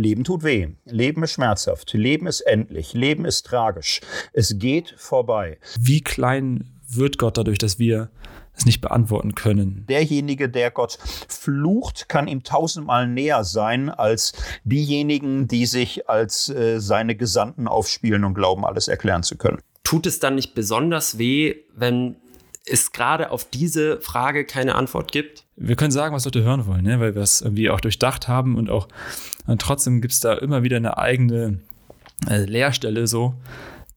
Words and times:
Leben 0.00 0.24
tut 0.24 0.42
weh. 0.42 0.68
Leben 0.84 1.22
ist 1.22 1.32
schmerzhaft. 1.32 1.92
Leben 1.92 2.26
ist 2.26 2.40
endlich. 2.40 2.94
Leben 2.94 3.24
ist 3.24 3.46
tragisch. 3.46 4.00
Es 4.32 4.58
geht 4.58 4.94
vorbei. 4.96 5.58
Wie 5.78 6.00
klein 6.00 6.80
wird 6.88 7.18
Gott 7.18 7.38
dadurch, 7.38 7.58
dass 7.58 7.78
wir 7.78 8.10
es 8.56 8.66
nicht 8.66 8.80
beantworten 8.80 9.34
können. 9.34 9.86
Derjenige, 9.88 10.48
der 10.48 10.70
Gott 10.70 10.98
flucht, 11.28 12.08
kann 12.08 12.28
ihm 12.28 12.42
tausendmal 12.42 13.06
näher 13.06 13.44
sein 13.44 13.88
als 13.88 14.32
diejenigen, 14.64 15.48
die 15.48 15.66
sich 15.66 16.08
als 16.08 16.48
äh, 16.48 16.80
seine 16.80 17.16
Gesandten 17.16 17.68
aufspielen 17.68 18.24
und 18.24 18.34
glauben, 18.34 18.64
alles 18.64 18.88
erklären 18.88 19.22
zu 19.22 19.36
können. 19.36 19.60
Tut 19.84 20.06
es 20.06 20.18
dann 20.18 20.34
nicht 20.34 20.54
besonders 20.54 21.18
weh, 21.18 21.56
wenn 21.74 22.16
es 22.66 22.92
gerade 22.92 23.30
auf 23.30 23.44
diese 23.44 24.00
Frage 24.00 24.44
keine 24.44 24.74
Antwort 24.74 25.12
gibt? 25.12 25.46
Wir 25.62 25.76
können 25.76 25.90
sagen, 25.90 26.14
was 26.14 26.24
Leute 26.24 26.42
hören 26.42 26.66
wollen, 26.66 26.84
ne? 26.84 27.00
weil 27.00 27.14
wir 27.14 27.22
es 27.22 27.42
irgendwie 27.42 27.68
auch 27.68 27.80
durchdacht 27.80 28.28
haben 28.28 28.56
und 28.56 28.70
auch 28.70 28.88
und 29.46 29.60
trotzdem 29.60 30.00
gibt 30.00 30.14
es 30.14 30.20
da 30.20 30.34
immer 30.34 30.62
wieder 30.62 30.78
eine 30.78 30.96
eigene 30.96 31.60
äh, 32.28 32.44
Leerstelle 32.44 33.06
so, 33.06 33.34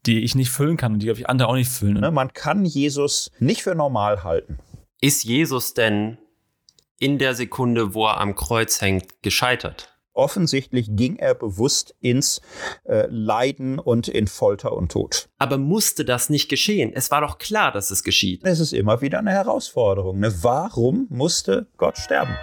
die 0.05 0.23
ich 0.23 0.35
nicht 0.35 0.49
füllen 0.49 0.77
kann 0.77 0.93
und 0.93 0.99
die, 0.99 1.05
glaube 1.05 1.19
ich, 1.19 1.29
andere 1.29 1.47
auch 1.47 1.55
nicht 1.55 1.69
füllen. 1.69 1.99
Ne, 1.99 2.11
man 2.11 2.33
kann 2.33 2.65
Jesus 2.65 3.31
nicht 3.39 3.63
für 3.63 3.75
normal 3.75 4.23
halten. 4.23 4.59
Ist 4.99 5.23
Jesus 5.23 5.73
denn 5.73 6.17
in 6.99 7.17
der 7.17 7.35
Sekunde, 7.35 7.93
wo 7.93 8.07
er 8.07 8.19
am 8.19 8.35
Kreuz 8.35 8.81
hängt, 8.81 9.21
gescheitert? 9.21 9.92
Offensichtlich 10.13 10.89
ging 10.91 11.17
er 11.17 11.35
bewusst 11.35 11.95
ins 11.99 12.41
äh, 12.85 13.07
Leiden 13.09 13.79
und 13.79 14.07
in 14.07 14.27
Folter 14.27 14.73
und 14.73 14.91
Tod. 14.91 15.29
Aber 15.39 15.57
musste 15.57 16.05
das 16.05 16.29
nicht 16.29 16.49
geschehen? 16.49 16.91
Es 16.93 17.11
war 17.11 17.21
doch 17.21 17.37
klar, 17.37 17.71
dass 17.71 17.91
es 17.91 18.03
geschieht. 18.03 18.41
Es 18.43 18.59
ist 18.59 18.73
immer 18.73 19.01
wieder 19.01 19.19
eine 19.19 19.31
Herausforderung. 19.31 20.19
Ne? 20.19 20.33
Warum 20.41 21.07
musste 21.09 21.67
Gott 21.77 21.97
sterben? 21.97 22.35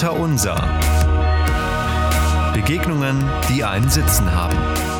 Vater 0.00 0.18
Unser. 0.18 0.56
Begegnungen, 2.54 3.22
die 3.50 3.64
einen 3.64 3.90
Sitzen 3.90 4.32
haben. 4.32 4.99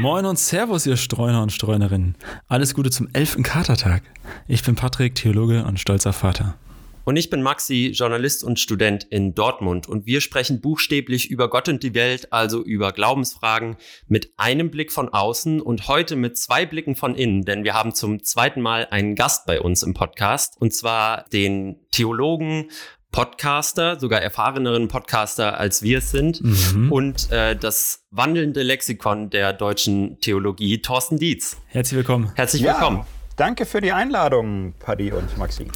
Moin 0.00 0.26
und 0.26 0.38
Servus, 0.38 0.86
ihr 0.86 0.96
Streuner 0.96 1.42
und 1.42 1.50
Streunerinnen. 1.50 2.14
Alles 2.46 2.74
Gute 2.74 2.90
zum 2.90 3.08
11. 3.12 3.42
Katertag. 3.42 4.04
Ich 4.46 4.62
bin 4.62 4.76
Patrick, 4.76 5.16
Theologe 5.16 5.64
und 5.64 5.80
stolzer 5.80 6.12
Vater. 6.12 6.56
Und 7.02 7.16
ich 7.16 7.30
bin 7.30 7.42
Maxi, 7.42 7.90
Journalist 7.92 8.44
und 8.44 8.60
Student 8.60 9.02
in 9.10 9.34
Dortmund. 9.34 9.88
Und 9.88 10.06
wir 10.06 10.20
sprechen 10.20 10.60
buchstäblich 10.60 11.30
über 11.30 11.50
Gott 11.50 11.68
und 11.68 11.82
die 11.82 11.94
Welt, 11.94 12.32
also 12.32 12.62
über 12.62 12.92
Glaubensfragen 12.92 13.76
mit 14.06 14.30
einem 14.36 14.70
Blick 14.70 14.92
von 14.92 15.08
außen 15.08 15.60
und 15.60 15.88
heute 15.88 16.14
mit 16.14 16.38
zwei 16.38 16.64
Blicken 16.64 16.94
von 16.94 17.16
innen, 17.16 17.44
denn 17.44 17.64
wir 17.64 17.74
haben 17.74 17.92
zum 17.92 18.22
zweiten 18.22 18.60
Mal 18.60 18.86
einen 18.90 19.16
Gast 19.16 19.46
bei 19.46 19.60
uns 19.60 19.82
im 19.82 19.94
Podcast. 19.94 20.60
Und 20.60 20.72
zwar 20.72 21.24
den 21.32 21.80
Theologen, 21.90 22.70
Podcaster, 23.18 23.98
sogar 23.98 24.22
erfahreneren 24.22 24.86
Podcaster 24.86 25.58
als 25.58 25.82
wir 25.82 25.98
es 25.98 26.12
sind 26.12 26.40
mhm. 26.40 26.92
und 26.92 27.32
äh, 27.32 27.56
das 27.56 28.04
wandelnde 28.12 28.62
Lexikon 28.62 29.28
der 29.28 29.52
deutschen 29.52 30.20
Theologie, 30.20 30.80
Thorsten 30.82 31.18
Dietz. 31.18 31.56
Herzlich 31.66 31.96
willkommen. 31.96 32.30
Herzlich 32.36 32.62
willkommen. 32.62 32.98
Ja. 32.98 33.06
Danke 33.34 33.66
für 33.66 33.80
die 33.80 33.90
Einladung, 33.90 34.72
Paddy 34.78 35.10
und 35.10 35.36
Maxi. 35.36 35.66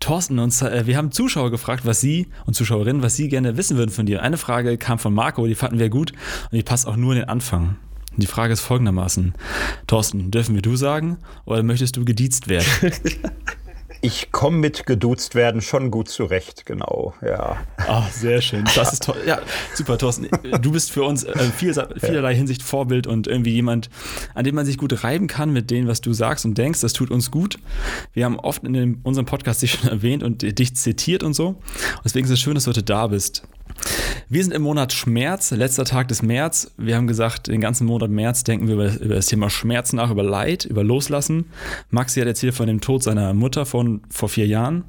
Thorsten, 0.00 0.40
uns, 0.40 0.62
äh, 0.62 0.84
wir 0.84 0.96
haben 0.96 1.12
Zuschauer 1.12 1.52
gefragt, 1.52 1.86
was 1.86 2.00
sie 2.00 2.26
und 2.44 2.54
Zuschauerinnen, 2.54 3.04
was 3.04 3.14
sie 3.14 3.28
gerne 3.28 3.56
wissen 3.56 3.76
würden 3.76 3.92
von 3.92 4.06
dir. 4.06 4.24
Eine 4.24 4.36
Frage 4.36 4.76
kam 4.76 4.98
von 4.98 5.14
Marco, 5.14 5.46
die 5.46 5.54
fanden 5.54 5.78
wir 5.78 5.90
gut 5.90 6.10
und 6.50 6.56
die 6.56 6.64
passt 6.64 6.88
auch 6.88 6.96
nur 6.96 7.12
in 7.12 7.20
den 7.20 7.28
Anfang. 7.28 7.76
Die 8.16 8.26
Frage 8.26 8.52
ist 8.52 8.62
folgendermaßen: 8.62 9.34
Thorsten, 9.86 10.32
dürfen 10.32 10.56
wir 10.56 10.62
du 10.62 10.74
sagen 10.74 11.18
oder 11.44 11.62
möchtest 11.62 11.96
du 11.96 12.04
gediezt 12.04 12.48
werden? 12.48 12.66
Ich 14.02 14.32
komme 14.32 14.56
mit 14.56 14.86
geduzt 14.86 15.34
werden 15.34 15.60
schon 15.60 15.90
gut 15.90 16.08
zurecht, 16.08 16.64
genau, 16.64 17.12
ja. 17.20 17.58
Ah, 17.76 18.08
sehr 18.10 18.40
schön. 18.40 18.64
Das 18.74 18.94
ist 18.94 19.02
toll. 19.02 19.16
Ja, 19.26 19.40
super, 19.74 19.98
Thorsten. 19.98 20.28
Du 20.62 20.72
bist 20.72 20.90
für 20.90 21.02
uns 21.02 21.24
äh, 21.24 21.38
viel, 21.56 21.74
vielerlei 21.98 22.34
Hinsicht 22.34 22.62
Vorbild 22.62 23.06
und 23.06 23.26
irgendwie 23.26 23.52
jemand, 23.52 23.90
an 24.34 24.44
dem 24.44 24.54
man 24.54 24.64
sich 24.64 24.78
gut 24.78 25.04
reiben 25.04 25.26
kann 25.26 25.52
mit 25.52 25.70
dem, 25.70 25.86
was 25.86 26.00
du 26.00 26.14
sagst 26.14 26.46
und 26.46 26.56
denkst. 26.56 26.80
Das 26.80 26.94
tut 26.94 27.10
uns 27.10 27.30
gut. 27.30 27.58
Wir 28.14 28.24
haben 28.24 28.38
oft 28.40 28.64
in 28.64 28.72
dem, 28.72 29.00
unserem 29.02 29.26
Podcast 29.26 29.60
dich 29.60 29.72
schon 29.72 29.90
erwähnt 29.90 30.22
und 30.22 30.58
dich 30.58 30.74
zitiert 30.76 31.22
und 31.22 31.34
so. 31.34 31.56
Deswegen 32.02 32.24
ist 32.24 32.32
es 32.32 32.40
schön, 32.40 32.54
dass 32.54 32.64
du 32.64 32.70
heute 32.70 32.82
da 32.82 33.08
bist. 33.08 33.42
Wir 34.28 34.44
sind 34.44 34.52
im 34.52 34.62
Monat 34.62 34.92
Schmerz, 34.92 35.50
letzter 35.50 35.84
Tag 35.84 36.08
des 36.08 36.22
März. 36.22 36.70
Wir 36.76 36.96
haben 36.96 37.06
gesagt, 37.06 37.48
den 37.48 37.60
ganzen 37.60 37.86
Monat 37.86 38.10
März 38.10 38.44
denken 38.44 38.68
wir 38.68 38.74
über, 38.74 39.14
das 39.14 39.26
Thema 39.26 39.50
Schmerz 39.50 39.92
nach, 39.92 40.10
über 40.10 40.22
Leid, 40.22 40.64
über 40.64 40.84
Loslassen. 40.84 41.46
Maxi 41.90 42.20
hat 42.20 42.28
erzählt 42.28 42.54
von 42.54 42.66
dem 42.66 42.80
Tod 42.80 43.02
seiner 43.02 43.34
Mutter 43.34 43.66
von 43.66 44.02
vor 44.08 44.28
vier 44.28 44.46
Jahren. 44.46 44.84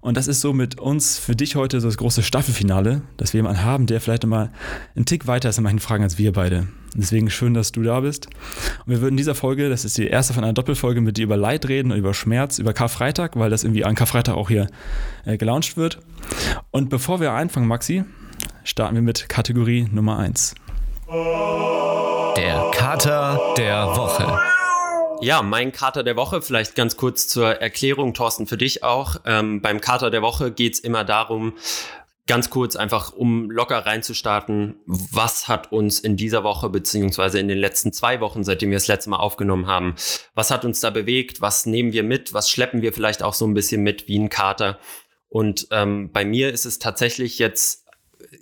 Und 0.00 0.16
das 0.16 0.26
ist 0.26 0.40
so 0.40 0.52
mit 0.52 0.80
uns 0.80 1.18
für 1.18 1.36
dich 1.36 1.56
heute 1.56 1.80
so 1.80 1.88
das 1.88 1.96
große 1.96 2.22
Staffelfinale, 2.22 3.02
dass 3.16 3.32
wir 3.32 3.38
jemanden 3.38 3.62
haben, 3.62 3.86
der 3.86 4.00
vielleicht 4.00 4.26
mal 4.26 4.50
einen 4.96 5.04
Tick 5.04 5.26
weiter 5.26 5.50
ist 5.50 5.58
in 5.58 5.64
manchen 5.64 5.78
Fragen 5.78 6.02
als 6.02 6.18
wir 6.18 6.32
beide. 6.32 6.66
Deswegen 6.94 7.28
schön, 7.28 7.54
dass 7.54 7.72
du 7.72 7.82
da 7.82 8.00
bist. 8.00 8.28
Und 8.86 8.92
wir 8.92 9.00
würden 9.00 9.14
in 9.14 9.16
dieser 9.16 9.34
Folge, 9.34 9.68
das 9.68 9.84
ist 9.84 9.98
die 9.98 10.06
erste 10.06 10.32
von 10.32 10.44
einer 10.44 10.52
Doppelfolge, 10.52 11.00
mit 11.00 11.16
dir 11.16 11.24
über 11.24 11.36
Leid 11.36 11.68
reden, 11.68 11.92
über 11.92 12.14
Schmerz, 12.14 12.58
über 12.58 12.72
Karfreitag, 12.72 13.32
weil 13.34 13.50
das 13.50 13.64
irgendwie 13.64 13.84
an 13.84 13.94
Karfreitag 13.94 14.36
auch 14.36 14.48
hier 14.48 14.68
äh, 15.24 15.36
gelauncht 15.36 15.76
wird. 15.76 15.98
Und 16.70 16.90
bevor 16.90 17.20
wir 17.20 17.32
anfangen, 17.32 17.66
Maxi, 17.66 18.04
starten 18.62 18.94
wir 18.94 19.02
mit 19.02 19.28
Kategorie 19.28 19.88
Nummer 19.90 20.18
1. 20.18 20.54
Der 22.36 22.70
Kater 22.72 23.54
der 23.56 23.86
Woche. 23.88 24.38
Ja, 25.20 25.42
mein 25.42 25.72
Kater 25.72 26.02
der 26.02 26.16
Woche, 26.16 26.42
vielleicht 26.42 26.74
ganz 26.74 26.96
kurz 26.96 27.28
zur 27.28 27.60
Erklärung, 27.60 28.14
Thorsten, 28.14 28.46
für 28.46 28.56
dich 28.56 28.82
auch. 28.82 29.16
Ähm, 29.24 29.60
beim 29.62 29.80
Kater 29.80 30.10
der 30.10 30.22
Woche 30.22 30.50
geht 30.50 30.74
es 30.74 30.80
immer 30.80 31.04
darum, 31.04 31.54
ganz 32.26 32.48
kurz 32.48 32.74
einfach, 32.76 33.12
um 33.12 33.50
locker 33.50 33.78
reinzustarten, 33.84 34.76
was 34.86 35.46
hat 35.46 35.72
uns 35.72 36.00
in 36.00 36.16
dieser 36.16 36.42
Woche 36.42 36.70
beziehungsweise 36.70 37.38
in 37.38 37.48
den 37.48 37.58
letzten 37.58 37.92
zwei 37.92 38.20
Wochen, 38.20 38.44
seitdem 38.44 38.70
wir 38.70 38.76
das 38.76 38.88
letzte 38.88 39.10
Mal 39.10 39.18
aufgenommen 39.18 39.66
haben, 39.66 39.94
was 40.34 40.50
hat 40.50 40.64
uns 40.64 40.80
da 40.80 40.90
bewegt, 40.90 41.42
was 41.42 41.66
nehmen 41.66 41.92
wir 41.92 42.02
mit, 42.02 42.32
was 42.32 42.48
schleppen 42.48 42.80
wir 42.80 42.92
vielleicht 42.92 43.22
auch 43.22 43.34
so 43.34 43.46
ein 43.46 43.54
bisschen 43.54 43.82
mit 43.82 44.08
wie 44.08 44.18
ein 44.18 44.30
Kater. 44.30 44.78
Und 45.28 45.68
ähm, 45.70 46.10
bei 46.12 46.24
mir 46.24 46.50
ist 46.50 46.64
es 46.64 46.78
tatsächlich 46.78 47.38
jetzt, 47.38 47.84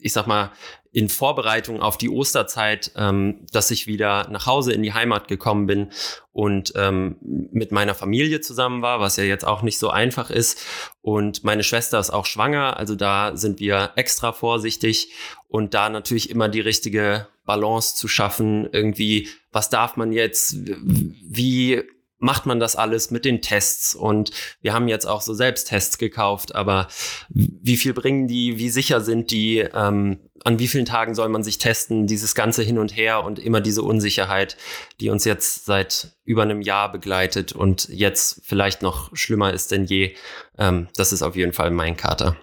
ich 0.00 0.12
sag 0.12 0.26
mal, 0.26 0.52
in 0.92 1.08
Vorbereitung 1.08 1.80
auf 1.80 1.96
die 1.96 2.10
Osterzeit, 2.10 2.92
ähm, 2.96 3.46
dass 3.50 3.70
ich 3.70 3.86
wieder 3.86 4.28
nach 4.30 4.46
Hause 4.46 4.72
in 4.72 4.82
die 4.82 4.92
Heimat 4.92 5.26
gekommen 5.26 5.66
bin 5.66 5.90
und 6.32 6.74
ähm, 6.76 7.16
mit 7.20 7.72
meiner 7.72 7.94
Familie 7.94 8.42
zusammen 8.42 8.82
war, 8.82 9.00
was 9.00 9.16
ja 9.16 9.24
jetzt 9.24 9.46
auch 9.46 9.62
nicht 9.62 9.78
so 9.78 9.88
einfach 9.88 10.30
ist. 10.30 10.62
Und 11.00 11.44
meine 11.44 11.64
Schwester 11.64 11.98
ist 11.98 12.10
auch 12.10 12.26
schwanger, 12.26 12.76
also 12.76 12.94
da 12.94 13.36
sind 13.36 13.58
wir 13.58 13.92
extra 13.96 14.32
vorsichtig 14.32 15.12
und 15.48 15.72
da 15.72 15.88
natürlich 15.88 16.28
immer 16.28 16.50
die 16.50 16.60
richtige 16.60 17.26
Balance 17.46 17.96
zu 17.96 18.06
schaffen. 18.06 18.68
Irgendwie, 18.70 19.28
was 19.50 19.70
darf 19.70 19.96
man 19.96 20.12
jetzt? 20.12 20.56
Wie 20.66 21.82
macht 22.22 22.46
man 22.46 22.60
das 22.60 22.76
alles 22.76 23.10
mit 23.10 23.24
den 23.24 23.42
Tests 23.42 23.94
und 23.94 24.30
wir 24.60 24.72
haben 24.72 24.86
jetzt 24.86 25.06
auch 25.06 25.20
so 25.20 25.34
Selbsttests 25.34 25.98
gekauft, 25.98 26.54
aber 26.54 26.86
wie 27.28 27.76
viel 27.76 27.92
bringen 27.92 28.28
die, 28.28 28.58
wie 28.58 28.70
sicher 28.70 29.00
sind 29.00 29.32
die, 29.32 29.58
ähm, 29.58 30.20
an 30.44 30.58
wie 30.58 30.68
vielen 30.68 30.84
Tagen 30.84 31.14
soll 31.14 31.28
man 31.28 31.42
sich 31.42 31.58
testen, 31.58 32.06
dieses 32.06 32.34
ganze 32.34 32.62
Hin 32.62 32.78
und 32.78 32.96
Her 32.96 33.24
und 33.24 33.38
immer 33.40 33.60
diese 33.60 33.82
Unsicherheit, 33.82 34.56
die 35.00 35.10
uns 35.10 35.24
jetzt 35.24 35.66
seit 35.66 36.12
über 36.24 36.42
einem 36.42 36.62
Jahr 36.62 36.92
begleitet 36.92 37.52
und 37.52 37.88
jetzt 37.88 38.40
vielleicht 38.44 38.82
noch 38.82 39.14
schlimmer 39.16 39.52
ist 39.52 39.72
denn 39.72 39.84
je. 39.84 40.14
Ähm, 40.58 40.88
das 40.94 41.12
ist 41.12 41.22
auf 41.22 41.34
jeden 41.34 41.52
Fall 41.52 41.72
mein 41.72 41.96
Kater. 41.96 42.36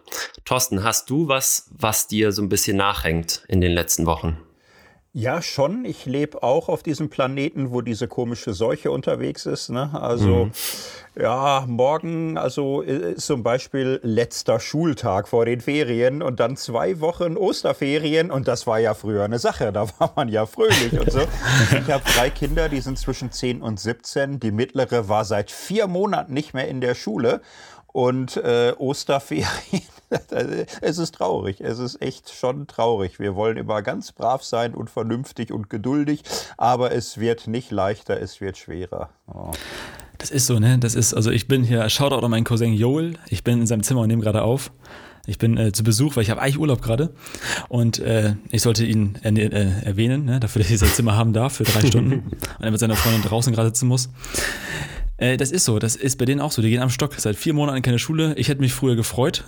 Thorsten, 0.43 0.83
hast 0.83 1.09
du 1.09 1.29
was, 1.29 1.69
was 1.71 2.07
dir 2.07 2.33
so 2.33 2.41
ein 2.41 2.49
bisschen 2.49 2.75
nachhängt 2.75 3.43
in 3.47 3.61
den 3.61 3.71
letzten 3.71 4.05
Wochen? 4.05 4.37
Ja, 5.11 5.41
schon. 5.41 5.85
Ich 5.85 6.05
lebe 6.05 6.43
auch 6.43 6.69
auf 6.69 6.83
diesem 6.83 7.09
Planeten, 7.09 7.71
wo 7.71 7.81
diese 7.81 8.07
komische 8.07 8.53
Seuche 8.53 8.91
unterwegs 8.91 9.47
ist. 9.47 9.69
Ne? 9.69 9.89
Also, 9.99 10.45
mhm. 10.45 10.51
ja, 11.19 11.65
morgen, 11.67 12.37
also 12.37 12.81
ist 12.81 13.25
zum 13.25 13.41
Beispiel 13.41 13.99
letzter 14.03 14.59
Schultag 14.59 15.27
vor 15.27 15.45
den 15.45 15.61
Ferien 15.61 16.21
und 16.21 16.39
dann 16.39 16.57
zwei 16.57 16.99
Wochen 16.99 17.37
Osterferien. 17.37 18.29
Und 18.29 18.47
das 18.47 18.67
war 18.67 18.77
ja 18.77 18.93
früher 18.93 19.23
eine 19.23 19.39
Sache. 19.39 19.73
Da 19.73 19.87
war 19.97 20.13
man 20.15 20.29
ja 20.29 20.45
fröhlich 20.45 20.93
und 20.99 21.11
so. 21.11 21.21
Ich 21.71 21.91
habe 21.91 22.03
drei 22.15 22.29
Kinder, 22.29 22.69
die 22.69 22.81
sind 22.81 22.99
zwischen 22.99 23.31
10 23.31 23.63
und 23.63 23.79
17. 23.79 24.39
Die 24.39 24.51
mittlere 24.51 25.09
war 25.09 25.25
seit 25.25 25.49
vier 25.49 25.87
Monaten 25.87 26.35
nicht 26.35 26.53
mehr 26.53 26.67
in 26.67 26.81
der 26.81 26.93
Schule 26.93 27.41
und 27.99 28.37
äh, 28.37 28.73
Osterferien. 28.77 29.45
es 30.81 30.97
ist 30.97 31.15
traurig. 31.15 31.59
Es 31.59 31.79
ist 31.79 32.01
echt 32.01 32.33
schon 32.33 32.65
traurig. 32.65 33.19
Wir 33.19 33.35
wollen 33.35 33.57
immer 33.57 33.81
ganz 33.81 34.13
brav 34.13 34.41
sein 34.41 34.73
und 34.73 34.89
vernünftig 34.89 35.51
und 35.51 35.69
geduldig, 35.69 36.23
aber 36.55 36.93
es 36.93 37.17
wird 37.17 37.47
nicht 37.47 37.71
leichter, 37.71 38.21
es 38.21 38.39
wird 38.39 38.57
schwerer. 38.57 39.09
Oh. 39.27 39.51
Das 40.17 40.31
ist 40.31 40.47
so, 40.47 40.59
ne? 40.59 40.79
Das 40.79 40.95
ist, 40.95 41.13
also 41.13 41.29
ich 41.29 41.49
bin 41.49 41.65
hier, 41.65 41.89
Shoutout 41.89 42.23
an 42.23 42.31
meinen 42.31 42.45
Cousin 42.45 42.73
Joel. 42.73 43.15
Ich 43.27 43.43
bin 43.43 43.59
in 43.59 43.67
seinem 43.67 43.83
Zimmer 43.83 44.01
und 44.01 44.07
nehme 44.07 44.21
gerade 44.21 44.43
auf. 44.43 44.71
Ich 45.27 45.37
bin 45.37 45.57
äh, 45.57 45.73
zu 45.73 45.83
Besuch, 45.83 46.15
weil 46.15 46.23
ich 46.23 46.29
habe 46.29 46.41
eigentlich 46.41 46.57
Urlaub 46.57 46.81
gerade 46.81 47.13
und 47.67 47.99
äh, 47.99 48.35
ich 48.49 48.61
sollte 48.61 48.85
ihn 48.85 49.15
äh, 49.23 49.85
erwähnen, 49.85 50.23
ne, 50.23 50.39
dafür, 50.39 50.61
dass 50.61 50.71
ich 50.71 50.79
sein 50.79 50.89
Zimmer 50.89 51.17
haben 51.17 51.33
darf 51.33 51.57
für 51.57 51.65
drei 51.65 51.85
Stunden 51.85 52.13
und 52.57 52.63
er 52.63 52.71
mit 52.71 52.79
seiner 52.79 52.95
Freundin 52.95 53.23
draußen 53.23 53.53
gerade 53.53 53.67
sitzen 53.67 53.89
muss. 53.89 54.09
Äh, 55.19 55.37
das 55.37 55.51
ist 55.51 55.65
so, 55.65 55.79
das 55.79 55.95
ist 55.95 56.17
bei 56.17 56.25
denen 56.25 56.41
auch 56.41 56.51
so. 56.51 56.61
Die 56.61 56.69
gehen 56.69 56.81
am 56.81 56.89
Stock 56.89 57.13
seit 57.17 57.35
vier 57.35 57.53
Monaten 57.53 57.81
keine 57.81 57.99
Schule. 57.99 58.33
Ich 58.35 58.47
hätte 58.49 58.61
mich 58.61 58.73
früher 58.73 58.95
gefreut, 58.95 59.43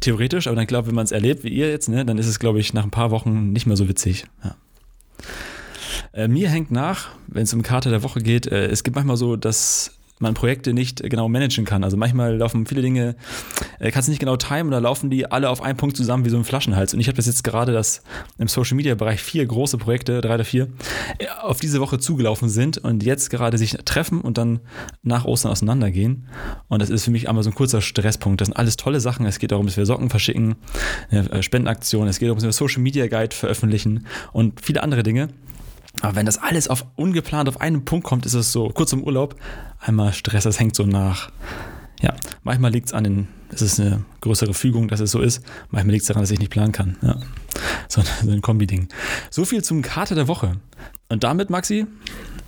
theoretisch, 0.00 0.46
aber 0.46 0.56
dann 0.56 0.66
glaube 0.66 0.88
wenn 0.88 0.94
man 0.94 1.04
es 1.04 1.12
erlebt, 1.12 1.44
wie 1.44 1.48
ihr 1.48 1.70
jetzt, 1.70 1.88
ne, 1.88 2.04
dann 2.04 2.18
ist 2.18 2.26
es, 2.26 2.38
glaube 2.38 2.60
ich, 2.60 2.74
nach 2.74 2.84
ein 2.84 2.90
paar 2.90 3.10
Wochen 3.10 3.52
nicht 3.52 3.66
mehr 3.66 3.76
so 3.76 3.88
witzig. 3.88 4.26
Ja. 4.44 4.56
Äh, 6.12 6.28
mir 6.28 6.48
hängt 6.48 6.70
nach, 6.70 7.10
wenn 7.28 7.44
es 7.44 7.54
um 7.54 7.62
Karte 7.62 7.90
der 7.90 8.02
Woche 8.02 8.20
geht, 8.20 8.46
äh, 8.46 8.66
es 8.66 8.82
gibt 8.82 8.96
manchmal 8.96 9.16
so, 9.16 9.36
dass 9.36 9.99
man 10.20 10.34
Projekte 10.34 10.72
nicht 10.72 11.02
genau 11.02 11.28
managen 11.28 11.64
kann. 11.64 11.82
Also 11.82 11.96
manchmal 11.96 12.36
laufen 12.36 12.66
viele 12.66 12.82
Dinge, 12.82 13.16
äh, 13.78 13.90
kannst 13.90 14.08
du 14.08 14.10
nicht 14.10 14.20
genau 14.20 14.36
timen 14.36 14.68
oder 14.68 14.80
laufen 14.80 15.10
die 15.10 15.30
alle 15.30 15.48
auf 15.48 15.62
einen 15.62 15.76
Punkt 15.76 15.96
zusammen 15.96 16.24
wie 16.24 16.30
so 16.30 16.36
ein 16.36 16.44
Flaschenhals. 16.44 16.94
Und 16.94 17.00
ich 17.00 17.08
habe 17.08 17.16
das 17.16 17.26
jetzt 17.26 17.42
gerade, 17.42 17.72
dass 17.72 18.02
im 18.38 18.48
Social 18.48 18.76
Media 18.76 18.94
Bereich 18.94 19.20
vier 19.20 19.44
große 19.46 19.78
Projekte, 19.78 20.20
drei 20.20 20.34
oder 20.34 20.44
vier, 20.44 20.68
äh, 21.18 21.26
auf 21.42 21.60
diese 21.60 21.80
Woche 21.80 21.98
zugelaufen 21.98 22.48
sind 22.48 22.78
und 22.78 23.02
jetzt 23.02 23.30
gerade 23.30 23.58
sich 23.58 23.72
treffen 23.84 24.20
und 24.20 24.38
dann 24.38 24.60
nach 25.02 25.24
Ostern 25.24 25.52
auseinandergehen. 25.52 26.26
Und 26.68 26.82
das 26.82 26.90
ist 26.90 27.04
für 27.04 27.10
mich 27.10 27.28
einmal 27.28 27.42
so 27.42 27.50
ein 27.50 27.54
kurzer 27.54 27.80
Stresspunkt. 27.80 28.40
Das 28.40 28.46
sind 28.46 28.56
alles 28.56 28.76
tolle 28.76 29.00
Sachen. 29.00 29.26
Es 29.26 29.38
geht 29.38 29.52
darum, 29.52 29.66
dass 29.66 29.76
wir 29.76 29.86
Socken 29.86 30.10
verschicken, 30.10 30.56
eine 31.10 31.30
äh, 31.30 31.42
Spendenaktion, 31.42 32.06
es 32.08 32.18
geht 32.18 32.28
darum, 32.28 32.38
dass 32.38 32.44
wir 32.44 32.52
Social 32.52 32.82
Media 32.82 33.06
Guide 33.06 33.34
veröffentlichen 33.34 34.06
und 34.32 34.60
viele 34.60 34.82
andere 34.82 35.02
Dinge. 35.02 35.28
Aber 36.00 36.16
wenn 36.16 36.26
das 36.26 36.38
alles 36.38 36.68
auf 36.68 36.84
ungeplant 36.96 37.48
auf 37.48 37.60
einen 37.60 37.84
Punkt 37.84 38.06
kommt, 38.06 38.26
ist 38.26 38.34
es 38.34 38.52
so 38.52 38.68
kurz 38.70 38.92
im 38.92 39.02
Urlaub, 39.04 39.36
einmal 39.80 40.12
Stress, 40.12 40.44
das 40.44 40.58
hängt 40.58 40.74
so 40.74 40.84
nach. 40.84 41.30
Ja, 42.00 42.14
manchmal 42.42 42.70
liegt 42.70 42.86
es 42.86 42.94
an 42.94 43.04
den, 43.04 43.28
es 43.50 43.60
ist 43.60 43.78
eine 43.78 44.04
größere 44.22 44.54
Fügung, 44.54 44.88
dass 44.88 45.00
es 45.00 45.10
so 45.10 45.20
ist. 45.20 45.44
Manchmal 45.68 45.92
liegt 45.92 46.02
es 46.02 46.08
daran, 46.08 46.22
dass 46.22 46.30
ich 46.30 46.38
nicht 46.38 46.50
planen 46.50 46.72
kann. 46.72 46.96
Ja. 47.02 47.16
So, 47.88 48.02
ein 48.22 48.40
Kombi-Ding. 48.40 48.88
So 49.28 49.44
viel 49.44 49.62
zum 49.62 49.82
Karte 49.82 50.14
der 50.14 50.26
Woche. 50.26 50.56
Und 51.08 51.24
damit, 51.24 51.50
Maxi? 51.50 51.86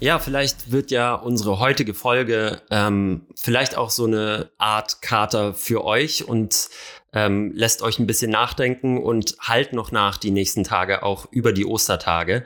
Ja, 0.01 0.19
vielleicht 0.19 0.73
wird 0.73 0.91
ja 0.91 1.15
unsere 1.15 1.59
heutige 1.59 1.95
Folge 1.95 2.63
ähm, 2.71 3.27
vielleicht 3.37 3.77
auch 3.77 3.91
so 3.91 4.07
eine 4.07 4.51
Art 4.59 5.03
Kater 5.03 5.55
für 5.55 5.85
euch 5.85 6.27
und 6.27 6.71
ähm, 7.13 7.53
lässt 7.55 7.83
euch 7.83 7.99
ein 7.99 8.07
bisschen 8.07 8.31
nachdenken 8.31 9.03
und 9.03 9.37
halt 9.41 9.73
noch 9.73 9.93
nach 9.93 10.17
die 10.17 10.31
nächsten 10.31 10.65
Tage 10.65 11.03
auch 11.03 11.27
über 11.31 11.53
die 11.53 11.67
Ostertage. 11.67 12.45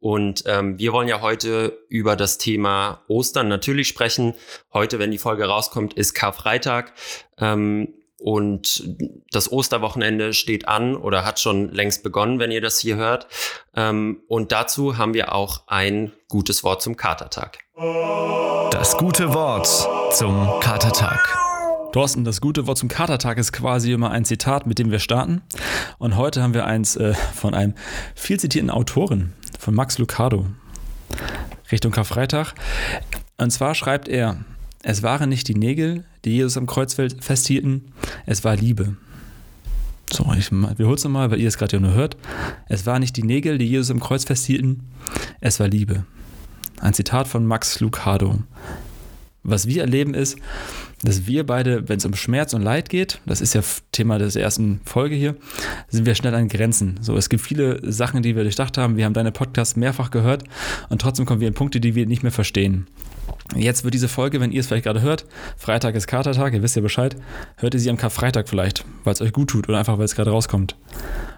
Und 0.00 0.44
ähm, 0.46 0.78
wir 0.78 0.92
wollen 0.92 1.08
ja 1.08 1.20
heute 1.20 1.78
über 1.88 2.16
das 2.16 2.38
Thema 2.38 3.02
Ostern 3.08 3.48
natürlich 3.48 3.88
sprechen. 3.88 4.34
Heute, 4.72 4.98
wenn 4.98 5.10
die 5.10 5.18
Folge 5.18 5.46
rauskommt, 5.46 5.94
ist 5.94 6.14
Karfreitag. 6.14 6.92
Ähm, 7.38 7.94
und 8.18 8.82
das 9.30 9.52
Osterwochenende 9.52 10.32
steht 10.32 10.68
an 10.68 10.96
oder 10.96 11.24
hat 11.24 11.38
schon 11.38 11.70
längst 11.72 12.02
begonnen, 12.02 12.38
wenn 12.38 12.50
ihr 12.50 12.62
das 12.62 12.78
hier 12.78 12.96
hört. 12.96 13.26
Ähm, 13.74 14.22
und 14.26 14.52
dazu 14.52 14.96
haben 14.96 15.12
wir 15.12 15.34
auch 15.34 15.62
ein 15.66 16.12
gutes 16.28 16.64
Wort 16.64 16.80
zum 16.80 16.96
Katertag. 16.96 17.58
Das 18.70 18.96
gute 18.96 19.34
Wort 19.34 19.68
zum 20.12 20.60
Katertag. 20.60 21.45
Thorsten, 21.96 22.24
das 22.24 22.42
gute 22.42 22.66
Wort 22.66 22.76
zum 22.76 22.90
Katertag 22.90 23.38
ist 23.38 23.54
quasi 23.54 23.90
immer 23.90 24.10
ein 24.10 24.26
Zitat, 24.26 24.66
mit 24.66 24.78
dem 24.78 24.90
wir 24.90 24.98
starten. 24.98 25.40
Und 25.96 26.18
heute 26.18 26.42
haben 26.42 26.52
wir 26.52 26.66
eins 26.66 26.94
äh, 26.96 27.14
von 27.14 27.54
einem 27.54 27.72
viel 28.14 28.38
zitierten 28.38 28.68
Autoren, 28.68 29.32
von 29.58 29.74
Max 29.74 29.96
Lucado, 29.96 30.44
Richtung 31.72 31.92
Karfreitag. 31.92 32.52
Und 33.38 33.50
zwar 33.50 33.74
schreibt 33.74 34.08
er, 34.08 34.44
es 34.82 35.02
waren 35.02 35.30
nicht 35.30 35.48
die 35.48 35.54
Nägel, 35.54 36.04
die 36.26 36.32
Jesus 36.32 36.58
am 36.58 36.66
Kreuz 36.66 36.92
festhielten, 36.92 37.94
es 38.26 38.44
war 38.44 38.56
Liebe. 38.56 38.98
So, 40.12 40.30
ich 40.36 40.52
wiederhole 40.52 40.96
es 40.96 41.04
nochmal, 41.04 41.30
weil 41.30 41.40
ihr 41.40 41.48
es 41.48 41.56
gerade 41.56 41.76
ja 41.76 41.80
nur 41.80 41.94
hört. 41.94 42.18
Es 42.68 42.84
waren 42.84 43.00
nicht 43.00 43.16
die 43.16 43.22
Nägel, 43.22 43.56
die 43.56 43.70
Jesus 43.70 43.90
am 43.90 44.00
Kreuz 44.00 44.24
festhielten, 44.24 44.82
es 45.40 45.60
war 45.60 45.68
Liebe. 45.68 46.04
Ein 46.78 46.92
Zitat 46.92 47.26
von 47.26 47.46
Max 47.46 47.80
Lucado. 47.80 48.40
Was 49.48 49.68
wir 49.68 49.82
erleben 49.82 50.12
ist, 50.14 50.38
dass 51.04 51.28
wir 51.28 51.46
beide, 51.46 51.88
wenn 51.88 51.98
es 51.98 52.04
um 52.04 52.14
Schmerz 52.14 52.52
und 52.52 52.62
Leid 52.62 52.88
geht, 52.88 53.20
das 53.26 53.40
ist 53.40 53.54
ja 53.54 53.62
Thema 53.92 54.18
der 54.18 54.34
ersten 54.34 54.80
Folge 54.84 55.14
hier, 55.14 55.36
sind 55.88 56.04
wir 56.04 56.16
schnell 56.16 56.34
an 56.34 56.48
Grenzen. 56.48 56.98
So, 57.00 57.16
es 57.16 57.28
gibt 57.28 57.42
viele 57.42 57.80
Sachen, 57.90 58.22
die 58.22 58.34
wir 58.34 58.42
durchdacht 58.42 58.76
haben. 58.76 58.96
Wir 58.96 59.04
haben 59.04 59.14
deine 59.14 59.30
Podcasts 59.30 59.76
mehrfach 59.76 60.10
gehört 60.10 60.42
und 60.88 61.00
trotzdem 61.00 61.26
kommen 61.26 61.40
wir 61.40 61.46
in 61.46 61.54
Punkte, 61.54 61.78
die 61.78 61.94
wir 61.94 62.06
nicht 62.06 62.24
mehr 62.24 62.32
verstehen. 62.32 62.88
Jetzt 63.54 63.84
wird 63.84 63.94
diese 63.94 64.08
Folge, 64.08 64.40
wenn 64.40 64.52
ihr 64.52 64.60
es 64.60 64.66
vielleicht 64.66 64.84
gerade 64.84 65.02
hört, 65.02 65.24
Freitag 65.56 65.94
ist 65.94 66.06
Katertag, 66.06 66.52
ihr 66.52 66.62
wisst 66.62 66.76
ja 66.76 66.82
Bescheid, 66.82 67.16
hört 67.56 67.74
ihr 67.74 67.80
sie 67.80 67.90
am 67.90 67.96
Karfreitag 67.96 68.48
vielleicht, 68.48 68.84
weil 69.04 69.14
es 69.14 69.20
euch 69.20 69.32
gut 69.32 69.50
tut 69.50 69.68
oder 69.68 69.78
einfach, 69.78 69.98
weil 69.98 70.04
es 70.04 70.14
gerade 70.14 70.30
rauskommt. 70.30 70.76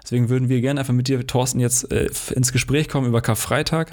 Deswegen 0.03 0.29
würden 0.29 0.49
wir 0.49 0.59
gerne 0.59 0.79
einfach 0.79 0.93
mit 0.93 1.07
dir, 1.07 1.25
Thorsten, 1.27 1.59
jetzt 1.59 1.91
äh, 1.91 2.09
ins 2.33 2.51
Gespräch 2.51 2.89
kommen 2.89 3.07
über 3.07 3.21
Karfreitag, 3.21 3.91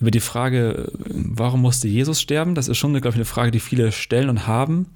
über 0.00 0.10
die 0.10 0.20
Frage, 0.20 0.90
warum 0.96 1.60
musste 1.60 1.88
Jesus 1.88 2.20
sterben? 2.20 2.54
Das 2.54 2.68
ist 2.68 2.78
schon, 2.78 2.92
glaube 2.94 3.10
ich, 3.10 3.16
eine 3.16 3.24
Frage, 3.26 3.50
die 3.50 3.60
viele 3.60 3.92
stellen 3.92 4.30
und 4.30 4.46
haben. 4.46 4.86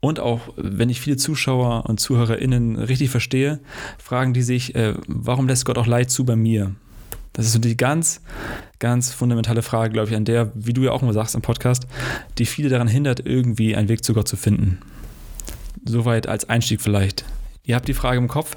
Und 0.00 0.18
auch, 0.18 0.40
wenn 0.56 0.88
ich 0.88 1.00
viele 1.00 1.16
Zuschauer 1.16 1.84
und 1.86 2.00
ZuhörerInnen 2.00 2.76
richtig 2.76 3.10
verstehe, 3.10 3.60
fragen 3.98 4.32
die 4.32 4.42
sich, 4.42 4.74
äh, 4.74 4.94
warum 5.06 5.48
lässt 5.48 5.66
Gott 5.66 5.76
auch 5.76 5.86
Leid 5.86 6.10
zu 6.10 6.24
bei 6.24 6.36
mir? 6.36 6.74
Das 7.32 7.46
ist 7.46 7.52
so 7.52 7.58
die 7.58 7.76
ganz, 7.76 8.20
ganz 8.78 9.12
fundamentale 9.12 9.62
Frage, 9.62 9.92
glaube 9.92 10.08
ich, 10.08 10.16
an 10.16 10.24
der, 10.24 10.50
wie 10.54 10.72
du 10.72 10.82
ja 10.82 10.92
auch 10.92 11.02
immer 11.02 11.12
sagst 11.12 11.34
im 11.34 11.42
Podcast, 11.42 11.86
die 12.38 12.46
viele 12.46 12.68
daran 12.68 12.88
hindert, 12.88 13.24
irgendwie 13.24 13.76
einen 13.76 13.88
Weg 13.88 14.04
zu 14.04 14.14
Gott 14.14 14.28
zu 14.28 14.36
finden. 14.36 14.80
Soweit 15.84 16.26
als 16.26 16.48
Einstieg 16.48 16.80
vielleicht. 16.80 17.24
Ihr 17.62 17.76
habt 17.76 17.88
die 17.88 17.94
Frage 17.94 18.18
im 18.18 18.28
Kopf. 18.28 18.56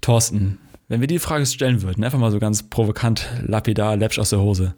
Thorsten, 0.00 0.58
wenn 0.88 1.00
wir 1.00 1.06
die 1.06 1.18
Frage 1.18 1.44
stellen 1.44 1.82
würden, 1.82 2.02
einfach 2.02 2.18
mal 2.18 2.30
so 2.30 2.38
ganz 2.38 2.62
provokant, 2.62 3.28
lapidar, 3.46 3.96
läppsch 3.96 4.18
aus 4.18 4.30
der 4.30 4.40
Hose. 4.40 4.74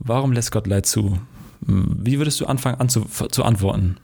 Warum 0.00 0.32
lässt 0.32 0.50
Gott 0.50 0.66
Leid 0.66 0.86
zu? 0.86 1.18
Wie 1.60 2.18
würdest 2.18 2.40
du 2.40 2.46
anfangen 2.46 2.80
an 2.80 2.88
zu, 2.88 3.06
zu 3.30 3.44
antworten? 3.44 3.98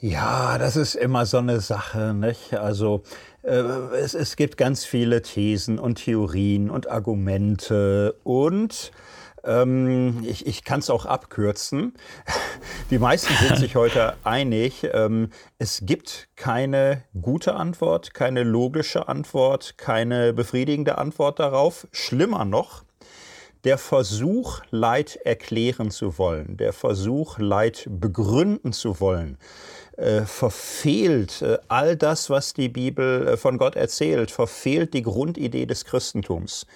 Ja, 0.00 0.56
das 0.56 0.76
ist 0.76 0.94
immer 0.94 1.26
so 1.26 1.36
eine 1.36 1.60
Sache, 1.60 2.14
nicht? 2.14 2.54
Also 2.54 3.02
es, 3.42 4.14
es 4.14 4.36
gibt 4.36 4.56
ganz 4.56 4.84
viele 4.84 5.22
Thesen 5.22 5.78
und 5.78 5.96
Theorien 5.96 6.70
und 6.70 6.90
Argumente 6.90 8.14
und 8.22 8.92
ähm, 9.44 10.22
ich, 10.26 10.46
ich 10.46 10.64
kann 10.64 10.80
es 10.80 10.90
auch 10.90 11.06
abkürzen. 11.06 11.94
Die 12.90 12.98
meisten 12.98 13.32
sind 13.34 13.58
sich 13.58 13.76
heute 13.76 14.14
einig. 14.24 14.86
Ähm, 14.92 15.30
es 15.58 15.80
gibt 15.84 16.28
keine 16.36 17.04
gute 17.20 17.54
Antwort, 17.54 18.14
keine 18.14 18.42
logische 18.42 19.08
Antwort, 19.08 19.78
keine 19.78 20.32
befriedigende 20.32 20.98
Antwort 20.98 21.38
darauf. 21.38 21.86
Schlimmer 21.92 22.44
noch, 22.44 22.84
der 23.64 23.78
Versuch, 23.78 24.60
Leid 24.70 25.16
erklären 25.24 25.90
zu 25.90 26.18
wollen, 26.18 26.56
der 26.56 26.72
Versuch, 26.72 27.38
Leid 27.38 27.86
begründen 27.90 28.72
zu 28.72 29.00
wollen, 29.00 29.38
äh, 30.00 30.24
verfehlt 30.24 31.42
äh, 31.42 31.58
all 31.68 31.96
das, 31.96 32.30
was 32.30 32.54
die 32.54 32.68
Bibel 32.68 33.28
äh, 33.28 33.36
von 33.36 33.58
Gott 33.58 33.76
erzählt, 33.76 34.30
verfehlt 34.30 34.94
die 34.94 35.02
Grundidee 35.02 35.66
des 35.66 35.84
Christentums 35.84 36.66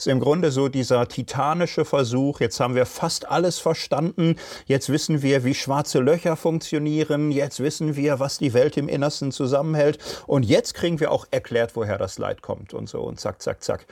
ist 0.00 0.06
im 0.06 0.20
Grunde 0.20 0.50
so 0.50 0.68
dieser 0.68 1.06
titanische 1.08 1.84
Versuch, 1.84 2.40
jetzt 2.40 2.58
haben 2.58 2.74
wir 2.74 2.86
fast 2.86 3.30
alles 3.30 3.58
verstanden, 3.58 4.36
jetzt 4.64 4.88
wissen 4.88 5.20
wir, 5.20 5.44
wie 5.44 5.54
schwarze 5.54 6.00
Löcher 6.00 6.36
funktionieren, 6.36 7.30
jetzt 7.30 7.60
wissen 7.60 7.96
wir, 7.96 8.18
was 8.18 8.38
die 8.38 8.54
Welt 8.54 8.78
im 8.78 8.88
Innersten 8.88 9.30
zusammenhält 9.30 9.98
und 10.26 10.46
jetzt 10.46 10.72
kriegen 10.72 11.00
wir 11.00 11.10
auch 11.10 11.26
erklärt, 11.30 11.76
woher 11.76 11.98
das 11.98 12.16
Leid 12.16 12.40
kommt 12.40 12.72
und 12.72 12.88
so 12.88 13.02
und 13.02 13.20
zack, 13.20 13.42
zack, 13.42 13.62
zack. 13.62 13.86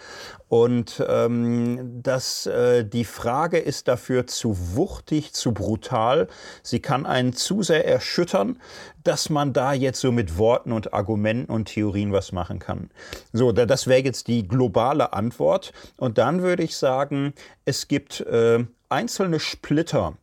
Und 0.49 1.05
ähm, 1.07 2.01
das, 2.03 2.49
die 2.85 3.05
Frage 3.05 3.59
ist 3.59 3.87
dafür 3.87 4.27
zu 4.27 4.57
wuchtig, 4.77 5.35
zu 5.35 5.53
brutal. 5.53 6.29
Sie 6.63 6.81
kann 6.81 7.05
einen 7.05 7.35
zu 7.35 7.63
sehr 7.63 7.87
erschüttern, 7.87 8.59
dass 9.05 9.31
man 9.31 9.53
da 9.53 9.73
jetzt 9.73 10.01
so 10.01 10.13
mit 10.13 10.39
Worten 10.39 10.73
und 10.73 10.93
Argumenten 10.93 11.53
und 11.53 11.67
Theorien 11.67 12.13
was 12.13 12.33
machen 12.33 12.59
kann. 12.59 12.91
So, 13.33 13.53
das 13.53 13.87
wäre 13.87 14.03
jetzt 14.03 14.29
die 14.29 14.47
globale 14.47 15.13
Antwort. 15.13 15.73
Und 15.97 16.19
dann 16.19 16.43
würde 16.43 16.63
ich 16.63 16.77
sagen, 16.77 17.33
es 17.65 17.89
gibt 17.89 18.21
äh, 18.21 18.65
einzelne 18.89 19.41
Splitter 19.41 20.17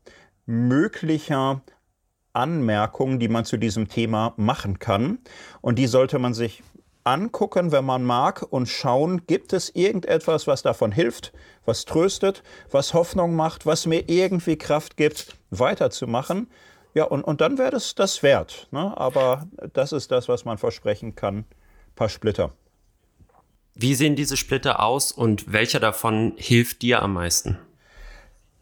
möglicher 0.45 1.61
Anmerkungen, 2.33 3.19
die 3.19 3.29
man 3.29 3.45
zu 3.45 3.57
diesem 3.57 3.87
Thema 3.87 4.33
machen 4.37 4.79
kann. 4.79 5.19
Und 5.61 5.79
die 5.79 5.87
sollte 5.87 6.19
man 6.19 6.33
sich 6.33 6.63
angucken, 7.05 7.71
wenn 7.71 7.85
man 7.85 8.03
mag, 8.03 8.45
und 8.49 8.67
schauen, 8.67 9.25
gibt 9.27 9.53
es 9.53 9.69
irgendetwas, 9.73 10.47
was 10.47 10.63
davon 10.63 10.91
hilft, 10.91 11.31
was 11.65 11.85
tröstet, 11.85 12.43
was 12.71 12.93
Hoffnung 12.93 13.35
macht, 13.35 13.65
was 13.65 13.85
mir 13.85 14.09
irgendwie 14.09 14.57
Kraft 14.57 14.97
gibt, 14.97 15.37
weiterzumachen. 15.51 16.47
Ja, 16.95 17.03
und, 17.03 17.23
und 17.23 17.41
dann 17.41 17.57
wäre 17.57 17.71
das 17.71 17.93
das 17.93 18.23
wert. 18.23 18.67
Ne? 18.71 18.97
Aber 18.97 19.47
das 19.73 19.91
ist 19.91 20.11
das, 20.11 20.27
was 20.29 20.45
man 20.45 20.57
versprechen 20.57 21.13
kann. 21.13 21.39
Ein 21.39 21.45
paar 21.95 22.09
Splitter. 22.09 22.53
Wie 23.75 23.93
sehen 23.93 24.15
diese 24.15 24.37
Splitter 24.37 24.81
aus 24.81 25.11
und 25.11 25.51
welcher 25.51 25.81
davon 25.81 26.33
hilft 26.37 26.81
dir 26.81 27.01
am 27.01 27.13
meisten? 27.13 27.59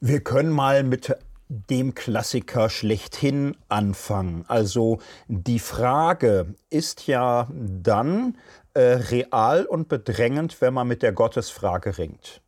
Wir 0.02 0.22
können 0.22 0.52
mal 0.52 0.84
mit 0.84 1.16
dem 1.48 1.94
Klassiker 1.94 2.72
schlechthin 2.72 3.56
anfangen. 3.70 4.46
Also 4.48 4.98
die 5.28 5.60
Frage 5.60 6.56
ist 6.72 7.06
ja 7.06 7.48
dann 7.52 8.38
äh, 8.74 8.82
real 8.82 9.66
und 9.66 9.88
bedrängend, 9.88 10.60
wenn 10.62 10.74
man 10.74 10.88
mit 10.88 11.04
der 11.04 11.14
Gottesfrage 11.14 12.00
ringt. 12.00 12.42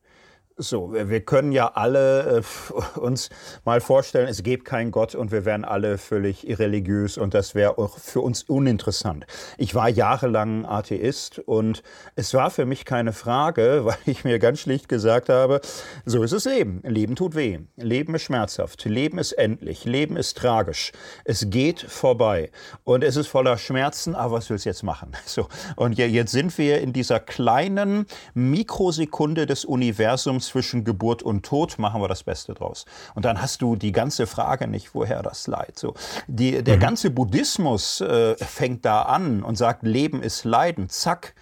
So, 0.58 0.94
wir 0.94 1.20
können 1.20 1.52
ja 1.52 1.74
alle 1.74 2.42
äh, 2.42 3.00
uns 3.00 3.30
mal 3.66 3.82
vorstellen, 3.82 4.30
es 4.30 4.42
gäbe 4.42 4.64
keinen 4.64 4.90
Gott 4.90 5.14
und 5.14 5.34
wir 5.34 5.44
wären 5.44 5.66
alle 5.66 5.98
völlig 5.98 6.48
irreligiös 6.48 7.18
und 7.18 7.34
das 7.34 7.56
wäre 7.56 7.78
auch 7.78 7.98
für 7.98 8.22
uns 8.22 8.44
uninteressant. 8.44 9.26
Ich 9.58 9.76
war 9.76 9.90
jahrelang 9.90 10.66
Atheist 10.66 11.40
und 11.40 11.84
es 12.16 12.34
war 12.34 12.52
für 12.52 12.66
mich 12.66 12.86
keine 12.86 13.12
Frage, 13.12 13.82
weil 13.84 13.98
ich 14.06 14.24
mir 14.24 14.40
ganz 14.40 14.62
schlicht 14.62 14.88
gesagt 14.88 15.28
habe, 15.28 15.60
so 16.06 16.24
ist 16.24 16.32
es 16.32 16.46
Leben. 16.46 16.80
Leben 16.84 17.18
tut 17.18 17.36
weh. 17.36 17.60
Leben 17.76 18.16
ist 18.16 18.22
schmerzhaft. 18.22 18.86
Leben 18.86 19.18
ist 19.18 19.34
endlich. 19.34 19.84
Leben 19.84 20.16
ist 20.16 20.38
tragisch. 20.38 20.94
Es 21.26 21.50
geht 21.50 21.82
vorbei 21.82 22.50
und 22.86 23.04
es 23.04 23.18
ist 23.18 23.28
voller 23.28 23.58
Schmerzen, 23.58 24.16
aber 24.16 24.38
was 24.38 24.50
willst 24.50 24.64
du 24.64 24.70
jetzt 24.70 24.84
machen? 24.84 25.12
So, 25.26 25.50
und 25.76 25.98
jetzt 25.98 26.32
sind 26.32 26.58
wir 26.58 26.80
in 26.80 26.94
dieser 26.94 27.20
kleinen 27.20 28.06
Mikrosekunde 28.36 29.46
des 29.46 29.66
Universums 29.66 30.45
zwischen 30.46 30.84
Geburt 30.84 31.24
und 31.24 31.46
Tod, 31.46 31.78
machen 31.80 32.02
wir 32.02 32.08
das 32.08 32.24
Beste 32.24 32.54
draus. 32.54 32.86
Und 33.14 33.26
dann 33.26 33.42
hast 33.42 33.62
du 33.62 33.76
die 33.76 33.92
ganze 33.92 34.28
Frage 34.28 34.68
nicht, 34.68 34.94
woher 34.94 35.22
das 35.24 35.48
Leid. 35.48 35.78
So, 35.78 35.94
die, 36.28 36.64
der 36.64 36.78
mhm. 36.78 36.82
ganze 36.82 37.10
Buddhismus 37.10 38.02
äh, 38.02 38.36
fängt 38.38 38.86
da 38.86 39.04
an 39.04 39.44
und 39.44 39.58
sagt, 39.58 39.84
Leben 39.84 40.22
ist 40.22 40.44
Leiden. 40.44 40.90
Zack 40.90 41.34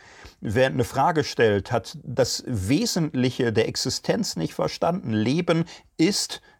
wer 0.44 0.68
eine 0.68 0.84
Frage 0.84 1.24
stellt, 1.24 1.72
hat 1.72 1.98
das 2.04 2.44
Wesentliche 2.46 3.54
der 3.54 3.68
Existenz 3.70 4.36
nicht 4.36 4.54
verstanden. 4.54 5.14
Leben 5.14 5.64
ist 5.98 6.34
Leiden 6.34 6.53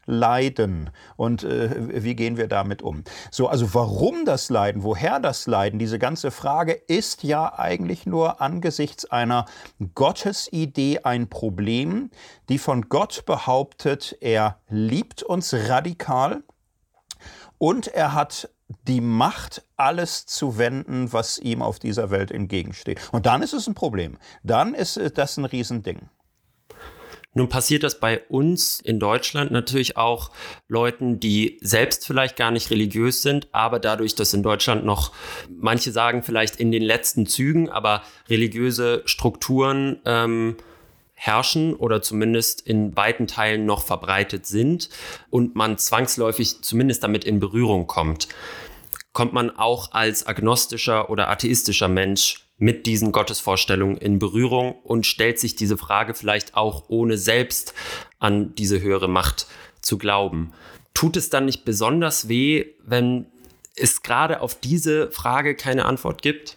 und 1.16 1.44
äh, 1.44 2.04
wie 2.04 2.16
gehen 2.16 2.38
wir 2.38 2.48
damit 2.48 2.82
um? 2.82 3.04
So, 3.32 3.48
also 3.48 3.74
warum 3.74 4.26
das 4.26 4.50
Leiden, 4.50 4.84
woher 4.84 5.20
das 5.20 5.48
Leiden, 5.48 5.80
diese 5.80 6.00
ganze 6.00 6.32
Frage 6.32 6.74
ist 6.74 7.24
ja 7.24 7.58
eigentlich 7.58 8.06
nur 8.06 8.42
angesichts 8.42 9.06
einer 9.06 9.46
Gottesidee 9.96 11.00
ein 11.04 11.30
Problem, 11.30 12.10
die 12.50 12.58
von 12.58 12.90
Gott 12.90 13.26
behauptet, 13.26 14.18
er 14.20 14.60
liebt 14.70 15.24
uns 15.24 15.54
radikal 15.54 16.44
und 17.58 17.88
er 17.88 18.14
hat 18.14 18.50
die 18.88 19.02
Macht, 19.02 19.64
alles 19.78 20.26
zu 20.26 20.58
wenden, 20.58 21.14
was 21.14 21.38
ihm 21.38 21.62
auf 21.62 21.80
dieser 21.80 22.10
Welt 22.10 22.32
entgegensteht. 22.32 23.00
Und 23.12 23.26
dann 23.26 23.42
ist 23.42 23.54
es 23.54 23.68
ein 23.68 23.76
Problem. 23.76 24.18
Dann 24.44 24.74
ist 24.74 25.00
das 25.16 25.38
ein 25.38 25.46
Riesending. 25.46 26.10
Nun 27.34 27.50
passiert 27.50 27.84
das 27.84 28.00
bei 28.00 28.22
uns 28.30 28.80
in 28.80 29.00
Deutschland 29.00 29.52
natürlich 29.52 29.98
auch 29.98 30.32
Leuten, 30.68 31.20
die 31.20 31.58
selbst 31.62 32.06
vielleicht 32.06 32.36
gar 32.36 32.52
nicht 32.52 32.70
religiös 32.70 33.24
sind, 33.24 33.48
aber 33.52 33.80
dadurch, 33.80 34.14
dass 34.16 34.34
in 34.34 34.44
Deutschland 34.44 34.86
noch, 34.86 35.12
manche 35.50 35.92
sagen 35.92 36.22
vielleicht 36.22 36.58
in 36.58 36.72
den 36.72 36.84
letzten 36.84 37.26
Zügen, 37.26 37.70
aber 37.70 38.04
religiöse 38.30 39.02
Strukturen 39.06 40.00
ähm, 40.06 40.58
herrschen 41.16 41.74
oder 41.74 42.02
zumindest 42.02 42.62
in 42.62 42.96
weiten 42.96 43.28
Teilen 43.28 43.66
noch 43.66 43.84
verbreitet 43.84 44.46
sind 44.46 44.90
und 45.30 45.56
man 45.56 45.78
zwangsläufig 45.78 46.62
zumindest 46.62 47.04
damit 47.04 47.24
in 47.24 47.40
Berührung 47.40 47.88
kommt, 47.88 48.28
kommt 49.14 49.34
man 49.34 49.50
auch 49.50 49.94
als 49.94 50.28
agnostischer 50.28 51.10
oder 51.10 51.30
atheistischer 51.30 51.88
Mensch 51.88 52.48
mit 52.64 52.86
diesen 52.86 53.12
Gottesvorstellungen 53.12 53.98
in 53.98 54.20
Berührung 54.20 54.76
und 54.84 55.06
stellt 55.06 55.38
sich 55.38 55.58
diese 55.58 55.78
Frage 55.78 56.14
vielleicht 56.14 56.56
auch 56.56 56.86
ohne 56.88 57.18
selbst 57.18 57.74
an 58.20 58.56
diese 58.56 58.80
höhere 58.80 59.10
Macht 59.10 59.48
zu 59.82 59.98
glauben. 59.98 60.54
Tut 60.94 61.18
es 61.18 61.30
dann 61.30 61.44
nicht 61.44 61.66
besonders 61.66 62.30
weh, 62.30 62.68
wenn 62.86 63.26
es 63.76 64.02
gerade 64.02 64.40
auf 64.40 64.56
diese 64.56 65.12
Frage 65.12 65.56
keine 65.56 65.84
Antwort 65.84 66.22
gibt? 66.22 66.56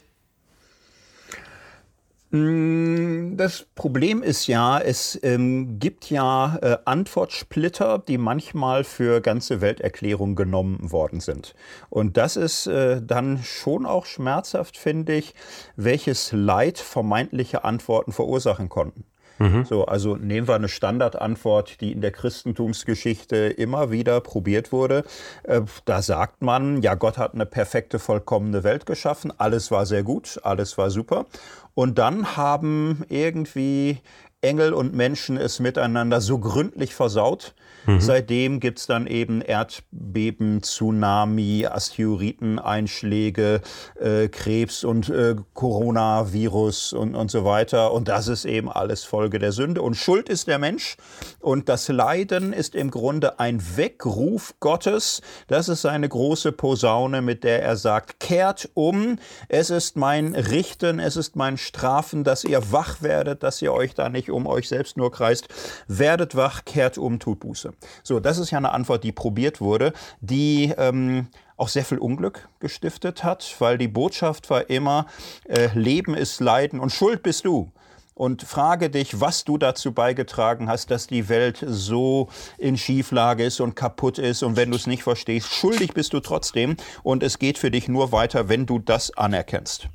Mm, 2.30 3.36
das 3.36 3.66
Problem 3.76 4.22
ist 4.22 4.48
ja, 4.48 4.80
es 4.80 5.18
ähm, 5.22 5.78
gibt 5.78 6.10
ja 6.10 6.56
äh, 6.60 6.78
Antwortsplitter, 6.84 7.98
die 7.98 8.18
manchmal 8.18 8.82
für 8.82 9.20
ganze 9.20 9.60
Welterklärungen 9.60 10.34
genommen 10.34 10.90
worden 10.90 11.20
sind. 11.20 11.54
Und 11.88 12.16
das 12.16 12.36
ist 12.36 12.66
äh, 12.66 13.00
dann 13.00 13.42
schon 13.44 13.86
auch 13.86 14.06
schmerzhaft, 14.06 14.76
finde 14.76 15.14
ich, 15.14 15.34
welches 15.76 16.32
Leid 16.32 16.78
vermeintliche 16.78 17.64
Antworten 17.64 18.10
verursachen 18.12 18.68
konnten. 18.68 19.04
Mhm. 19.38 19.64
So, 19.64 19.84
also 19.84 20.16
nehmen 20.16 20.48
wir 20.48 20.54
eine 20.54 20.68
Standardantwort, 20.68 21.80
die 21.80 21.92
in 21.92 22.00
der 22.00 22.12
Christentumsgeschichte 22.12 23.36
immer 23.36 23.90
wieder 23.90 24.20
probiert 24.20 24.72
wurde. 24.72 25.04
Äh, 25.42 25.62
da 25.84 26.02
sagt 26.02 26.42
man, 26.42 26.82
ja, 26.82 26.94
Gott 26.94 27.18
hat 27.18 27.34
eine 27.34 27.46
perfekte, 27.46 27.98
vollkommene 27.98 28.64
Welt 28.64 28.86
geschaffen, 28.86 29.32
alles 29.36 29.70
war 29.70 29.86
sehr 29.86 30.02
gut, 30.02 30.40
alles 30.42 30.78
war 30.78 30.90
super. 30.90 31.26
Und 31.74 31.98
dann 31.98 32.36
haben 32.36 33.04
irgendwie 33.08 33.98
Engel 34.40 34.72
und 34.72 34.94
Menschen 34.94 35.36
es 35.36 35.60
miteinander 35.60 36.20
so 36.20 36.38
gründlich 36.38 36.94
versaut. 36.94 37.54
Mhm. 37.86 38.00
Seitdem 38.00 38.60
gibt 38.60 38.80
es 38.80 38.86
dann 38.86 39.06
eben 39.06 39.40
Erdbeben, 39.40 40.62
Tsunami, 40.62 41.66
Asteroideneinschläge, 41.66 43.60
äh, 44.00 44.28
Krebs 44.28 44.84
und 44.84 45.08
äh, 45.08 45.36
Coronavirus 45.54 46.92
und, 46.92 47.14
und 47.14 47.30
so 47.30 47.44
weiter. 47.44 47.92
Und 47.92 48.08
das 48.08 48.28
ist 48.28 48.44
eben 48.44 48.70
alles 48.70 49.04
Folge 49.04 49.38
der 49.38 49.52
Sünde. 49.52 49.82
Und 49.82 49.94
Schuld 49.94 50.28
ist 50.28 50.48
der 50.48 50.58
Mensch. 50.58 50.96
Und 51.40 51.68
das 51.68 51.88
Leiden 51.88 52.52
ist 52.52 52.74
im 52.74 52.90
Grunde 52.90 53.38
ein 53.38 53.62
Weckruf 53.76 54.54
Gottes. 54.60 55.22
Das 55.46 55.68
ist 55.68 55.82
seine 55.82 56.08
große 56.08 56.52
Posaune, 56.52 57.22
mit 57.22 57.44
der 57.44 57.62
er 57.62 57.76
sagt, 57.76 58.20
kehrt 58.20 58.68
um. 58.74 59.18
Es 59.48 59.70
ist 59.70 59.96
mein 59.96 60.34
Richten, 60.34 60.98
es 60.98 61.16
ist 61.16 61.36
mein 61.36 61.56
Strafen, 61.56 62.24
dass 62.24 62.44
ihr 62.44 62.72
wach 62.72 63.02
werdet, 63.02 63.42
dass 63.42 63.62
ihr 63.62 63.72
euch 63.72 63.94
da 63.94 64.08
nicht 64.08 64.30
um 64.30 64.46
euch 64.46 64.68
selbst 64.68 64.96
nur 64.96 65.12
kreist. 65.12 65.48
Werdet 65.86 66.34
wach, 66.34 66.64
kehrt 66.64 66.98
um, 66.98 67.18
tut 67.18 67.40
Buße. 67.40 67.72
So, 68.02 68.20
das 68.20 68.38
ist 68.38 68.50
ja 68.50 68.58
eine 68.58 68.72
Antwort, 68.72 69.04
die 69.04 69.12
probiert 69.12 69.60
wurde, 69.60 69.92
die 70.20 70.72
ähm, 70.76 71.28
auch 71.56 71.68
sehr 71.68 71.84
viel 71.84 71.98
Unglück 71.98 72.48
gestiftet 72.60 73.24
hat, 73.24 73.54
weil 73.58 73.78
die 73.78 73.88
Botschaft 73.88 74.50
war 74.50 74.68
immer, 74.70 75.06
äh, 75.48 75.68
Leben 75.74 76.14
ist 76.14 76.40
Leiden 76.40 76.80
und 76.80 76.90
Schuld 76.90 77.22
bist 77.22 77.44
du 77.44 77.70
und 78.16 78.42
frage 78.42 78.88
dich, 78.88 79.20
was 79.20 79.44
du 79.44 79.58
dazu 79.58 79.92
beigetragen 79.92 80.70
hast, 80.70 80.90
dass 80.90 81.06
die 81.06 81.28
Welt 81.28 81.62
so 81.66 82.28
in 82.56 82.78
Schieflage 82.78 83.44
ist 83.44 83.60
und 83.60 83.76
kaputt 83.76 84.18
ist. 84.18 84.42
Und 84.42 84.56
wenn 84.56 84.70
du 84.70 84.76
es 84.76 84.86
nicht 84.86 85.02
verstehst, 85.02 85.52
schuldig 85.52 85.92
bist 85.92 86.14
du 86.14 86.20
trotzdem. 86.20 86.76
Und 87.02 87.22
es 87.22 87.38
geht 87.38 87.58
für 87.58 87.70
dich 87.70 87.88
nur 87.88 88.12
weiter, 88.12 88.48
wenn 88.48 88.64
du 88.64 88.78
das 88.78 89.14
anerkennst. 89.18 89.90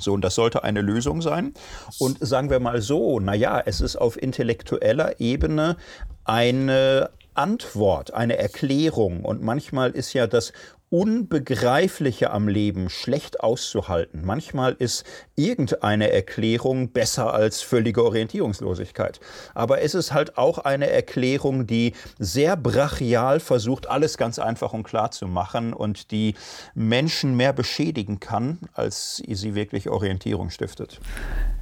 So, 0.00 0.12
und 0.12 0.22
das 0.22 0.34
sollte 0.34 0.64
eine 0.64 0.80
Lösung 0.80 1.22
sein. 1.22 1.54
Und 1.98 2.18
sagen 2.20 2.50
wir 2.50 2.60
mal 2.60 2.80
so, 2.80 3.20
naja, 3.20 3.62
es 3.64 3.80
ist 3.80 3.96
auf 3.96 4.20
intellektueller 4.20 5.20
Ebene 5.20 5.76
eine 6.24 7.10
Antwort, 7.34 8.12
eine 8.14 8.36
Erklärung. 8.38 9.24
Und 9.24 9.42
manchmal 9.42 9.90
ist 9.90 10.12
ja 10.12 10.26
das 10.26 10.52
Unbegreifliche 10.90 12.30
am 12.30 12.48
Leben 12.48 12.88
schlecht 12.88 13.40
auszuhalten. 13.40 14.22
Manchmal 14.24 14.74
ist 14.78 15.04
irgendeine 15.36 16.10
Erklärung 16.10 16.90
besser 16.92 17.34
als 17.34 17.60
völlige 17.60 18.04
Orientierungslosigkeit. 18.04 19.20
Aber 19.54 19.82
es 19.82 19.94
ist 19.94 20.12
halt 20.12 20.38
auch 20.38 20.58
eine 20.58 20.88
Erklärung, 20.90 21.66
die 21.66 21.92
sehr 22.18 22.56
brachial 22.56 23.40
versucht, 23.40 23.88
alles 23.88 24.16
ganz 24.16 24.38
einfach 24.38 24.72
und 24.72 24.82
klar 24.82 25.10
zu 25.10 25.26
machen 25.26 25.72
und 25.72 26.10
die 26.10 26.34
Menschen 26.74 27.36
mehr 27.36 27.52
beschädigen 27.52 28.18
kann, 28.18 28.58
als 28.72 29.22
sie 29.26 29.54
wirklich 29.54 29.90
Orientierung 29.90 30.50
stiftet. 30.50 31.00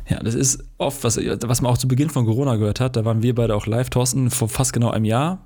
Ja, 0.09 0.21
das 0.21 0.35
ist 0.35 0.62
oft, 0.78 1.02
was, 1.02 1.16
was 1.16 1.62
man 1.62 1.73
auch 1.73 1.78
zu 1.78 1.88
Beginn 1.88 2.11
von 2.11 2.26
Corona 2.26 2.56
gehört 2.56 2.78
hat. 2.78 2.95
Da 2.95 3.04
waren 3.04 3.23
wir 3.23 3.35
beide 3.35 3.56
auch 3.56 3.66
live, 3.66 3.90
Thorsten, 3.90 4.30
vor 4.30 4.49
fast 4.49 4.73
genau 4.73 4.90
einem 4.90 5.04
Jahr 5.04 5.45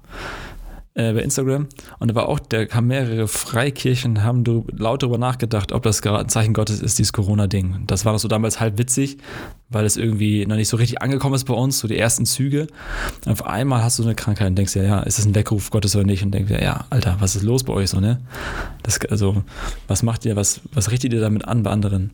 äh, 0.95 1.13
bei 1.13 1.21
Instagram. 1.23 1.69
Und 1.99 2.09
da 2.09 2.15
war 2.15 2.29
auch, 2.29 2.41
da 2.41 2.67
kamen 2.67 2.89
mehrere 2.89 3.29
Freikirchen, 3.29 4.25
haben 4.25 4.45
laut 4.77 5.03
darüber 5.03 5.19
nachgedacht, 5.19 5.73
ob 5.73 5.85
das 5.85 6.03
gerade 6.03 6.19
ein 6.19 6.29
Zeichen 6.29 6.53
Gottes 6.53 6.81
ist, 6.81 6.99
dieses 6.99 7.13
Corona-Ding. 7.13 7.85
Das 7.87 8.05
war 8.05 8.13
doch 8.13 8.19
so 8.19 8.29
damals 8.29 8.59
halb 8.61 8.79
witzig, 8.79 9.19
weil 9.69 9.85
es 9.85 9.97
irgendwie 9.97 10.45
noch 10.47 10.57
nicht 10.57 10.69
so 10.69 10.77
richtig 10.77 11.01
angekommen 11.01 11.35
ist 11.35 11.45
bei 11.45 11.55
uns, 11.55 11.79
so 11.79 11.87
die 11.87 11.97
ersten 11.97 12.27
Züge. 12.27 12.67
Und 13.25 13.33
auf 13.33 13.47
einmal 13.47 13.85
hast 13.85 13.99
du 13.99 14.03
eine 14.03 14.15
Krankheit 14.15 14.49
und 14.49 14.57
denkst 14.57 14.75
ja, 14.75 14.83
ja, 14.83 15.01
ist 15.01 15.19
das 15.19 15.27
ein 15.27 15.35
Weckruf 15.35 15.71
Gottes 15.71 15.95
oder 15.95 16.05
nicht? 16.05 16.25
Und 16.25 16.33
denkst 16.33 16.51
ja, 16.51 16.61
ja, 16.61 16.85
Alter, 16.91 17.17
was 17.21 17.37
ist 17.37 17.43
los 17.43 17.63
bei 17.63 17.73
euch 17.73 17.91
so, 17.91 18.01
ne? 18.01 18.21
Das, 18.83 18.99
also, 19.07 19.45
was 19.87 20.03
macht 20.03 20.25
ihr, 20.25 20.35
was, 20.35 20.61
was 20.73 20.91
richtet 20.91 21.13
ihr 21.13 21.21
damit 21.21 21.47
an 21.47 21.63
bei 21.63 21.71
anderen? 21.71 22.11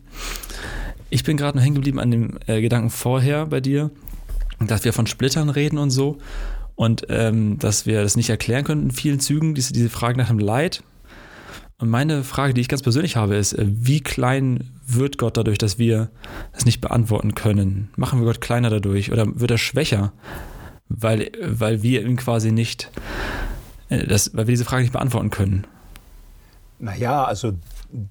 Ich 1.09 1.23
bin 1.23 1.37
gerade 1.37 1.57
noch 1.57 1.63
hängen 1.63 1.75
geblieben 1.75 1.99
an 1.99 2.11
dem 2.11 2.37
äh, 2.45 2.61
Gedanken 2.61 2.89
vorher 2.89 3.47
bei 3.47 3.61
dir, 3.61 3.89
dass 4.59 4.83
wir 4.83 4.93
von 4.93 5.07
Splittern 5.07 5.49
reden 5.49 5.77
und 5.77 5.89
so 5.89 6.17
und 6.77 7.07
ähm, 7.09 7.57
dass 7.57 7.87
wir 7.87 8.03
das 8.03 8.15
nicht 8.15 8.29
erklären 8.29 8.63
können 8.63 8.83
in 8.83 8.91
vielen 8.91 9.19
Zügen, 9.19 9.55
diese, 9.55 9.73
diese 9.73 9.89
Frage 9.89 10.17
nach 10.17 10.29
dem 10.29 10.39
Leid. 10.39 10.83
Und 11.79 11.89
meine 11.89 12.23
Frage, 12.23 12.53
die 12.53 12.61
ich 12.61 12.69
ganz 12.69 12.83
persönlich 12.83 13.15
habe, 13.17 13.35
ist, 13.35 13.53
äh, 13.53 13.65
wie 13.67 13.99
klein 13.99 14.71
wird 14.85 15.17
Gott 15.17 15.37
dadurch, 15.37 15.57
dass 15.57 15.79
wir 15.79 16.09
das 16.53 16.65
nicht 16.65 16.79
beantworten 16.79 17.33
können? 17.33 17.89
Machen 17.97 18.19
wir 18.19 18.25
Gott 18.25 18.41
kleiner 18.41 18.69
dadurch 18.69 19.11
oder 19.11 19.25
wird 19.39 19.51
er 19.51 19.57
schwächer, 19.57 20.13
weil, 20.87 21.31
weil 21.41 21.81
wir 21.81 22.03
ihm 22.03 22.15
quasi 22.15 22.51
nicht, 22.51 22.91
äh, 23.89 24.05
das, 24.05 24.35
weil 24.35 24.45
wir 24.45 24.53
diese 24.53 24.65
Frage 24.65 24.83
nicht 24.83 24.93
beantworten 24.93 25.31
können? 25.31 25.65
Naja, 26.77 27.23
also 27.23 27.53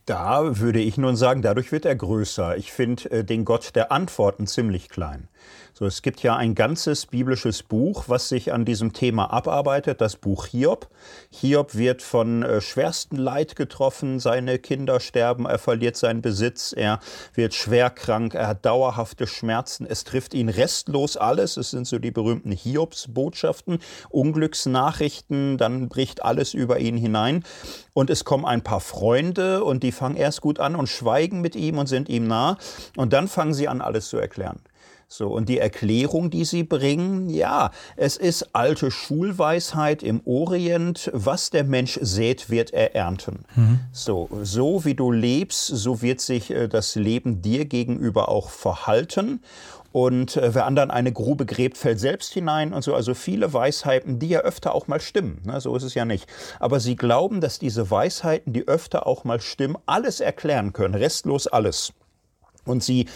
da 0.07 0.59
würde 0.59 0.81
ich 0.81 0.99
nun 0.99 1.15
sagen, 1.15 1.41
dadurch 1.41 1.71
wird 1.71 1.85
er 1.85 1.95
größer. 1.95 2.57
Ich 2.57 2.73
finde 2.73 3.11
äh, 3.13 3.25
den 3.25 3.45
Gott 3.45 3.77
der 3.77 3.93
Antworten 3.93 4.49
ziemlich 4.49 4.89
klein. 4.89 5.29
So, 5.79 5.85
es 5.85 6.01
gibt 6.01 6.23
ja 6.23 6.35
ein 6.35 6.55
ganzes 6.55 7.05
biblisches 7.05 7.63
Buch, 7.63 8.05
was 8.07 8.31
sich 8.31 8.51
an 8.51 8.65
diesem 8.65 8.95
Thema 8.95 9.31
abarbeitet, 9.31 10.01
das 10.01 10.17
Buch 10.17 10.47
Hiob. 10.47 10.89
Hiob 11.29 11.75
wird 11.75 12.01
von 12.01 12.43
äh, 12.43 12.63
schwerstem 12.63 13.19
Leid 13.19 13.57
getroffen, 13.57 14.19
seine 14.19 14.59
Kinder 14.59 15.01
sterben, 15.01 15.45
er 15.45 15.59
verliert 15.59 15.99
seinen 15.99 16.23
Besitz, 16.23 16.73
er 16.73 16.99
wird 17.35 17.53
schwer 17.53 17.91
krank, 17.91 18.33
er 18.33 18.47
hat 18.47 18.65
dauerhafte 18.65 19.27
Schmerzen, 19.27 19.85
es 19.87 20.05
trifft 20.05 20.33
ihn 20.33 20.49
restlos 20.49 21.19
alles. 21.19 21.59
Es 21.59 21.73
sind 21.73 21.87
so 21.87 21.99
die 21.99 22.11
berühmten 22.11 22.53
Hiobs-Botschaften, 22.53 23.81
Unglücksnachrichten, 24.09 25.59
dann 25.59 25.91
bricht 25.91 26.25
alles 26.25 26.55
über 26.55 26.79
ihn 26.79 26.97
hinein. 26.97 27.45
Und 27.93 28.09
es 28.09 28.25
kommen 28.25 28.47
ein 28.47 28.63
paar 28.63 28.81
Freunde 28.81 29.63
und 29.63 29.83
die 29.83 29.93
fangen 29.93 30.17
erst 30.17 30.41
gut 30.41 30.59
an 30.59 30.75
und 30.75 30.89
schweigen 30.89 31.43
mit 31.43 31.55
ihm 31.55 31.77
und 31.77 31.87
sind 31.87 32.09
ihm 32.09 32.27
nah. 32.27 32.57
Und 32.97 33.13
dann 33.13 33.29
fangen 33.29 33.53
sie 33.53 33.69
an, 33.69 33.83
alles 33.83 34.09
zu 34.09 34.17
erklären. 34.17 34.59
So, 35.09 35.29
und 35.29 35.49
die 35.49 35.59
Erklärung, 35.59 36.31
die 36.31 36.45
sie 36.45 36.65
bringen, 36.65 37.29
ja, 37.29 37.71
es 37.95 38.17
ist 38.17 38.55
alte 38.55 38.91
Schulweisheit 38.91 40.03
im 40.03 40.21
Orient, 40.25 41.11
was 41.15 41.51
der 41.51 41.63
Mensch 41.63 41.99
sät, 42.03 42.51
wird 42.51 42.73
er 42.73 42.97
ernten. 42.97 43.45
Mhm. 43.55 43.81
So, 43.93 44.29
so 44.43 44.85
wie 44.85 44.95
du 44.95 45.13
lebst, 45.13 45.65
so 45.67 46.03
wird 46.03 46.21
sich 46.21 46.51
äh, 46.51 46.67
das 46.67 46.97
Leben 46.97 47.41
dir 47.41 47.67
gegenüber 47.67 48.29
auch 48.29 48.51
verhalten. 48.51 49.43
Und 49.93 50.37
äh, 50.37 50.55
wer 50.55 50.67
anderen 50.67 50.91
eine 50.91 51.13
Grube 51.13 51.47
gräbt, 51.47 51.79
fällt 51.79 52.01
selbst 52.01 52.33
hinein 52.33 52.75
und 52.75 52.83
so. 52.83 52.93
Also 52.95 53.15
viele 53.15 53.53
Weisheiten, 53.53 54.19
die 54.19 54.29
ja 54.29 54.41
öfter 54.41 54.75
auch 54.75 54.89
mal 54.89 55.01
stimmen. 55.01 55.41
Ne? 55.45 55.61
So 55.61 55.75
ist 55.77 55.85
es 55.85 55.95
ja 55.95 56.05
nicht. 56.05 56.27
Aber 56.59 56.81
sie 56.81 56.97
glauben, 56.97 57.41
dass 57.41 57.61
diese 57.61 57.93
Weisheiten, 57.93 58.53
die 58.53 58.67
öfter 58.67 59.07
auch 59.07 59.23
mal 59.23 59.41
stimmen, 59.41 59.79
alles 59.87 60.19
erklären 60.19 60.73
können, 60.73 60.97
restlos 60.97 61.47
alles. 61.47 61.93
Und 62.67 62.83
sie 62.83 63.07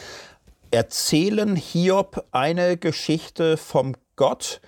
erzählen 0.70 1.56
Hiob 1.56 2.24
eine 2.30 2.76
Geschichte 2.76 3.56
vom 3.56 3.94
Gott, 4.16 4.60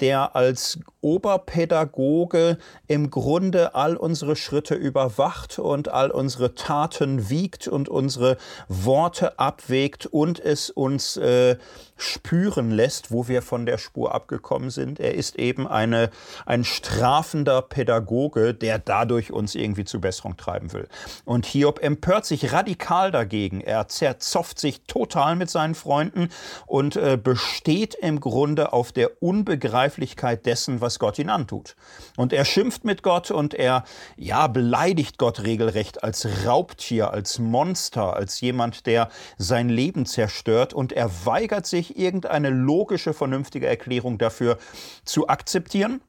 der 0.00 0.34
als 0.34 0.78
Oberpädagoge 1.02 2.58
im 2.86 3.10
Grunde 3.10 3.74
all 3.74 3.96
unsere 3.96 4.34
Schritte 4.34 4.74
überwacht 4.74 5.58
und 5.58 5.88
all 5.88 6.10
unsere 6.10 6.54
Taten 6.54 7.28
wiegt 7.28 7.68
und 7.68 7.88
unsere 7.88 8.38
Worte 8.68 9.38
abwägt 9.38 10.06
und 10.06 10.40
es 10.40 10.70
uns 10.70 11.16
äh, 11.18 11.56
spüren 12.00 12.70
lässt, 12.70 13.10
wo 13.10 13.28
wir 13.28 13.42
von 13.42 13.66
der 13.66 13.78
Spur 13.78 14.14
abgekommen 14.14 14.70
sind. 14.70 15.00
Er 15.00 15.14
ist 15.14 15.36
eben 15.36 15.66
eine, 15.66 16.10
ein 16.46 16.64
strafender 16.64 17.62
Pädagoge, 17.62 18.54
der 18.54 18.78
dadurch 18.78 19.32
uns 19.32 19.54
irgendwie 19.54 19.84
zu 19.84 20.00
Besserung 20.00 20.36
treiben 20.36 20.72
will. 20.72 20.88
Und 21.24 21.46
Hiob 21.46 21.82
empört 21.82 22.26
sich 22.26 22.52
radikal 22.52 23.10
dagegen. 23.10 23.60
Er 23.60 23.88
zerzofft 23.88 24.58
sich 24.58 24.82
total 24.82 25.36
mit 25.36 25.50
seinen 25.50 25.74
Freunden 25.74 26.28
und 26.66 26.96
äh, 26.96 27.18
besteht 27.22 27.94
im 27.94 28.20
Grunde 28.20 28.72
auf 28.72 28.92
der 28.92 29.22
Unbegreiflichkeit 29.22 30.46
dessen, 30.46 30.80
was 30.80 30.98
Gott 30.98 31.18
ihn 31.18 31.30
antut. 31.30 31.76
Und 32.16 32.32
er 32.32 32.44
schimpft 32.44 32.84
mit 32.84 33.02
Gott 33.02 33.30
und 33.30 33.54
er, 33.54 33.84
ja, 34.16 34.46
beleidigt 34.46 35.18
Gott 35.18 35.42
regelrecht 35.42 36.02
als 36.02 36.26
Raubtier, 36.46 37.10
als 37.12 37.38
Monster, 37.38 38.14
als 38.14 38.40
jemand, 38.40 38.86
der 38.86 39.08
sein 39.38 39.68
Leben 39.68 40.06
zerstört 40.06 40.74
und 40.74 40.92
er 40.92 41.10
weigert 41.24 41.66
sich, 41.66 41.89
irgendeine 41.98 42.50
logische, 42.50 43.14
vernünftige 43.14 43.66
Erklärung 43.66 44.18
dafür 44.18 44.58
zu 45.04 45.28
akzeptieren. 45.28 46.00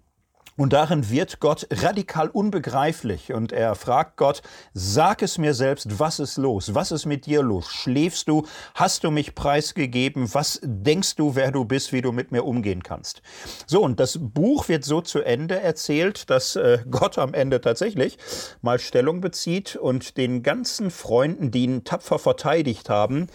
Und 0.58 0.74
darin 0.74 1.10
wird 1.10 1.40
Gott 1.40 1.66
radikal 1.72 2.28
unbegreiflich 2.28 3.32
und 3.32 3.54
er 3.54 3.74
fragt 3.74 4.18
Gott, 4.18 4.42
sag 4.74 5.22
es 5.22 5.38
mir 5.38 5.54
selbst, 5.54 5.98
was 5.98 6.20
ist 6.20 6.38
los? 6.38 6.76
Was 6.76 6.92
ist 6.92 7.06
mit 7.06 7.26
dir 7.26 7.42
los? 7.42 7.70
Schläfst 7.70 8.28
du? 8.28 8.46
Hast 8.76 9.06
du 9.06 9.12
mich 9.12 9.34
preisgegeben? 9.34 10.32
Was 10.34 10.60
denkst 10.62 11.16
du, 11.16 11.36
wer 11.36 11.52
du 11.52 11.64
bist, 11.64 11.94
wie 11.94 12.02
du 12.02 12.12
mit 12.12 12.34
mir 12.34 12.44
umgehen 12.44 12.84
kannst? 12.84 13.22
So, 13.66 13.82
und 13.82 14.00
das 14.02 14.20
Buch 14.22 14.68
wird 14.68 14.84
so 14.84 15.00
zu 15.00 15.22
Ende 15.22 15.60
erzählt, 15.60 16.30
dass 16.30 16.58
äh, 16.58 16.80
Gott 16.92 17.18
am 17.18 17.34
Ende 17.34 17.62
tatsächlich 17.62 18.18
mal 18.62 18.78
Stellung 18.78 19.22
bezieht 19.22 19.78
und 19.78 20.18
den 20.18 20.44
ganzen 20.44 20.92
Freunden, 20.92 21.52
die 21.52 21.64
ihn 21.64 21.86
tapfer 21.86 22.20
verteidigt 22.20 22.90
haben, 22.90 23.30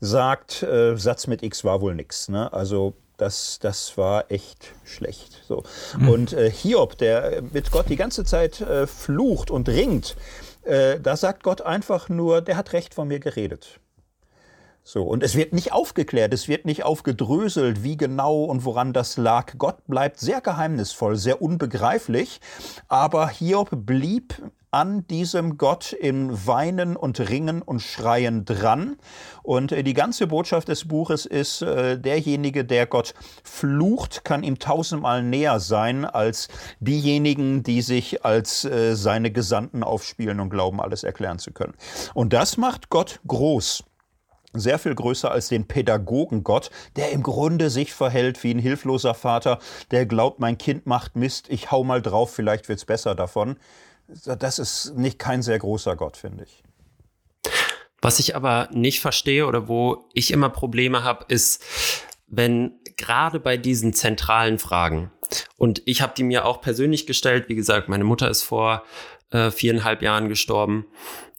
sagt, 0.00 0.62
äh, 0.62 0.96
Satz 0.96 1.26
mit 1.26 1.42
X 1.42 1.64
war 1.64 1.80
wohl 1.80 1.94
nix. 1.94 2.28
Ne? 2.28 2.52
Also 2.52 2.94
das, 3.16 3.58
das 3.60 3.96
war 3.98 4.30
echt 4.30 4.72
schlecht. 4.84 5.42
So. 5.46 5.62
Mhm. 5.98 6.08
Und 6.08 6.32
äh, 6.32 6.50
Hiob, 6.50 6.96
der 6.98 7.42
mit 7.52 7.70
Gott 7.70 7.88
die 7.88 7.96
ganze 7.96 8.24
Zeit 8.24 8.60
äh, 8.60 8.86
flucht 8.86 9.50
und 9.50 9.68
ringt, 9.68 10.16
äh, 10.62 10.98
da 10.98 11.16
sagt 11.16 11.42
Gott 11.42 11.62
einfach 11.62 12.08
nur, 12.08 12.40
der 12.40 12.56
hat 12.56 12.72
recht 12.72 12.94
von 12.94 13.08
mir 13.08 13.20
geredet. 13.20 13.80
So, 14.82 15.04
und 15.04 15.22
es 15.22 15.36
wird 15.36 15.52
nicht 15.52 15.72
aufgeklärt, 15.72 16.32
es 16.32 16.48
wird 16.48 16.64
nicht 16.64 16.84
aufgedröselt, 16.84 17.84
wie 17.84 17.98
genau 17.98 18.44
und 18.44 18.64
woran 18.64 18.94
das 18.94 19.18
lag. 19.18 19.52
Gott 19.58 19.86
bleibt 19.86 20.18
sehr 20.18 20.40
geheimnisvoll, 20.40 21.16
sehr 21.16 21.42
unbegreiflich, 21.42 22.40
aber 22.88 23.28
Hiob 23.28 23.68
blieb 23.70 24.42
an 24.70 25.06
diesem 25.08 25.58
Gott 25.58 25.92
in 25.92 26.46
Weinen 26.46 26.96
und 26.96 27.18
Ringen 27.20 27.60
und 27.62 27.80
Schreien 27.80 28.44
dran. 28.44 28.96
Und 29.42 29.72
äh, 29.72 29.82
die 29.82 29.94
ganze 29.94 30.26
Botschaft 30.26 30.68
des 30.68 30.86
Buches 30.86 31.26
ist, 31.26 31.62
äh, 31.62 31.98
derjenige, 31.98 32.64
der 32.64 32.86
Gott 32.86 33.14
flucht, 33.42 34.24
kann 34.24 34.42
ihm 34.42 34.58
tausendmal 34.58 35.22
näher 35.22 35.58
sein 35.60 36.04
als 36.04 36.48
diejenigen, 36.78 37.62
die 37.62 37.82
sich 37.82 38.24
als 38.24 38.64
äh, 38.64 38.94
seine 38.94 39.32
Gesandten 39.32 39.82
aufspielen 39.82 40.40
und 40.40 40.50
glauben, 40.50 40.80
alles 40.80 41.02
erklären 41.02 41.38
zu 41.38 41.52
können. 41.52 41.74
Und 42.14 42.32
das 42.32 42.56
macht 42.56 42.90
Gott 42.90 43.20
groß 43.26 43.84
sehr 44.52 44.80
viel 44.80 44.96
größer 44.96 45.30
als 45.30 45.46
den 45.46 45.68
Pädagogen 45.68 46.42
Gott, 46.42 46.70
der 46.96 47.12
im 47.12 47.22
Grunde 47.22 47.70
sich 47.70 47.94
verhält 47.94 48.42
wie 48.42 48.52
ein 48.52 48.58
hilfloser 48.58 49.14
Vater, 49.14 49.60
der 49.92 50.06
glaubt, 50.06 50.40
mein 50.40 50.58
Kind 50.58 50.86
macht 50.86 51.14
Mist, 51.14 51.48
ich 51.50 51.70
hau 51.70 51.84
mal 51.84 52.02
drauf, 52.02 52.32
vielleicht 52.34 52.68
wird's 52.68 52.84
besser 52.84 53.14
davon 53.14 53.56
das 54.24 54.58
ist 54.58 54.94
nicht 54.96 55.18
kein 55.18 55.42
sehr 55.42 55.58
großer 55.58 55.96
Gott, 55.96 56.16
finde 56.16 56.44
ich. 56.44 56.62
Was 58.02 58.18
ich 58.18 58.34
aber 58.34 58.68
nicht 58.72 59.00
verstehe 59.00 59.46
oder 59.46 59.68
wo 59.68 60.08
ich 60.14 60.30
immer 60.30 60.48
Probleme 60.48 61.04
habe, 61.04 61.26
ist, 61.28 61.62
wenn 62.26 62.80
gerade 62.96 63.40
bei 63.40 63.56
diesen 63.56 63.92
zentralen 63.92 64.58
Fragen, 64.58 65.12
und 65.56 65.82
ich 65.84 66.02
habe 66.02 66.14
die 66.16 66.24
mir 66.24 66.44
auch 66.44 66.60
persönlich 66.60 67.06
gestellt, 67.06 67.48
wie 67.48 67.54
gesagt, 67.54 67.88
meine 67.88 68.04
Mutter 68.04 68.28
ist 68.28 68.42
vor 68.42 68.84
äh, 69.30 69.50
viereinhalb 69.50 70.02
Jahren 70.02 70.28
gestorben 70.28 70.86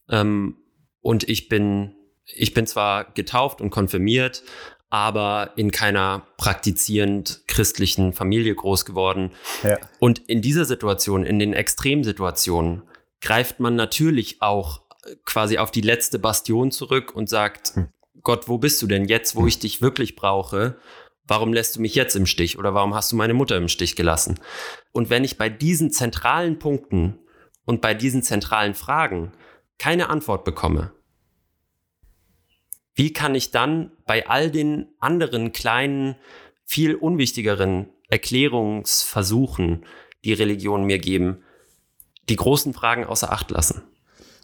ähm, 0.09 0.57
und 1.01 1.27
ich 1.27 1.49
bin, 1.49 1.95
ich 2.25 2.53
bin 2.53 2.67
zwar 2.67 3.11
getauft 3.11 3.59
und 3.59 3.69
konfirmiert, 3.69 4.43
aber 4.91 5.53
in 5.55 5.71
keiner 5.71 6.27
praktizierend 6.37 7.41
christlichen 7.47 8.13
Familie 8.13 8.53
groß 8.53 8.85
geworden. 8.85 9.31
Ja. 9.63 9.79
Und 9.99 10.19
in 10.19 10.41
dieser 10.41 10.65
Situation, 10.65 11.25
in 11.25 11.39
den 11.39 11.53
Extremsituationen, 11.53 12.83
greift 13.21 13.61
man 13.61 13.75
natürlich 13.75 14.41
auch 14.41 14.81
äh, 15.05 15.15
quasi 15.25 15.57
auf 15.57 15.71
die 15.71 15.81
letzte 15.81 16.19
Bastion 16.19 16.71
zurück 16.71 17.15
und 17.15 17.29
sagt, 17.29 17.75
hm. 17.75 17.87
Gott, 18.23 18.47
wo 18.47 18.59
bist 18.59 18.79
du 18.81 18.87
denn 18.87 19.05
jetzt, 19.05 19.35
wo 19.35 19.41
hm. 19.41 19.47
ich 19.47 19.59
dich 19.59 19.81
wirklich 19.81 20.15
brauche? 20.15 20.77
Warum 21.25 21.53
lässt 21.53 21.77
du 21.77 21.81
mich 21.81 21.95
jetzt 21.95 22.15
im 22.15 22.25
Stich 22.25 22.59
oder 22.59 22.73
warum 22.73 22.93
hast 22.93 23.13
du 23.13 23.15
meine 23.15 23.33
Mutter 23.33 23.55
im 23.55 23.69
Stich 23.69 23.95
gelassen? 23.95 24.39
Und 24.91 25.09
wenn 25.09 25.23
ich 25.23 25.37
bei 25.37 25.49
diesen 25.49 25.91
zentralen 25.91 26.59
Punkten 26.59 27.17
und 27.65 27.79
bei 27.79 27.93
diesen 27.93 28.23
zentralen 28.23 28.73
Fragen 28.73 29.31
keine 29.79 30.09
Antwort 30.09 30.43
bekomme, 30.43 30.91
wie 32.93 33.13
kann 33.13 33.35
ich 33.35 33.51
dann 33.51 33.91
bei 34.05 34.27
all 34.27 34.51
den 34.51 34.87
anderen 34.99 35.51
kleinen, 35.51 36.15
viel 36.65 36.95
unwichtigeren 36.95 37.87
Erklärungsversuchen, 38.09 39.85
die 40.23 40.33
Religionen 40.33 40.85
mir 40.85 40.99
geben, 40.99 41.43
die 42.29 42.35
großen 42.35 42.73
Fragen 42.73 43.05
außer 43.05 43.31
Acht 43.31 43.51
lassen? 43.51 43.83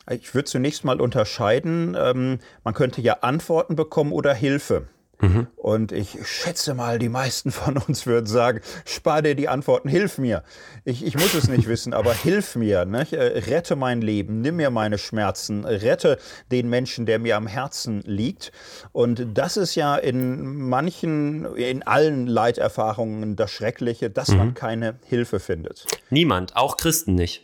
Ich 0.09 0.33
würde 0.33 0.45
zunächst 0.45 0.85
mal 0.85 1.01
unterscheiden, 1.01 1.95
ähm, 1.99 2.39
man 2.63 2.73
könnte 2.73 3.01
ja 3.01 3.19
Antworten 3.21 3.75
bekommen 3.75 4.13
oder 4.13 4.33
Hilfe. 4.33 4.87
Mhm. 5.19 5.47
Und 5.55 5.91
ich 5.91 6.17
schätze 6.27 6.73
mal, 6.73 6.99
die 6.99 7.09
meisten 7.09 7.51
von 7.51 7.77
uns 7.77 8.05
würden 8.05 8.27
sagen, 8.27 8.61
spar 8.85 9.21
dir 9.21 9.35
die 9.35 9.49
Antworten, 9.49 9.89
hilf 9.89 10.17
mir. 10.17 10.43
Ich, 10.85 11.03
ich 11.03 11.15
muss 11.15 11.33
es 11.33 11.47
nicht 11.47 11.67
wissen, 11.67 11.93
aber 11.93 12.13
hilf 12.13 12.55
mir. 12.55 12.85
Ne? 12.85 13.07
Rette 13.11 13.75
mein 13.75 14.01
Leben, 14.01 14.41
nimm 14.41 14.57
mir 14.57 14.69
meine 14.69 14.97
Schmerzen, 14.97 15.65
rette 15.65 16.17
den 16.51 16.69
Menschen, 16.69 17.05
der 17.05 17.19
mir 17.19 17.35
am 17.37 17.47
Herzen 17.47 18.01
liegt. 18.05 18.51
Und 18.91 19.25
das 19.33 19.57
ist 19.57 19.75
ja 19.75 19.95
in 19.95 20.55
manchen, 20.69 21.45
in 21.55 21.83
allen 21.83 22.27
Leiterfahrungen 22.27 23.35
das 23.35 23.51
Schreckliche, 23.51 24.09
dass 24.09 24.29
mhm. 24.29 24.37
man 24.37 24.53
keine 24.53 24.99
Hilfe 25.05 25.39
findet. 25.39 25.85
Niemand, 26.09 26.55
auch 26.55 26.77
Christen 26.77 27.15
nicht. 27.15 27.43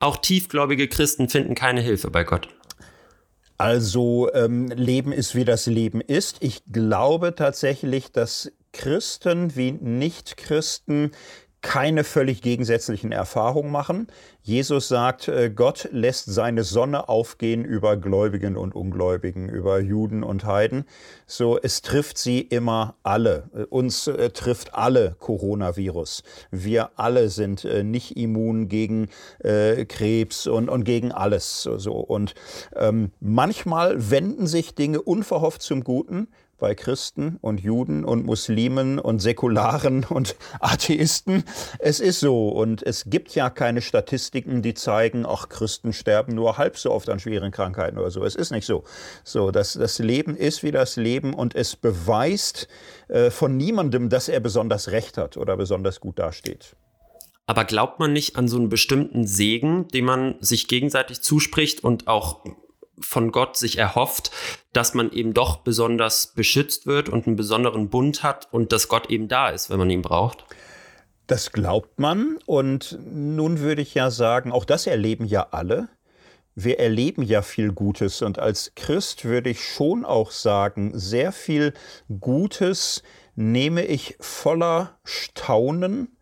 Auch 0.00 0.16
tiefgläubige 0.16 0.88
Christen 0.88 1.28
finden 1.28 1.54
keine 1.54 1.80
Hilfe 1.80 2.10
bei 2.10 2.24
Gott. 2.24 2.48
Also 3.62 4.28
ähm, 4.34 4.66
Leben 4.70 5.12
ist, 5.12 5.36
wie 5.36 5.44
das 5.44 5.66
Leben 5.66 6.00
ist. 6.00 6.38
Ich 6.40 6.64
glaube 6.72 7.36
tatsächlich, 7.36 8.10
dass 8.10 8.50
Christen 8.72 9.54
wie 9.54 9.70
Nichtchristen 9.70 11.12
keine 11.62 12.02
völlig 12.02 12.42
gegensätzlichen 12.42 13.12
Erfahrungen 13.12 13.70
machen. 13.70 14.08
Jesus 14.42 14.88
sagt, 14.88 15.28
äh, 15.28 15.48
Gott 15.48 15.88
lässt 15.92 16.26
seine 16.26 16.64
Sonne 16.64 17.08
aufgehen 17.08 17.64
über 17.64 17.96
Gläubigen 17.96 18.56
und 18.56 18.74
Ungläubigen, 18.74 19.48
über 19.48 19.78
Juden 19.80 20.24
und 20.24 20.44
Heiden. 20.44 20.84
So, 21.26 21.58
es 21.58 21.80
trifft 21.80 22.18
sie 22.18 22.40
immer 22.40 22.96
alle. 23.04 23.48
Äh, 23.54 23.62
uns 23.66 24.08
äh, 24.08 24.30
trifft 24.30 24.74
alle 24.74 25.14
Coronavirus. 25.20 26.24
Wir 26.50 26.90
alle 26.96 27.28
sind 27.28 27.64
nicht 27.84 28.16
immun 28.16 28.68
gegen 28.68 29.08
Krebs 29.40 30.46
und, 30.46 30.68
und 30.68 30.84
gegen 30.84 31.12
alles. 31.12 31.62
So. 31.62 31.94
Und 31.94 32.34
ähm, 32.74 33.12
manchmal 33.20 34.10
wenden 34.10 34.46
sich 34.46 34.74
Dinge 34.74 35.00
unverhofft 35.00 35.62
zum 35.62 35.84
Guten 35.84 36.26
bei 36.62 36.76
Christen 36.76 37.38
und 37.40 37.58
Juden 37.58 38.04
und 38.04 38.24
Muslimen 38.24 39.00
und 39.00 39.18
Säkularen 39.18 40.04
und 40.08 40.36
Atheisten. 40.60 41.42
Es 41.80 41.98
ist 41.98 42.20
so. 42.20 42.50
Und 42.50 42.84
es 42.84 43.06
gibt 43.06 43.34
ja 43.34 43.50
keine 43.50 43.82
Statistiken, 43.82 44.62
die 44.62 44.72
zeigen, 44.72 45.26
ach, 45.26 45.48
Christen 45.48 45.92
sterben 45.92 46.36
nur 46.36 46.58
halb 46.58 46.78
so 46.78 46.92
oft 46.92 47.10
an 47.10 47.18
schweren 47.18 47.50
Krankheiten 47.50 47.98
oder 47.98 48.12
so. 48.12 48.24
Es 48.24 48.36
ist 48.36 48.52
nicht 48.52 48.64
so. 48.64 48.84
So, 49.24 49.50
das, 49.50 49.72
das 49.72 49.98
Leben 49.98 50.36
ist 50.36 50.62
wie 50.62 50.70
das 50.70 50.94
Leben 50.94 51.34
und 51.34 51.56
es 51.56 51.74
beweist 51.74 52.68
äh, 53.08 53.30
von 53.30 53.56
niemandem, 53.56 54.08
dass 54.08 54.28
er 54.28 54.38
besonders 54.38 54.92
recht 54.92 55.18
hat 55.18 55.36
oder 55.36 55.56
besonders 55.56 55.98
gut 55.98 56.20
dasteht. 56.20 56.76
Aber 57.46 57.64
glaubt 57.64 57.98
man 57.98 58.12
nicht 58.12 58.36
an 58.36 58.46
so 58.46 58.56
einen 58.56 58.68
bestimmten 58.68 59.26
Segen, 59.26 59.88
den 59.88 60.04
man 60.04 60.36
sich 60.38 60.68
gegenseitig 60.68 61.22
zuspricht 61.22 61.82
und 61.82 62.06
auch 62.06 62.44
von 63.00 63.32
Gott 63.32 63.56
sich 63.56 63.78
erhofft, 63.78 64.30
dass 64.72 64.94
man 64.94 65.10
eben 65.12 65.34
doch 65.34 65.58
besonders 65.58 66.28
beschützt 66.28 66.86
wird 66.86 67.08
und 67.08 67.26
einen 67.26 67.36
besonderen 67.36 67.88
Bund 67.88 68.22
hat 68.22 68.48
und 68.52 68.72
dass 68.72 68.88
Gott 68.88 69.10
eben 69.10 69.28
da 69.28 69.48
ist, 69.50 69.70
wenn 69.70 69.78
man 69.78 69.90
ihn 69.90 70.02
braucht? 70.02 70.44
Das 71.26 71.52
glaubt 71.52 71.98
man 71.98 72.38
und 72.46 72.98
nun 73.04 73.60
würde 73.60 73.82
ich 73.82 73.94
ja 73.94 74.10
sagen, 74.10 74.52
auch 74.52 74.64
das 74.64 74.86
erleben 74.86 75.24
ja 75.24 75.48
alle. 75.50 75.88
Wir 76.54 76.78
erleben 76.78 77.22
ja 77.22 77.40
viel 77.40 77.72
Gutes 77.72 78.20
und 78.20 78.38
als 78.38 78.72
Christ 78.74 79.24
würde 79.24 79.50
ich 79.50 79.64
schon 79.64 80.04
auch 80.04 80.30
sagen, 80.30 80.92
sehr 80.94 81.32
viel 81.32 81.72
Gutes 82.20 83.02
nehme 83.34 83.84
ich 83.86 84.16
voller 84.20 84.98
Staunen 85.04 86.18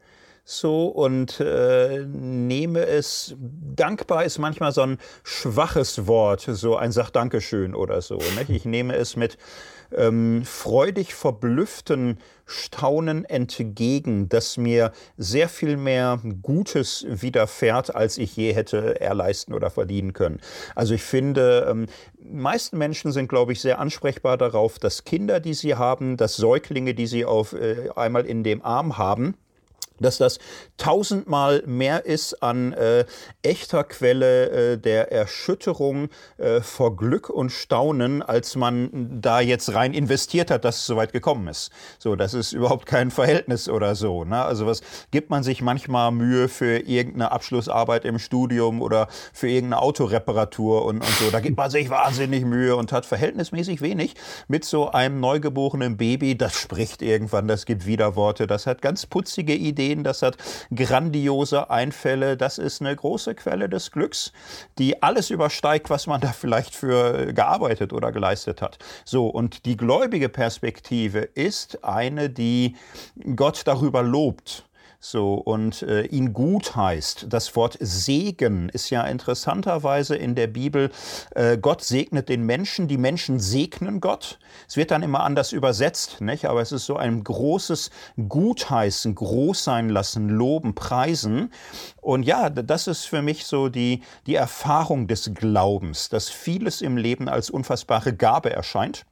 so 0.50 0.86
und 0.86 1.38
äh, 1.40 2.04
nehme 2.06 2.80
es, 2.86 3.36
dankbar 3.38 4.24
ist 4.24 4.38
manchmal 4.38 4.72
so 4.72 4.82
ein 4.82 4.98
schwaches 5.22 6.06
Wort, 6.06 6.40
so 6.40 6.76
ein 6.76 6.92
Sach 6.92 7.10
Dankeschön 7.10 7.74
oder 7.74 8.02
so. 8.02 8.16
Nicht? 8.16 8.50
Ich 8.50 8.64
nehme 8.64 8.96
es 8.96 9.16
mit 9.16 9.38
ähm, 9.96 10.42
freudig 10.44 11.14
verblüfften 11.14 12.18
Staunen 12.46 13.24
entgegen, 13.24 14.28
dass 14.28 14.56
mir 14.56 14.92
sehr 15.16 15.48
viel 15.48 15.76
mehr 15.76 16.20
Gutes 16.42 17.06
widerfährt, 17.08 17.94
als 17.94 18.18
ich 18.18 18.36
je 18.36 18.52
hätte 18.52 19.00
erleisten 19.00 19.54
oder 19.54 19.70
verdienen 19.70 20.12
können. 20.12 20.40
Also 20.74 20.94
ich 20.94 21.02
finde, 21.02 21.66
ähm, 21.70 21.86
meisten 22.20 22.76
Menschen 22.76 23.12
sind, 23.12 23.28
glaube 23.28 23.52
ich, 23.52 23.60
sehr 23.60 23.78
ansprechbar 23.78 24.36
darauf, 24.36 24.78
dass 24.78 25.04
Kinder, 25.04 25.38
die 25.38 25.54
sie 25.54 25.76
haben, 25.76 26.16
dass 26.16 26.36
Säuglinge, 26.36 26.94
die 26.94 27.06
sie 27.06 27.24
auf 27.24 27.52
äh, 27.52 27.90
einmal 27.94 28.26
in 28.26 28.42
dem 28.42 28.64
Arm 28.64 28.98
haben, 28.98 29.36
dass 30.00 30.18
das 30.18 30.38
tausendmal 30.76 31.62
mehr 31.66 32.06
ist 32.06 32.42
an 32.42 32.72
äh, 32.72 33.04
echter 33.42 33.84
Quelle 33.84 34.72
äh, 34.72 34.78
der 34.78 35.12
Erschütterung 35.12 36.08
äh, 36.38 36.60
vor 36.60 36.96
Glück 36.96 37.30
und 37.30 37.50
Staunen, 37.50 38.22
als 38.22 38.56
man 38.56 39.20
da 39.20 39.40
jetzt 39.40 39.74
rein 39.74 39.92
investiert 39.92 40.50
hat, 40.50 40.64
dass 40.64 40.78
es 40.78 40.86
soweit 40.86 41.12
gekommen 41.12 41.48
ist. 41.48 41.70
So, 41.98 42.16
das 42.16 42.34
ist 42.34 42.52
überhaupt 42.52 42.86
kein 42.86 43.10
Verhältnis 43.10 43.68
oder 43.68 43.94
so. 43.94 44.24
Ne? 44.24 44.42
Also 44.42 44.66
was 44.66 44.80
gibt 45.10 45.30
man 45.30 45.42
sich 45.42 45.62
manchmal 45.62 46.10
Mühe 46.10 46.48
für 46.48 46.78
irgendeine 46.78 47.32
Abschlussarbeit 47.32 48.04
im 48.04 48.18
Studium 48.18 48.82
oder 48.82 49.08
für 49.32 49.48
irgendeine 49.48 49.82
Autoreparatur 49.82 50.84
und, 50.84 50.98
und 50.98 51.10
so. 51.18 51.30
Da 51.30 51.40
gibt 51.40 51.56
man 51.56 51.70
sich 51.70 51.90
wahnsinnig 51.90 52.44
Mühe 52.44 52.76
und 52.76 52.92
hat 52.92 53.06
verhältnismäßig 53.06 53.80
wenig 53.80 54.14
mit 54.48 54.64
so 54.64 54.90
einem 54.90 55.20
neugeborenen 55.20 55.96
Baby. 55.96 56.36
Das 56.36 56.54
spricht 56.54 57.02
irgendwann, 57.02 57.48
das 57.48 57.66
gibt 57.66 57.86
Widerworte, 57.86 58.46
das 58.46 58.66
hat 58.66 58.82
ganz 58.82 59.06
putzige 59.06 59.54
Ideen 59.54 59.89
sehen, 59.90 60.04
das 60.04 60.22
hat 60.22 60.36
grandiose 60.74 61.70
Einfälle, 61.70 62.36
das 62.36 62.58
ist 62.58 62.80
eine 62.80 62.94
große 62.94 63.34
Quelle 63.34 63.68
des 63.68 63.90
Glücks, 63.90 64.32
die 64.78 65.02
alles 65.02 65.30
übersteigt, 65.30 65.90
was 65.90 66.06
man 66.06 66.20
da 66.20 66.32
vielleicht 66.32 66.74
für 66.74 67.32
gearbeitet 67.32 67.92
oder 67.92 68.12
geleistet 68.12 68.62
hat. 68.62 68.78
So, 69.04 69.26
und 69.26 69.64
die 69.64 69.76
gläubige 69.76 70.28
Perspektive 70.28 71.20
ist 71.20 71.84
eine, 71.84 72.30
die 72.30 72.76
Gott 73.34 73.62
darüber 73.64 74.02
lobt 74.02 74.64
so 75.00 75.34
und 75.34 75.80
äh, 75.82 76.02
ihn 76.02 76.34
gut 76.34 76.76
heißt. 76.76 77.26
Das 77.30 77.56
Wort 77.56 77.78
Segen 77.80 78.68
ist 78.68 78.90
ja 78.90 79.02
interessanterweise 79.04 80.14
in 80.14 80.34
der 80.34 80.46
Bibel, 80.46 80.90
äh, 81.34 81.56
Gott 81.56 81.82
segnet 81.82 82.28
den 82.28 82.44
Menschen, 82.44 82.86
die 82.86 82.98
Menschen 82.98 83.40
segnen 83.40 84.00
Gott. 84.02 84.38
Es 84.68 84.76
wird 84.76 84.90
dann 84.90 85.02
immer 85.02 85.20
anders 85.20 85.52
übersetzt, 85.52 86.20
nicht? 86.20 86.44
aber 86.44 86.60
es 86.60 86.70
ist 86.70 86.84
so 86.84 86.96
ein 86.96 87.24
großes 87.24 87.90
Gutheißen, 88.28 89.14
groß 89.14 89.64
sein 89.64 89.88
lassen, 89.88 90.28
loben, 90.28 90.74
preisen. 90.74 91.50
Und 92.02 92.24
ja, 92.24 92.50
das 92.50 92.86
ist 92.86 93.06
für 93.06 93.22
mich 93.22 93.46
so 93.46 93.70
die, 93.70 94.02
die 94.26 94.34
Erfahrung 94.34 95.08
des 95.08 95.32
Glaubens, 95.32 96.10
dass 96.10 96.28
vieles 96.28 96.82
im 96.82 96.98
Leben 96.98 97.28
als 97.30 97.48
unfassbare 97.48 98.14
Gabe 98.14 98.50
erscheint, 98.50 99.06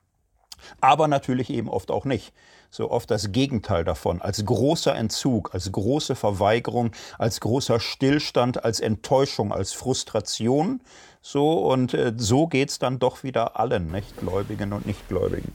aber 0.83 1.09
natürlich 1.09 1.49
eben 1.49 1.71
oft 1.71 1.91
auch 1.91 2.05
nicht 2.05 2.35
so 2.71 2.91
oft 2.91 3.11
das 3.11 3.33
Gegenteil 3.33 3.85
davon, 3.85 4.21
als 4.21 4.45
großer 4.45 4.95
Entzug, 4.95 5.55
als 5.55 5.71
große 5.71 6.15
Verweigerung, 6.15 6.93
als 7.19 7.41
großer 7.41 7.81
Stillstand, 7.81 8.65
als 8.65 8.81
Enttäuschung, 8.81 9.53
als 9.53 9.73
Frustration. 9.73 10.81
So 11.21 11.71
und 11.71 11.95
äh, 11.95 12.13
so 12.17 12.47
geht 12.47 12.71
es 12.71 12.79
dann 12.79 12.99
doch 12.99 13.23
wieder 13.23 13.59
allen, 13.59 13.91
nicht 13.91 14.17
Gläubigen 14.19 14.73
und 14.73 14.87
Nichtgläubigen. 14.87 15.53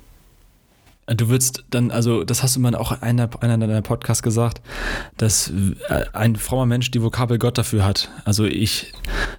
Du 1.05 1.27
würdest 1.27 1.65
dann, 1.69 1.91
also 1.91 2.23
das 2.23 2.43
hast 2.43 2.55
du 2.55 2.61
mal 2.61 2.75
auch 2.75 3.01
einer, 3.01 3.29
einer 3.41 3.57
deiner 3.57 3.81
Podcasts 3.81 4.23
gesagt, 4.23 4.61
dass 5.17 5.51
äh, 5.89 6.05
ein 6.13 6.37
frommer 6.37 6.65
Mensch 6.65 6.91
die 6.91 7.01
Vokabel 7.01 7.39
Gott 7.39 7.57
dafür 7.57 7.83
hat. 7.83 8.09
Also 8.23 8.45
ich, 8.45 8.93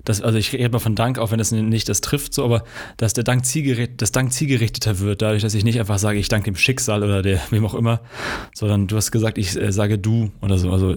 das, 0.04 0.20
also 0.20 0.36
ich 0.36 0.52
rede 0.52 0.68
mal 0.68 0.78
von 0.78 0.94
Dank, 0.94 1.18
auch 1.18 1.30
wenn 1.30 1.38
das 1.38 1.52
nicht 1.52 1.88
das 1.88 2.02
trifft, 2.02 2.34
so, 2.34 2.44
aber 2.44 2.64
dass 2.98 3.14
der 3.14 3.24
Dank 3.24 3.46
zielgericht, 3.46 4.02
das 4.02 4.12
Dank 4.12 4.32
zielgerichteter 4.32 4.98
wird, 4.98 5.22
dadurch, 5.22 5.42
dass 5.42 5.54
ich 5.54 5.64
nicht 5.64 5.80
einfach 5.80 5.98
sage, 5.98 6.18
ich 6.18 6.28
danke 6.28 6.50
dem 6.50 6.56
Schicksal 6.56 7.02
oder 7.02 7.22
der, 7.22 7.40
wem 7.50 7.64
auch 7.64 7.74
immer, 7.74 8.00
sondern 8.54 8.86
du 8.86 8.96
hast 8.96 9.10
gesagt, 9.10 9.38
ich 9.38 9.56
äh, 9.56 9.72
sage 9.72 9.98
du 9.98 10.30
oder 10.42 10.58
so. 10.58 10.70
Also 10.70 10.96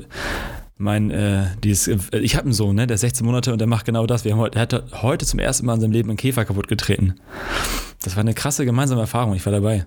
mein, 0.77 1.12
äh, 1.12 1.45
dieses, 1.63 1.88
äh, 1.88 2.19
ich 2.19 2.36
habe 2.36 2.45
einen 2.45 2.53
Sohn, 2.53 2.75
ne, 2.75 2.88
der 2.88 2.95
ist 2.95 3.01
16 3.01 3.25
Monate 3.25 3.51
und 3.51 3.60
der 3.60 3.67
macht 3.67 3.86
genau 3.86 4.06
das. 4.06 4.25
Wir 4.25 4.34
haben 4.34 4.39
heute, 4.39 4.60
er 4.60 4.62
hat 4.63 5.01
heute 5.01 5.25
zum 5.25 5.39
ersten 5.39 5.65
Mal 5.65 5.75
in 5.75 5.82
seinem 5.82 5.91
Leben 5.91 6.10
einen 6.10 6.17
Käfer 6.17 6.45
kaputt 6.45 6.67
getreten. 6.67 7.15
Das 8.03 8.15
war 8.15 8.21
eine 8.21 8.36
krasse 8.36 8.63
gemeinsame 8.63 9.01
Erfahrung. 9.01 9.33
Ich 9.33 9.45
war 9.45 9.51
dabei. 9.51 9.86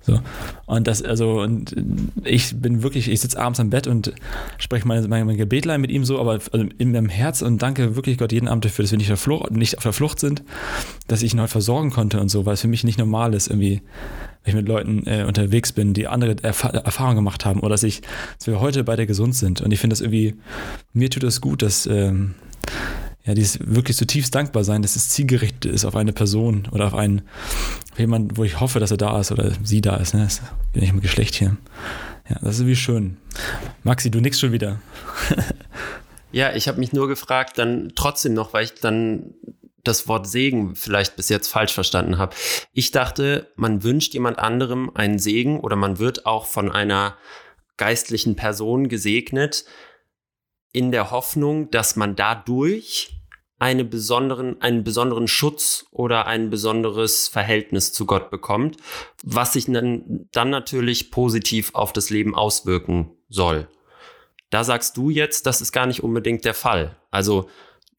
So. 0.00 0.20
Und 0.66 0.86
das, 0.86 1.02
also, 1.02 1.40
und 1.40 1.74
ich 2.22 2.54
bin 2.56 2.82
wirklich, 2.82 3.10
ich 3.10 3.20
sitze 3.20 3.38
abends 3.38 3.58
am 3.58 3.68
Bett 3.70 3.88
und 3.88 4.12
spreche 4.58 4.86
meine, 4.86 5.06
mein, 5.08 5.26
mein 5.26 5.36
Gebetlein 5.36 5.80
mit 5.80 5.90
ihm 5.90 6.04
so, 6.04 6.20
aber 6.20 6.38
also 6.52 6.66
in 6.78 6.92
meinem 6.92 7.08
Herz 7.08 7.42
und 7.42 7.60
danke 7.60 7.96
wirklich 7.96 8.16
Gott 8.16 8.32
jeden 8.32 8.46
Abend 8.46 8.64
dafür, 8.64 8.84
dass 8.84 8.92
wir 8.92 8.98
nicht 8.98 9.12
auf, 9.12 9.20
Flucht, 9.20 9.50
nicht 9.50 9.76
auf 9.76 9.82
der 9.82 9.92
Flucht 9.92 10.20
sind, 10.20 10.44
dass 11.08 11.22
ich 11.22 11.34
ihn 11.34 11.40
heute 11.40 11.50
versorgen 11.50 11.90
konnte 11.90 12.20
und 12.20 12.28
so, 12.28 12.46
weil 12.46 12.54
es 12.54 12.60
für 12.60 12.68
mich 12.68 12.84
nicht 12.84 12.98
normal 12.98 13.34
ist, 13.34 13.48
irgendwie, 13.48 13.82
wenn 14.44 14.50
ich 14.52 14.54
mit 14.54 14.68
Leuten 14.68 15.04
äh, 15.06 15.24
unterwegs 15.26 15.72
bin, 15.72 15.94
die 15.94 16.06
andere 16.06 16.36
Erf 16.42 16.62
Erfahrungen 16.62 17.16
gemacht 17.16 17.44
haben 17.44 17.60
oder 17.60 17.70
dass 17.70 17.82
ich, 17.82 18.02
dass 18.38 18.46
wir 18.46 18.60
heute 18.60 18.84
beide 18.84 19.06
gesund 19.06 19.34
sind. 19.34 19.60
Und 19.60 19.72
ich 19.72 19.80
finde 19.80 19.94
das 19.94 20.00
irgendwie, 20.00 20.36
mir 20.92 21.10
tut 21.10 21.24
das 21.24 21.40
gut, 21.40 21.62
dass, 21.62 21.86
ähm, 21.86 22.34
ja, 23.28 23.34
dieses 23.34 23.58
wirklich 23.60 23.98
zutiefst 23.98 24.34
dankbar 24.34 24.64
sein, 24.64 24.80
dass 24.80 24.96
es 24.96 25.10
zielgerichtet 25.10 25.70
ist 25.70 25.84
auf 25.84 25.96
eine 25.96 26.14
Person 26.14 26.66
oder 26.72 26.86
auf 26.86 26.94
einen, 26.94 27.28
auf 27.92 27.98
jemanden, 27.98 28.38
wo 28.38 28.44
ich 28.44 28.58
hoffe, 28.58 28.80
dass 28.80 28.90
er 28.90 28.96
da 28.96 29.20
ist 29.20 29.30
oder 29.30 29.52
sie 29.62 29.82
da 29.82 29.96
ist. 29.96 30.14
Ne? 30.14 30.22
Das 30.22 30.38
ist 30.38 30.42
nicht 30.72 30.94
mit 30.94 31.02
Geschlecht 31.02 31.34
hier. 31.34 31.58
Ja, 32.30 32.38
das 32.40 32.58
ist 32.58 32.66
wie 32.66 32.74
schön. 32.74 33.18
Maxi, 33.82 34.10
du 34.10 34.22
nix 34.22 34.40
schon 34.40 34.52
wieder. 34.52 34.80
ja, 36.32 36.54
ich 36.54 36.68
habe 36.68 36.80
mich 36.80 36.94
nur 36.94 37.06
gefragt, 37.06 37.58
dann 37.58 37.92
trotzdem 37.94 38.32
noch, 38.32 38.54
weil 38.54 38.64
ich 38.64 38.74
dann 38.76 39.34
das 39.84 40.08
Wort 40.08 40.26
Segen 40.26 40.74
vielleicht 40.74 41.16
bis 41.16 41.28
jetzt 41.28 41.48
falsch 41.48 41.74
verstanden 41.74 42.16
habe. 42.16 42.34
Ich 42.72 42.92
dachte, 42.92 43.52
man 43.56 43.82
wünscht 43.82 44.14
jemand 44.14 44.38
anderem 44.38 44.90
einen 44.94 45.18
Segen 45.18 45.60
oder 45.60 45.76
man 45.76 45.98
wird 45.98 46.24
auch 46.24 46.46
von 46.46 46.72
einer 46.72 47.18
geistlichen 47.76 48.36
Person 48.36 48.88
gesegnet 48.88 49.66
in 50.72 50.92
der 50.92 51.10
Hoffnung, 51.10 51.70
dass 51.70 51.94
man 51.94 52.16
dadurch 52.16 53.17
eine 53.58 53.84
besonderen, 53.84 54.60
einen 54.60 54.84
besonderen 54.84 55.28
Schutz 55.28 55.86
oder 55.90 56.26
ein 56.26 56.50
besonderes 56.50 57.28
Verhältnis 57.28 57.92
zu 57.92 58.06
Gott 58.06 58.30
bekommt, 58.30 58.76
was 59.22 59.54
sich 59.54 59.66
dann, 59.66 60.28
dann 60.32 60.50
natürlich 60.50 61.10
positiv 61.10 61.74
auf 61.74 61.92
das 61.92 62.10
Leben 62.10 62.34
auswirken 62.34 63.10
soll. 63.28 63.68
Da 64.50 64.64
sagst 64.64 64.96
du 64.96 65.10
jetzt, 65.10 65.46
das 65.46 65.60
ist 65.60 65.72
gar 65.72 65.86
nicht 65.86 66.02
unbedingt 66.02 66.44
der 66.44 66.54
Fall. 66.54 66.96
Also 67.10 67.48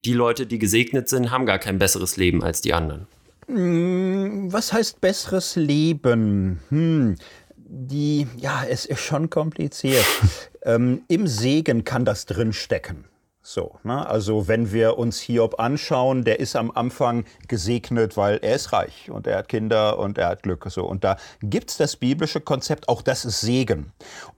die 0.05 0.13
Leute, 0.13 0.45
die 0.45 0.59
gesegnet 0.59 1.09
sind, 1.09 1.29
haben 1.29 1.45
gar 1.45 1.59
kein 1.59 1.77
besseres 1.77 2.17
Leben 2.17 2.43
als 2.43 2.61
die 2.61 2.73
anderen. 2.73 3.07
Hm, 3.47 4.51
was 4.51 4.71
heißt 4.71 5.01
besseres 5.01 5.55
Leben? 5.55 6.59
Hm, 6.69 7.15
die, 7.57 8.27
ja, 8.37 8.63
es 8.63 8.85
ist 8.85 9.01
schon 9.01 9.29
kompliziert. 9.29 10.05
ähm, 10.63 11.03
im 11.07 11.27
Segen 11.27 11.83
kann 11.83 12.05
das 12.05 12.25
drinstecken. 12.25 13.05
So, 13.51 13.79
ne? 13.81 14.07
Also 14.07 14.47
wenn 14.47 14.71
wir 14.71 14.99
uns 14.99 15.19
Hiob 15.19 15.59
anschauen, 15.59 16.23
der 16.23 16.39
ist 16.39 16.55
am 16.55 16.69
Anfang 16.69 17.25
gesegnet, 17.47 18.15
weil 18.15 18.37
er 18.43 18.53
ist 18.53 18.73
reich 18.73 19.09
und 19.09 19.25
er 19.25 19.39
hat 19.39 19.49
Kinder 19.49 19.97
und 19.97 20.19
er 20.19 20.27
hat 20.27 20.43
Glück. 20.43 20.67
So. 20.69 20.85
Und 20.85 21.03
da 21.03 21.17
gibt's 21.41 21.75
das 21.75 21.95
biblische 21.95 22.41
Konzept, 22.41 22.87
auch 22.87 23.01
das 23.01 23.25
ist 23.25 23.41
Segen. 23.41 23.91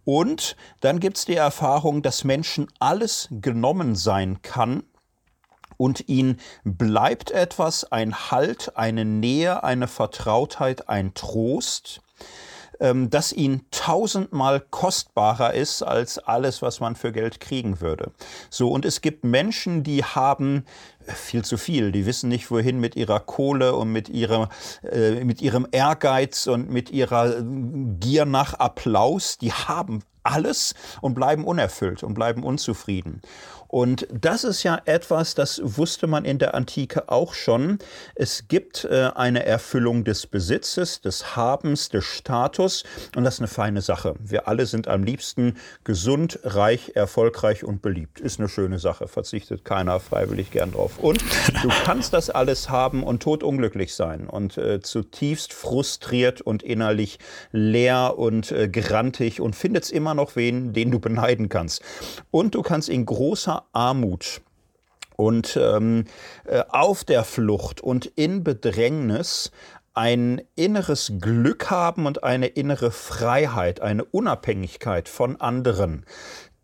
Und 0.05 0.55
dann 0.79 1.01
gibt's 1.01 1.25
die 1.25 1.35
Erfahrung, 1.35 2.01
dass 2.01 2.23
Menschen 2.23 2.67
alles 2.79 3.27
genommen 3.31 3.95
sein 3.95 4.41
kann, 4.43 4.83
und 5.75 6.07
ihnen 6.09 6.39
bleibt 6.63 7.31
etwas, 7.31 7.91
ein 7.91 8.29
Halt, 8.29 8.77
eine 8.77 9.03
Nähe, 9.03 9.63
eine 9.63 9.87
Vertrautheit, 9.87 10.89
ein 10.89 11.15
Trost, 11.15 12.01
ähm, 12.81 13.09
das 13.09 13.31
ihnen 13.31 13.65
tausendmal 13.71 14.59
kostbarer 14.59 15.53
ist 15.53 15.83
als 15.83 16.17
alles, 16.17 16.61
was 16.61 16.81
man 16.81 16.95
für 16.95 17.13
Geld 17.13 17.39
kriegen 17.39 17.79
würde. 17.79 18.11
So, 18.49 18.69
und 18.69 18.83
es 18.83 18.99
gibt 18.99 19.23
Menschen, 19.23 19.83
die 19.83 20.03
haben 20.03 20.65
viel 21.05 21.45
zu 21.45 21.57
viel. 21.57 21.91
Die 21.91 22.05
wissen 22.05 22.29
nicht, 22.29 22.51
wohin 22.51 22.79
mit 22.79 22.95
ihrer 22.95 23.19
Kohle 23.19 23.75
und 23.75 23.91
mit, 23.91 24.09
ihrer, 24.09 24.49
äh, 24.83 25.23
mit 25.23 25.41
ihrem 25.41 25.67
Ehrgeiz 25.71 26.47
und 26.47 26.69
mit 26.69 26.89
ihrer 26.89 27.41
Gier 27.41 28.25
nach 28.25 28.55
Applaus. 28.55 29.37
Die 29.37 29.53
haben 29.53 30.03
alles 30.23 30.75
und 31.01 31.13
bleiben 31.13 31.45
unerfüllt 31.45 32.03
und 32.03 32.13
bleiben 32.13 32.43
unzufrieden. 32.43 33.21
Und 33.71 34.05
das 34.11 34.43
ist 34.43 34.63
ja 34.63 34.81
etwas, 34.83 35.33
das 35.33 35.61
wusste 35.63 36.05
man 36.05 36.25
in 36.25 36.39
der 36.39 36.55
Antike 36.55 37.07
auch 37.07 37.33
schon. 37.33 37.79
Es 38.15 38.49
gibt 38.49 38.83
äh, 38.83 39.11
eine 39.15 39.45
Erfüllung 39.45 40.03
des 40.03 40.27
Besitzes, 40.27 40.99
des 40.99 41.37
Habens, 41.37 41.87
des 41.87 42.03
Status 42.03 42.83
und 43.15 43.23
das 43.23 43.35
ist 43.35 43.39
eine 43.39 43.47
feine 43.47 43.81
Sache. 43.81 44.15
Wir 44.19 44.49
alle 44.49 44.65
sind 44.65 44.89
am 44.89 45.03
liebsten 45.03 45.55
gesund, 45.85 46.39
reich, 46.43 46.91
erfolgreich 46.95 47.63
und 47.63 47.81
beliebt. 47.81 48.19
Ist 48.19 48.39
eine 48.39 48.49
schöne 48.49 48.77
Sache, 48.77 49.07
verzichtet 49.07 49.63
keiner 49.63 50.01
freiwillig 50.01 50.51
gern 50.51 50.73
drauf. 50.73 50.99
Und 50.99 51.21
du 51.63 51.69
kannst 51.85 52.11
das 52.11 52.29
alles 52.29 52.69
haben 52.69 53.03
und 53.03 53.23
totunglücklich 53.23 53.95
sein 53.95 54.27
und 54.27 54.57
äh, 54.57 54.81
zutiefst 54.81 55.53
frustriert 55.53 56.41
und 56.41 56.61
innerlich 56.61 57.19
leer 57.53 58.15
und 58.17 58.51
äh, 58.51 58.67
grantig 58.67 59.39
und 59.39 59.55
findest 59.55 59.93
immer 59.93 60.13
noch 60.13 60.35
wen, 60.35 60.73
den 60.73 60.91
du 60.91 60.99
beneiden 60.99 61.47
kannst. 61.47 61.81
Und 62.31 62.53
du 62.53 62.63
kannst 62.63 62.89
in 62.89 63.05
großer 63.05 63.60
Armut. 63.73 64.41
Und 65.15 65.57
ähm, 65.61 66.05
äh, 66.45 66.63
auf 66.69 67.03
der 67.03 67.23
Flucht 67.23 67.81
und 67.81 68.05
in 68.05 68.43
Bedrängnis 68.43 69.51
ein 69.93 70.41
inneres 70.55 71.13
Glück 71.19 71.69
haben 71.69 72.05
und 72.05 72.23
eine 72.23 72.47
innere 72.47 72.91
Freiheit, 72.91 73.81
eine 73.81 74.05
Unabhängigkeit 74.05 75.09
von 75.09 75.39
anderen, 75.39 76.05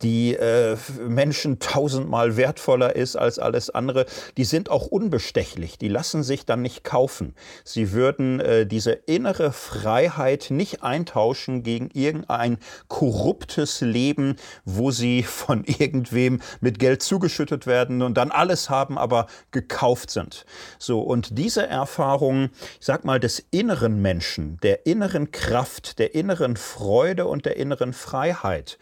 die 0.01 0.35
äh, 0.35 0.77
Menschen 1.07 1.59
tausendmal 1.59 2.37
wertvoller 2.37 2.95
ist 2.95 3.15
als 3.15 3.39
alles 3.39 3.69
andere, 3.69 4.05
die 4.37 4.43
sind 4.43 4.69
auch 4.69 4.87
unbestechlich, 4.87 5.77
die 5.77 5.87
lassen 5.87 6.23
sich 6.23 6.45
dann 6.45 6.61
nicht 6.61 6.83
kaufen. 6.83 7.33
Sie 7.63 7.91
würden 7.91 8.39
äh, 8.39 8.65
diese 8.67 8.91
innere 8.91 9.51
Freiheit 9.51 10.47
nicht 10.49 10.83
eintauschen 10.83 11.63
gegen 11.63 11.89
irgendein 11.93 12.57
korruptes 12.87 13.81
Leben, 13.81 14.35
wo 14.65 14.91
sie 14.91 15.23
von 15.23 15.63
irgendwem 15.65 16.41
mit 16.61 16.77
Geld 16.77 17.01
zugeschüttet 17.01 17.65
werden 17.65 18.01
und 18.01 18.15
dann 18.15 18.31
alles 18.31 18.69
haben, 18.69 18.97
aber 18.97 19.27
gekauft 19.51 20.11
sind. 20.11 20.45
So, 20.77 21.01
und 21.01 21.37
diese 21.37 21.65
Erfahrung, 21.65 22.49
ich 22.79 22.85
sag 22.85 23.03
mal, 23.03 23.19
des 23.19 23.43
inneren 23.49 24.01
Menschen, 24.01 24.59
der 24.61 24.85
inneren 24.85 25.31
Kraft, 25.31 25.97
der 25.97 26.13
inneren 26.13 26.55
Freude 26.55 27.25
und 27.25 27.45
der 27.45 27.57
inneren 27.57 27.93
Freiheit, 27.93 28.77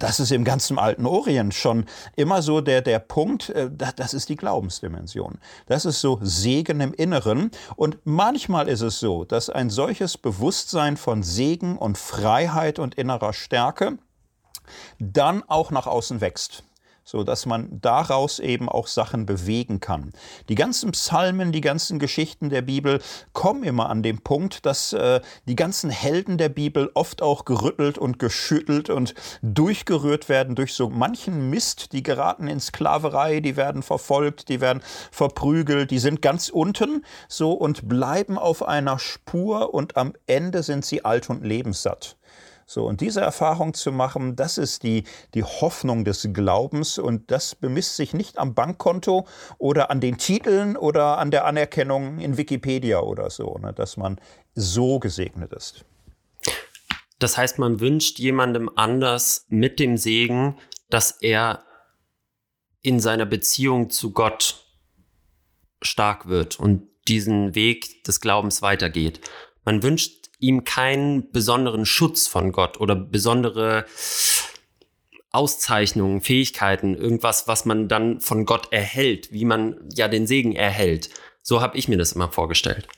das 0.00 0.20
ist 0.20 0.32
im 0.32 0.44
ganzen 0.44 0.78
alten 0.78 1.06
Orient 1.06 1.54
schon 1.54 1.84
immer 2.16 2.42
so 2.42 2.60
der, 2.60 2.82
der 2.82 2.98
Punkt, 2.98 3.50
äh, 3.50 3.70
das 3.70 4.14
ist 4.14 4.28
die 4.28 4.36
Glaubensdimension. 4.36 5.38
Das 5.66 5.84
ist 5.84 6.00
so 6.00 6.18
Segen 6.22 6.80
im 6.80 6.92
Inneren. 6.92 7.50
Und 7.76 7.98
manchmal 8.04 8.68
ist 8.68 8.80
es 8.80 8.98
so, 8.98 9.24
dass 9.24 9.50
ein 9.50 9.70
solches 9.70 10.18
Bewusstsein 10.18 10.96
von 10.96 11.22
Segen 11.22 11.78
und 11.78 11.98
Freiheit 11.98 12.78
und 12.78 12.94
innerer 12.96 13.32
Stärke 13.32 13.98
dann 14.98 15.42
auch 15.46 15.70
nach 15.70 15.86
außen 15.86 16.20
wächst 16.20 16.64
so 17.06 17.22
dass 17.22 17.46
man 17.46 17.68
daraus 17.80 18.40
eben 18.40 18.68
auch 18.68 18.88
Sachen 18.88 19.26
bewegen 19.26 19.78
kann. 19.78 20.12
Die 20.48 20.56
ganzen 20.56 20.90
Psalmen, 20.90 21.52
die 21.52 21.60
ganzen 21.60 22.00
Geschichten 22.00 22.50
der 22.50 22.62
Bibel 22.62 23.00
kommen 23.32 23.62
immer 23.62 23.88
an 23.88 24.02
den 24.02 24.20
Punkt, 24.20 24.66
dass 24.66 24.92
äh, 24.92 25.20
die 25.46 25.54
ganzen 25.54 25.88
Helden 25.88 26.36
der 26.36 26.48
Bibel 26.48 26.90
oft 26.94 27.22
auch 27.22 27.44
gerüttelt 27.44 27.96
und 27.96 28.18
geschüttelt 28.18 28.90
und 28.90 29.14
durchgerührt 29.40 30.28
werden 30.28 30.56
durch 30.56 30.74
so 30.74 30.90
manchen 30.90 31.48
Mist, 31.48 31.92
die 31.92 32.02
geraten 32.02 32.48
in 32.48 32.58
Sklaverei, 32.58 33.38
die 33.38 33.56
werden 33.56 33.84
verfolgt, 33.84 34.48
die 34.48 34.60
werden 34.60 34.82
verprügelt, 35.12 35.92
die 35.92 36.00
sind 36.00 36.20
ganz 36.22 36.48
unten 36.48 37.04
so 37.28 37.52
und 37.52 37.88
bleiben 37.88 38.36
auf 38.36 38.66
einer 38.66 38.98
Spur 38.98 39.72
und 39.72 39.96
am 39.96 40.12
Ende 40.26 40.64
sind 40.64 40.84
sie 40.84 41.04
alt 41.04 41.30
und 41.30 41.44
lebenssatt. 41.44 42.16
So, 42.68 42.84
und 42.84 43.00
diese 43.00 43.20
Erfahrung 43.20 43.74
zu 43.74 43.92
machen, 43.92 44.34
das 44.34 44.58
ist 44.58 44.82
die, 44.82 45.04
die 45.34 45.44
Hoffnung 45.44 46.04
des 46.04 46.28
Glaubens 46.32 46.98
und 46.98 47.30
das 47.30 47.54
bemisst 47.54 47.94
sich 47.94 48.12
nicht 48.12 48.38
am 48.38 48.54
Bankkonto 48.54 49.26
oder 49.58 49.88
an 49.90 50.00
den 50.00 50.18
Titeln 50.18 50.76
oder 50.76 51.18
an 51.18 51.30
der 51.30 51.44
Anerkennung 51.44 52.18
in 52.18 52.36
Wikipedia 52.36 52.98
oder 52.98 53.30
so, 53.30 53.56
ne, 53.58 53.72
dass 53.72 53.96
man 53.96 54.20
so 54.56 54.98
gesegnet 54.98 55.52
ist. 55.52 55.84
Das 57.20 57.36
heißt, 57.36 57.60
man 57.60 57.78
wünscht 57.78 58.18
jemandem 58.18 58.68
anders 58.74 59.46
mit 59.48 59.78
dem 59.78 59.96
Segen, 59.96 60.58
dass 60.90 61.12
er 61.12 61.62
in 62.82 62.98
seiner 62.98 63.26
Beziehung 63.26 63.90
zu 63.90 64.12
Gott 64.12 64.66
stark 65.82 66.26
wird 66.26 66.58
und 66.58 66.88
diesen 67.06 67.54
Weg 67.54 68.02
des 68.04 68.20
Glaubens 68.20 68.60
weitergeht. 68.60 69.20
Man 69.64 69.84
wünscht 69.84 70.25
ihm 70.38 70.64
keinen 70.64 71.30
besonderen 71.32 71.86
Schutz 71.86 72.26
von 72.26 72.52
Gott 72.52 72.80
oder 72.80 72.94
besondere 72.94 73.86
Auszeichnungen, 75.30 76.20
Fähigkeiten, 76.22 76.94
irgendwas, 76.94 77.46
was 77.46 77.64
man 77.64 77.88
dann 77.88 78.20
von 78.20 78.46
Gott 78.46 78.72
erhält, 78.72 79.32
wie 79.32 79.44
man 79.44 79.76
ja 79.94 80.08
den 80.08 80.26
Segen 80.26 80.54
erhält. 80.54 81.10
So 81.42 81.60
habe 81.60 81.76
ich 81.76 81.88
mir 81.88 81.98
das 81.98 82.12
immer 82.12 82.32
vorgestellt. 82.32 82.88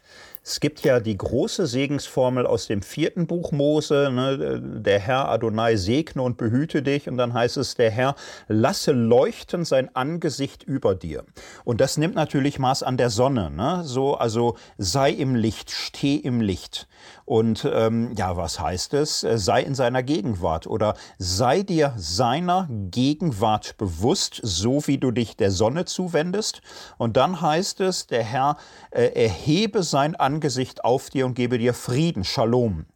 Es 0.49 0.61
gibt 0.61 0.81
ja 0.83 0.99
die 0.99 1.19
große 1.19 1.67
Segensformel 1.67 2.47
aus 2.47 2.69
dem 2.69 2.81
vierten 2.81 3.27
Buch 3.27 3.53
Mose, 3.53 4.11
ne? 4.11 4.59
der 4.81 4.99
Herr 4.99 5.29
Adonai 5.29 5.77
segne 5.77 6.23
und 6.23 6.39
behüte 6.39 6.83
dich. 6.83 7.07
Und 7.07 7.19
dann 7.19 7.35
heißt 7.35 7.59
es, 7.59 7.75
der 7.75 7.91
Herr 7.91 8.15
lasse 8.49 8.93
leuchten 8.93 9.67
sein 9.67 9.95
Angesicht 9.95 10.63
über 10.63 10.95
dir. 10.95 11.25
Und 11.65 11.83
das 11.83 11.99
nimmt 11.99 12.15
natürlich 12.15 12.59
Maß 12.59 12.83
an 12.83 12.97
der 12.97 13.11
Sonne. 13.11 13.51
Ne? 13.51 13.83
So, 13.85 14.15
also 14.15 14.57
sei 14.79 15.11
im 15.11 15.35
Licht, 15.35 15.71
steh 15.71 16.17
im 16.17 16.41
Licht. 16.41 16.89
Und 17.27 17.69
ähm, 17.71 18.15
ja, 18.17 18.39
was 18.39 18.59
heißt 18.59 18.95
es? 18.95 19.21
Sei 19.21 19.63
in 19.63 19.75
seiner 19.75 20.03
Gegenwart 20.03 20.67
oder 20.67 20.95
sei 21.19 21.63
dir 21.63 21.93
seiner 21.99 22.69
Gegenwart 22.71 23.77
bewusst, 23.77 24.41
so 24.43 24.87
wie 24.87 24.97
du 24.97 25.11
dich 25.11 25.37
der 25.37 25.51
Sonne 25.51 25.85
zuwendest. 25.85 26.63
Und 26.97 27.19
dann 27.19 27.43
heißt 27.43 27.83
es, 27.83 28.07
der 28.07 28.25
Herr 28.25 28.57
äh, 28.91 29.09
erhebe 29.09 29.83
sein 29.83 30.17
Angesicht 30.17 30.38
auf 30.85 31.11
dir 31.11 31.27
und 31.27 31.35
gebe 31.35 31.59
dir 31.59 31.75
Frieden, 31.75 32.25
Shalom. 32.25 32.87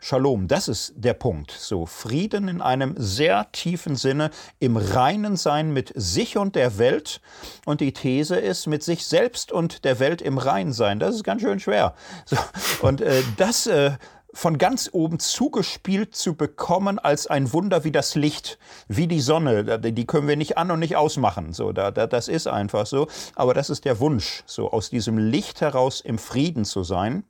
Shalom, 0.00 0.46
das 0.46 0.68
ist 0.68 0.92
der 0.96 1.14
Punkt. 1.14 1.50
So 1.50 1.84
Frieden 1.84 2.46
in 2.46 2.60
einem 2.60 2.94
sehr 2.96 3.50
tiefen 3.50 3.96
Sinne, 3.96 4.30
im 4.60 4.76
reinen 4.76 5.36
Sein 5.36 5.72
mit 5.72 5.92
sich 5.96 6.36
und 6.36 6.54
der 6.54 6.78
Welt. 6.78 7.20
Und 7.66 7.80
die 7.80 7.92
These 7.92 8.36
ist, 8.36 8.68
mit 8.68 8.84
sich 8.84 9.06
selbst 9.06 9.50
und 9.50 9.84
der 9.84 9.98
Welt 9.98 10.22
im 10.22 10.38
Rein 10.38 10.72
sein. 10.72 11.00
Das 11.00 11.16
ist 11.16 11.24
ganz 11.24 11.42
schön 11.42 11.58
schwer. 11.58 11.94
So, 12.26 12.36
und 12.82 13.00
äh, 13.00 13.22
das 13.38 13.66
äh, 13.66 13.92
von 14.34 14.58
ganz 14.58 14.90
oben 14.92 15.18
zugespielt 15.18 16.14
zu 16.14 16.34
bekommen 16.34 16.98
als 16.98 17.26
ein 17.26 17.52
Wunder 17.52 17.84
wie 17.84 17.92
das 17.92 18.14
Licht, 18.14 18.58
wie 18.86 19.06
die 19.06 19.20
Sonne, 19.20 19.78
die 19.78 20.06
können 20.06 20.28
wir 20.28 20.36
nicht 20.36 20.58
an 20.58 20.70
und 20.70 20.80
nicht 20.80 20.96
ausmachen. 20.96 21.52
So, 21.52 21.72
da, 21.72 21.90
da, 21.90 22.06
das 22.06 22.28
ist 22.28 22.46
einfach 22.46 22.86
so. 22.86 23.08
Aber 23.34 23.54
das 23.54 23.70
ist 23.70 23.84
der 23.84 24.00
Wunsch, 24.00 24.42
so 24.46 24.70
aus 24.70 24.90
diesem 24.90 25.18
Licht 25.18 25.60
heraus 25.60 26.00
im 26.00 26.18
Frieden 26.18 26.64
zu 26.64 26.84
sein. 26.84 27.24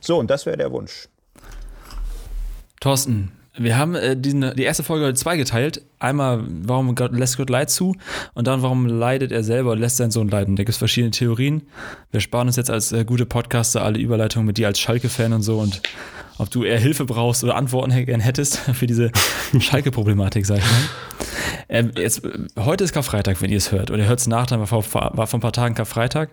So, 0.00 0.18
und 0.18 0.30
das 0.30 0.46
wäre 0.46 0.56
der 0.56 0.72
Wunsch. 0.72 1.08
Thorsten, 2.80 3.32
wir 3.54 3.76
haben 3.76 3.94
äh, 3.94 4.16
die, 4.16 4.32
die 4.32 4.62
erste 4.62 4.82
Folge 4.82 5.12
zweigeteilt. 5.14 5.82
Einmal, 5.98 6.42
warum 6.48 6.94
Gott, 6.94 7.12
lässt 7.12 7.36
Gott 7.36 7.50
Leid 7.50 7.70
zu 7.70 7.94
und 8.34 8.46
dann, 8.46 8.62
warum 8.62 8.86
leidet 8.86 9.30
er 9.30 9.44
selber 9.44 9.72
und 9.72 9.78
lässt 9.78 9.98
seinen 9.98 10.10
Sohn 10.10 10.28
leiden. 10.28 10.56
Da 10.56 10.62
gibt 10.62 10.70
es 10.70 10.78
verschiedene 10.78 11.10
Theorien. 11.10 11.62
Wir 12.10 12.20
sparen 12.20 12.46
uns 12.46 12.56
jetzt 12.56 12.70
als 12.70 12.92
äh, 12.92 13.04
gute 13.04 13.26
Podcaster 13.26 13.82
alle 13.82 13.98
Überleitungen 13.98 14.46
mit 14.46 14.56
dir 14.56 14.68
als 14.68 14.80
Schalke-Fan 14.80 15.34
und 15.34 15.42
so 15.42 15.58
und 15.58 15.82
ob 16.42 16.50
du 16.50 16.64
eher 16.64 16.78
Hilfe 16.78 17.04
brauchst 17.04 17.44
oder 17.44 17.54
Antworten 17.54 17.92
hättest 17.92 18.56
für 18.74 18.86
diese 18.86 19.12
Schalke-Problematik, 19.58 20.44
sag 20.44 20.58
ich 20.58 20.64
mal. 20.64 20.88
Ähm, 21.68 21.92
jetzt, 21.96 22.22
heute 22.58 22.82
ist 22.82 22.92
Karfreitag, 22.92 23.40
wenn 23.40 23.50
ihr 23.50 23.56
es 23.56 23.70
hört. 23.70 23.90
Oder 23.90 24.00
ihr 24.00 24.08
hört 24.08 24.18
es 24.18 24.26
nach, 24.26 24.46
dann 24.46 24.58
war 24.58 24.66
vor, 24.66 24.84
war 24.92 25.26
vor 25.26 25.38
ein 25.38 25.40
paar 25.40 25.52
Tagen 25.52 25.74
Karfreitag. 25.74 26.30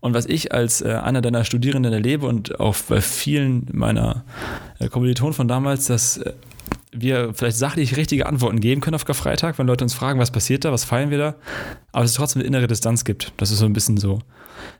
Und 0.00 0.14
was 0.14 0.26
ich 0.26 0.52
als 0.52 0.82
äh, 0.82 0.88
einer 0.88 1.22
deiner 1.22 1.44
Studierenden 1.44 1.92
erlebe 1.92 2.26
und 2.26 2.58
auch 2.58 2.76
bei 2.88 3.00
vielen 3.00 3.68
meiner 3.72 4.24
äh, 4.80 4.88
Kommilitonen 4.88 5.32
von 5.32 5.46
damals, 5.46 5.86
dass 5.86 6.18
äh, 6.18 6.32
wir 6.90 7.32
vielleicht 7.32 7.56
sachlich 7.56 7.96
richtige 7.96 8.26
Antworten 8.26 8.58
geben 8.58 8.80
können 8.80 8.96
auf 8.96 9.04
Karfreitag, 9.04 9.58
wenn 9.58 9.66
Leute 9.68 9.84
uns 9.84 9.94
fragen, 9.94 10.18
was 10.18 10.32
passiert 10.32 10.64
da, 10.64 10.72
was 10.72 10.84
feiern 10.84 11.10
wir 11.10 11.18
da, 11.18 11.34
aber 11.92 12.04
es 12.04 12.14
trotzdem 12.14 12.40
eine 12.40 12.48
innere 12.48 12.66
Distanz 12.66 13.04
gibt. 13.04 13.32
Das 13.36 13.50
ist 13.50 13.58
so 13.58 13.66
ein 13.66 13.72
bisschen 13.72 13.96
so 13.96 14.18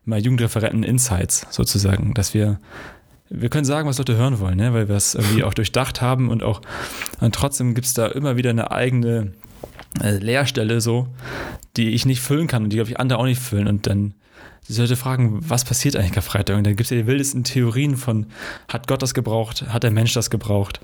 mal 0.04 0.18
Jugendreferenten 0.18 0.82
Insights 0.82 1.46
sozusagen, 1.50 2.14
dass 2.14 2.34
wir 2.34 2.58
wir 3.28 3.48
können 3.48 3.64
sagen, 3.64 3.88
was 3.88 3.98
Leute 3.98 4.16
hören 4.16 4.38
wollen, 4.40 4.56
ne? 4.56 4.72
weil 4.72 4.88
wir 4.88 4.96
es 4.96 5.14
irgendwie 5.14 5.44
auch 5.44 5.54
durchdacht 5.54 6.00
haben 6.00 6.30
und 6.30 6.42
auch 6.42 6.60
und 7.20 7.34
trotzdem 7.34 7.74
gibt 7.74 7.86
es 7.86 7.94
da 7.94 8.06
immer 8.06 8.36
wieder 8.36 8.50
eine 8.50 8.70
eigene 8.70 9.32
äh, 10.02 10.18
Leerstelle 10.18 10.80
so, 10.80 11.08
die 11.76 11.90
ich 11.90 12.06
nicht 12.06 12.20
füllen 12.20 12.46
kann 12.46 12.64
und 12.64 12.70
die, 12.70 12.76
glaube 12.76 12.90
ich, 12.90 13.00
andere 13.00 13.18
auch 13.18 13.24
nicht 13.24 13.40
füllen 13.40 13.66
und 13.66 13.86
dann 13.86 14.14
die 14.68 14.80
Leute 14.80 14.96
fragen, 14.96 15.38
was 15.48 15.64
passiert 15.64 15.94
eigentlich 15.94 16.12
Karfreitag? 16.12 16.56
Und 16.56 16.64
dann 16.64 16.74
gibt 16.74 16.86
es 16.86 16.90
ja 16.90 16.96
die 16.96 17.06
wildesten 17.06 17.44
Theorien 17.44 17.96
von, 17.96 18.26
hat 18.68 18.88
Gott 18.88 19.00
das 19.00 19.14
gebraucht? 19.14 19.64
Hat 19.68 19.84
der 19.84 19.92
Mensch 19.92 20.12
das 20.12 20.28
gebraucht? 20.28 20.80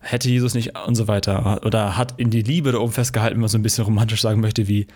Hätte 0.00 0.28
Jesus 0.28 0.54
nicht 0.54 0.78
und 0.86 0.94
so 0.96 1.08
weiter? 1.08 1.62
Oder 1.64 1.96
hat 1.96 2.18
in 2.18 2.30
die 2.30 2.42
Liebe 2.42 2.72
da 2.72 2.78
oben 2.78 2.92
festgehalten, 2.92 3.36
wenn 3.36 3.40
man 3.40 3.48
so 3.48 3.56
ein 3.56 3.62
bisschen 3.62 3.84
romantisch 3.84 4.20
sagen 4.20 4.40
möchte, 4.40 4.68
wie 4.68 4.86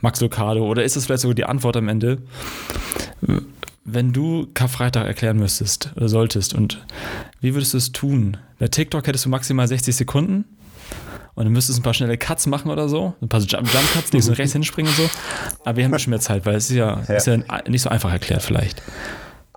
Max 0.00 0.20
Lucado? 0.20 0.66
Oder 0.66 0.82
ist 0.82 0.96
das 0.96 1.06
vielleicht 1.06 1.22
sogar 1.22 1.34
die 1.36 1.44
Antwort 1.44 1.76
am 1.76 1.88
Ende? 1.88 2.18
Wenn 3.94 4.12
du 4.12 4.48
Karfreitag 4.54 5.06
erklären 5.06 5.38
müsstest 5.38 5.92
oder 5.94 6.08
solltest 6.08 6.52
und 6.52 6.84
wie 7.40 7.54
würdest 7.54 7.74
du 7.74 7.78
es 7.78 7.92
tun? 7.92 8.36
Bei 8.58 8.66
TikTok 8.66 9.06
hättest 9.06 9.24
du 9.24 9.28
maximal 9.28 9.68
60 9.68 9.94
Sekunden 9.94 10.44
und 11.36 11.44
dann 11.44 11.52
müsstest 11.52 11.78
du 11.78 11.80
ein 11.80 11.84
paar 11.84 11.94
schnelle 11.94 12.18
Cuts 12.18 12.46
machen 12.46 12.72
oder 12.72 12.88
so. 12.88 13.14
Ein 13.20 13.28
paar 13.28 13.40
Jump-Cuts, 13.40 14.10
die 14.10 14.20
so 14.20 14.32
rechts 14.32 14.52
hinspringen 14.52 14.90
und 14.90 14.96
so. 14.96 15.10
Aber 15.64 15.76
wir 15.76 15.84
haben 15.84 15.92
ein 15.92 15.96
bisschen 15.96 16.10
mehr 16.10 16.18
Zeit, 16.18 16.44
weil 16.44 16.56
es 16.56 16.70
ist 16.70 16.76
ja, 16.76 17.02
ja. 17.06 17.14
Ist 17.14 17.28
ja 17.28 17.36
nicht 17.68 17.82
so 17.82 17.88
einfach 17.88 18.10
erklärt 18.10 18.42
vielleicht. 18.42 18.82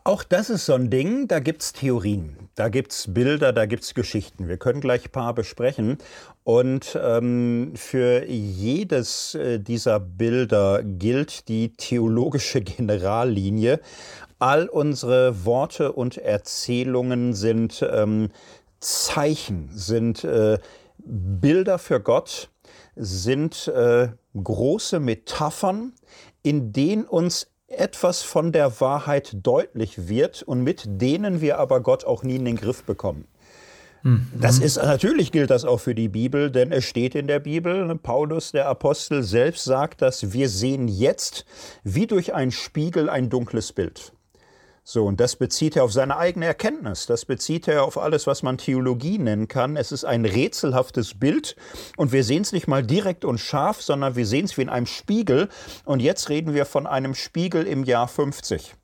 Auch 0.03 0.23
das 0.23 0.51
ist 0.51 0.67
so 0.67 0.73
ein 0.73 0.89
Ding, 0.91 1.27
da 1.27 1.39
gibt 1.39 1.63
es 1.63 1.73
Theorien, 1.73 2.37
da 2.55 2.69
gibt 2.69 2.93
es 2.93 3.13
Bilder, 3.13 3.51
da 3.51 3.65
gibt 3.65 3.83
es 3.83 3.93
Geschichten. 3.93 4.47
Wir 4.47 4.57
können 4.57 4.81
gleich 4.81 5.05
ein 5.05 5.11
paar 5.11 5.33
besprechen. 5.33 5.97
Und 6.43 6.97
ähm, 7.03 7.73
für 7.75 8.25
jedes 8.25 9.35
äh, 9.35 9.59
dieser 9.59 9.99
Bilder 9.99 10.81
gilt 10.81 11.49
die 11.49 11.73
theologische 11.73 12.61
Generallinie. 12.61 13.81
All 14.39 14.67
unsere 14.67 15.45
Worte 15.45 15.91
und 15.93 16.17
Erzählungen 16.17 17.33
sind 17.33 17.85
ähm, 17.89 18.29
Zeichen, 18.79 19.69
sind 19.71 20.23
äh, 20.23 20.59
Bilder 20.97 21.79
für 21.79 21.99
Gott 21.99 22.49
sind 22.97 23.67
äh, 23.67 24.09
große 24.41 24.99
Metaphern, 24.99 25.93
in 26.43 26.73
denen 26.73 27.05
uns 27.05 27.47
etwas 27.67 28.23
von 28.23 28.51
der 28.51 28.79
Wahrheit 28.79 29.37
deutlich 29.43 30.07
wird 30.07 30.41
und 30.43 30.61
mit 30.63 30.83
denen 30.87 31.41
wir 31.41 31.59
aber 31.59 31.81
Gott 31.81 32.05
auch 32.05 32.23
nie 32.23 32.37
in 32.37 32.45
den 32.45 32.55
Griff 32.55 32.83
bekommen. 32.83 33.27
Hm. 34.03 34.27
Das 34.39 34.59
ist 34.59 34.77
natürlich 34.77 35.31
gilt 35.31 35.49
das 35.49 35.65
auch 35.65 35.79
für 35.79 35.95
die 35.95 36.07
Bibel, 36.07 36.49
denn 36.49 36.71
es 36.71 36.85
steht 36.85 37.15
in 37.15 37.27
der 37.27 37.39
Bibel, 37.39 37.93
Paulus 37.97 38.51
der 38.51 38.67
Apostel 38.67 39.23
selbst 39.23 39.65
sagt, 39.65 40.01
dass 40.01 40.33
wir 40.33 40.49
sehen 40.49 40.87
jetzt 40.87 41.45
wie 41.83 42.07
durch 42.07 42.33
einen 42.33 42.51
Spiegel 42.51 43.09
ein 43.09 43.29
dunkles 43.29 43.73
Bild. 43.73 44.13
So, 44.89 45.05
und 45.05 45.19
das 45.19 45.35
bezieht 45.35 45.75
er 45.75 45.83
auf 45.83 45.91
seine 45.91 46.15
eigene 46.15 46.45
Erkenntnis. 46.45 47.07
Das 47.07 47.25
bezieht 47.25 47.67
er 47.67 47.83
auf 47.83 47.97
alles, 47.97 48.25
was 48.25 48.41
man 48.41 48.57
Theologie 48.57 49.17
nennen 49.17 49.49
kann. 49.49 49.75
Es 49.75 49.91
ist 49.91 50.05
ein 50.05 50.23
rätselhaftes 50.23 51.19
Bild 51.19 51.57
und 51.97 52.13
wir 52.13 52.23
sehen 52.23 52.43
es 52.43 52.53
nicht 52.53 52.69
mal 52.69 52.83
direkt 52.83 53.25
und 53.25 53.37
scharf, 53.37 53.81
sondern 53.81 54.15
wir 54.15 54.25
sehen 54.25 54.45
es 54.45 54.57
wie 54.57 54.61
in 54.61 54.69
einem 54.69 54.85
Spiegel. 54.85 55.49
Und 55.83 56.01
jetzt 56.01 56.29
reden 56.29 56.53
wir 56.53 56.65
von 56.65 56.87
einem 56.87 57.15
Spiegel 57.15 57.67
im 57.67 57.83
Jahr 57.83 58.07
50 58.07 58.75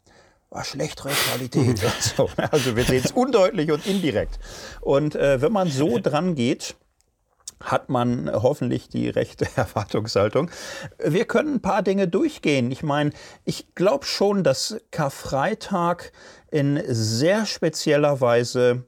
war 0.50 0.66
schlechtere 0.66 1.10
Qualität. 1.10 1.82
also 2.52 2.76
wir 2.76 2.84
sehen 2.84 3.02
es 3.04 3.12
undeutlich 3.12 3.72
und 3.72 3.88
indirekt. 3.88 4.40
Und 4.82 5.16
äh, 5.16 5.42
wenn 5.42 5.52
man 5.52 5.72
so 5.72 5.98
dran 6.00 6.36
geht, 6.36 6.76
hat 7.64 7.90
man 7.90 8.30
hoffentlich 8.32 8.90
die 8.90 9.10
rechte 9.10 9.48
Erwartungshaltung. 9.56 10.52
Wir 11.04 11.26
können 11.26 11.56
ein 11.56 11.62
paar 11.62 11.82
Dinge 11.82 12.08
durchgehen. 12.08 12.72
Ich 12.72 12.84
meine, 12.84 13.12
ich 13.46 13.74
glaube 13.76 14.06
schon, 14.06 14.44
dass 14.44 14.78
Karfreitag 14.92 16.12
in 16.52 16.82
sehr 16.86 17.46
spezieller 17.46 18.22
Weise 18.22 18.84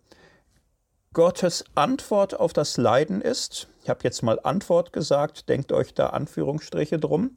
Gottes 1.14 1.64
Antwort 1.76 2.38
auf 2.40 2.52
das 2.54 2.78
Leiden 2.78 3.22
ist. 3.22 3.68
Ich 3.82 3.90
habe 3.90 4.02
jetzt 4.04 4.22
mal 4.22 4.40
Antwort 4.44 4.92
gesagt, 4.92 5.48
denkt 5.48 5.72
euch 5.72 5.94
da 5.94 6.08
Anführungsstriche 6.08 7.00
drum. 7.00 7.32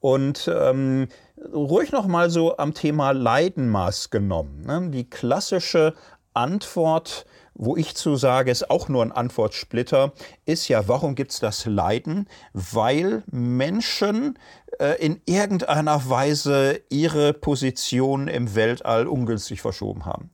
Und 0.00 0.50
ähm, 0.52 1.08
ruhig 1.52 1.92
noch 1.92 2.06
mal 2.06 2.30
so 2.30 2.56
am 2.58 2.74
Thema 2.74 3.12
Leidenmaß 3.12 4.10
genommen. 4.10 4.64
Ne? 4.66 4.90
Die 4.90 5.08
klassische 5.08 5.94
Antwort 6.34 7.26
wo 7.58 7.76
ich 7.76 7.94
zu 7.94 8.16
sage, 8.16 8.50
ist 8.50 8.70
auch 8.70 8.88
nur 8.88 9.02
ein 9.02 9.12
Antwortsplitter, 9.12 10.12
ist 10.44 10.68
ja, 10.68 10.88
warum 10.88 11.14
gibt 11.14 11.32
es 11.32 11.40
das 11.40 11.64
Leiden? 11.64 12.28
Weil 12.52 13.22
Menschen 13.30 14.38
äh, 14.78 15.02
in 15.02 15.20
irgendeiner 15.24 16.08
Weise 16.08 16.80
ihre 16.90 17.32
Position 17.32 18.28
im 18.28 18.54
Weltall 18.54 19.06
ungünstig 19.06 19.62
verschoben 19.62 20.04
haben. 20.04 20.30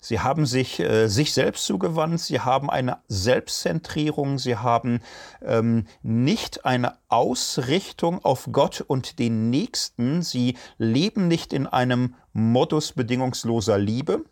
Sie 0.00 0.20
haben 0.20 0.44
sich 0.44 0.80
äh, 0.80 1.08
sich 1.08 1.32
selbst 1.32 1.64
zugewandt, 1.64 2.20
sie 2.20 2.40
haben 2.40 2.68
eine 2.68 2.98
Selbstzentrierung, 3.08 4.38
sie 4.38 4.56
haben 4.56 5.00
ähm, 5.42 5.86
nicht 6.02 6.66
eine 6.66 6.98
Ausrichtung 7.08 8.22
auf 8.22 8.48
Gott 8.52 8.84
und 8.86 9.18
den 9.18 9.48
Nächsten, 9.48 10.20
sie 10.20 10.58
leben 10.76 11.26
nicht 11.26 11.54
in 11.54 11.66
einem 11.66 12.16
Modus 12.34 12.92
bedingungsloser 12.92 13.78
Liebe, 13.78 14.24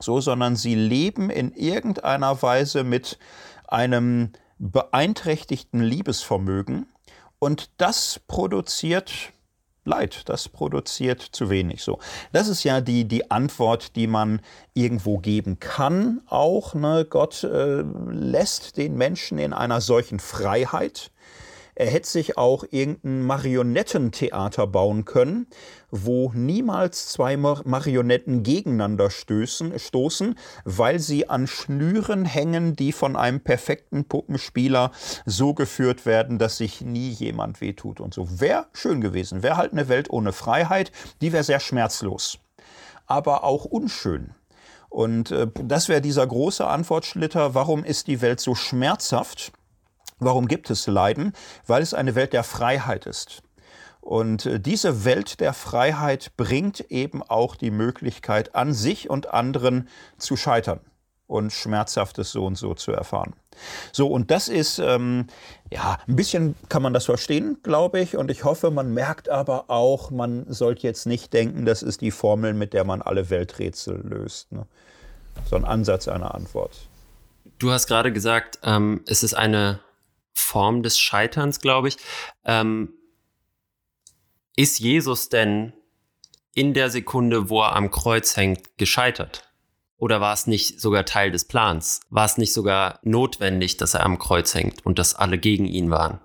so, 0.00 0.20
sondern 0.20 0.56
sie 0.56 0.74
leben 0.74 1.30
in 1.30 1.52
irgendeiner 1.52 2.42
Weise 2.42 2.84
mit 2.84 3.18
einem 3.68 4.32
beeinträchtigten 4.58 5.80
Liebesvermögen 5.80 6.86
und 7.38 7.70
das 7.78 8.20
produziert 8.26 9.32
Leid, 9.86 10.28
das 10.28 10.48
produziert 10.48 11.22
zu 11.22 11.48
wenig. 11.48 11.82
So, 11.82 12.00
das 12.32 12.48
ist 12.48 12.64
ja 12.64 12.80
die 12.80 13.06
die 13.06 13.30
Antwort, 13.30 13.94
die 13.94 14.08
man 14.08 14.40
irgendwo 14.74 15.18
geben 15.18 15.60
kann. 15.60 16.22
Auch 16.26 16.74
ne, 16.74 17.06
Gott 17.08 17.44
äh, 17.44 17.84
lässt 18.10 18.76
den 18.76 18.96
Menschen 18.96 19.38
in 19.38 19.52
einer 19.52 19.80
solchen 19.80 20.18
Freiheit. 20.18 21.12
Er 21.78 21.90
hätte 21.90 22.08
sich 22.08 22.38
auch 22.38 22.64
irgendein 22.70 23.22
Marionettentheater 23.22 24.66
bauen 24.66 25.04
können, 25.04 25.46
wo 25.90 26.32
niemals 26.34 27.08
zwei 27.08 27.36
Marionetten 27.36 28.42
gegeneinander 28.42 29.10
stößen, 29.10 29.78
stoßen, 29.78 30.36
weil 30.64 30.98
sie 30.98 31.28
an 31.28 31.46
Schnüren 31.46 32.24
hängen, 32.24 32.76
die 32.76 32.92
von 32.92 33.14
einem 33.14 33.40
perfekten 33.40 34.06
Puppenspieler 34.06 34.90
so 35.26 35.52
geführt 35.52 36.06
werden, 36.06 36.38
dass 36.38 36.56
sich 36.56 36.80
nie 36.80 37.10
jemand 37.10 37.60
wehtut 37.60 38.00
und 38.00 38.14
so. 38.14 38.40
Wäre 38.40 38.68
schön 38.72 39.02
gewesen. 39.02 39.42
Wäre 39.42 39.58
halt 39.58 39.72
eine 39.72 39.90
Welt 39.90 40.08
ohne 40.08 40.32
Freiheit, 40.32 40.92
die 41.20 41.34
wäre 41.34 41.44
sehr 41.44 41.60
schmerzlos, 41.60 42.38
aber 43.06 43.44
auch 43.44 43.66
unschön. 43.66 44.34
Und 44.88 45.30
äh, 45.30 45.46
das 45.62 45.90
wäre 45.90 46.00
dieser 46.00 46.26
große 46.26 46.66
Antwortschlitter, 46.66 47.54
warum 47.54 47.84
ist 47.84 48.06
die 48.06 48.22
Welt 48.22 48.40
so 48.40 48.54
schmerzhaft? 48.54 49.52
Warum 50.18 50.48
gibt 50.48 50.70
es 50.70 50.86
Leiden? 50.86 51.32
Weil 51.66 51.82
es 51.82 51.94
eine 51.94 52.14
Welt 52.14 52.32
der 52.32 52.44
Freiheit 52.44 53.06
ist. 53.06 53.42
Und 54.00 54.46
äh, 54.46 54.60
diese 54.60 55.04
Welt 55.04 55.40
der 55.40 55.52
Freiheit 55.52 56.36
bringt 56.36 56.80
eben 56.90 57.22
auch 57.22 57.56
die 57.56 57.70
Möglichkeit, 57.70 58.54
an 58.54 58.72
sich 58.72 59.10
und 59.10 59.34
anderen 59.34 59.88
zu 60.16 60.36
scheitern 60.36 60.80
und 61.26 61.52
Schmerzhaftes 61.52 62.30
so 62.30 62.46
und 62.46 62.56
so 62.56 62.74
zu 62.74 62.92
erfahren. 62.92 63.34
So, 63.90 64.06
und 64.06 64.30
das 64.30 64.48
ist, 64.48 64.78
ähm, 64.78 65.26
ja, 65.72 65.98
ein 66.06 66.14
bisschen 66.14 66.54
kann 66.68 66.82
man 66.82 66.92
das 66.92 67.06
verstehen, 67.06 67.58
glaube 67.62 68.00
ich. 68.00 68.16
Und 68.16 68.30
ich 68.30 68.44
hoffe, 68.44 68.70
man 68.70 68.94
merkt 68.94 69.28
aber 69.28 69.64
auch, 69.68 70.10
man 70.10 70.44
sollte 70.52 70.86
jetzt 70.86 71.06
nicht 71.06 71.32
denken, 71.32 71.64
das 71.64 71.82
ist 71.82 72.00
die 72.00 72.10
Formel, 72.10 72.54
mit 72.54 72.74
der 72.74 72.84
man 72.84 73.02
alle 73.02 73.28
Welträtsel 73.28 74.00
löst. 74.06 74.52
Ne? 74.52 74.66
So 75.50 75.56
ein 75.56 75.64
Ansatz 75.64 76.06
einer 76.06 76.34
Antwort. 76.34 76.88
Du 77.58 77.72
hast 77.72 77.86
gerade 77.86 78.12
gesagt, 78.12 78.58
ähm, 78.62 79.00
es 79.06 79.22
ist 79.22 79.34
eine 79.34 79.80
Form 80.38 80.82
des 80.82 80.98
Scheiterns, 80.98 81.60
glaube 81.60 81.88
ich. 81.88 81.96
Ähm, 82.44 82.92
ist 84.56 84.78
Jesus 84.78 85.28
denn 85.28 85.72
in 86.54 86.72
der 86.72 86.90
Sekunde, 86.90 87.50
wo 87.50 87.62
er 87.62 87.76
am 87.76 87.90
Kreuz 87.90 88.36
hängt, 88.36 88.78
gescheitert? 88.78 89.52
Oder 89.98 90.20
war 90.20 90.34
es 90.34 90.46
nicht 90.46 90.80
sogar 90.80 91.04
Teil 91.04 91.30
des 91.30 91.46
Plans? 91.46 92.00
War 92.10 92.26
es 92.26 92.38
nicht 92.38 92.52
sogar 92.52 92.98
notwendig, 93.02 93.76
dass 93.76 93.94
er 93.94 94.04
am 94.04 94.18
Kreuz 94.18 94.54
hängt 94.54 94.84
und 94.84 94.98
dass 94.98 95.14
alle 95.14 95.38
gegen 95.38 95.66
ihn 95.66 95.90
waren? 95.90 96.20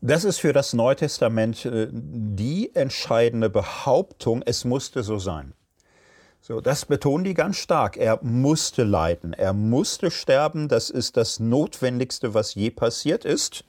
Das 0.00 0.24
ist 0.24 0.38
für 0.38 0.52
das 0.52 0.74
Neue 0.74 0.96
Testament 0.96 1.64
äh, 1.64 1.88
die 1.90 2.74
entscheidende 2.74 3.48
Behauptung, 3.48 4.42
es 4.44 4.64
musste 4.64 5.02
so 5.02 5.18
sein. 5.18 5.54
So, 6.46 6.60
das 6.60 6.84
betonen 6.84 7.24
die 7.24 7.32
ganz 7.32 7.56
stark. 7.56 7.96
Er 7.96 8.18
musste 8.22 8.84
leiden, 8.84 9.32
er 9.32 9.54
musste 9.54 10.10
sterben. 10.10 10.68
Das 10.68 10.90
ist 10.90 11.16
das 11.16 11.40
Notwendigste, 11.40 12.34
was 12.34 12.54
je 12.54 12.70
passiert 12.70 13.24
ist. 13.24 13.64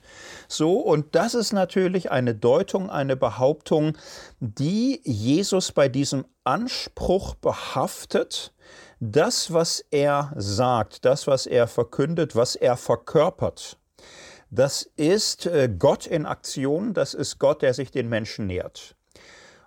So, 0.49 0.79
und 0.79 1.15
das 1.15 1.35
ist 1.35 1.53
natürlich 1.53 2.11
eine 2.11 2.35
Deutung, 2.35 2.89
eine 2.89 3.15
Behauptung, 3.15 3.97
die 4.41 4.99
Jesus 5.05 5.71
bei 5.71 5.87
diesem 5.87 6.25
Anspruch 6.43 7.35
behaftet, 7.35 8.53
das, 8.99 9.53
was 9.53 9.85
er 9.89 10.33
sagt, 10.35 11.05
das, 11.05 11.27
was 11.27 11.45
er 11.45 11.67
verkündet, 11.67 12.35
was 12.35 12.57
er 12.57 12.75
verkörpert, 12.75 13.77
das 14.49 14.83
ist 14.97 15.45
äh, 15.45 15.69
Gott 15.79 16.07
in 16.07 16.25
Aktion, 16.25 16.93
das 16.93 17.13
ist 17.13 17.39
Gott, 17.39 17.61
der 17.61 17.73
sich 17.73 17.91
den 17.91 18.09
Menschen 18.09 18.47
nähert. 18.47 18.94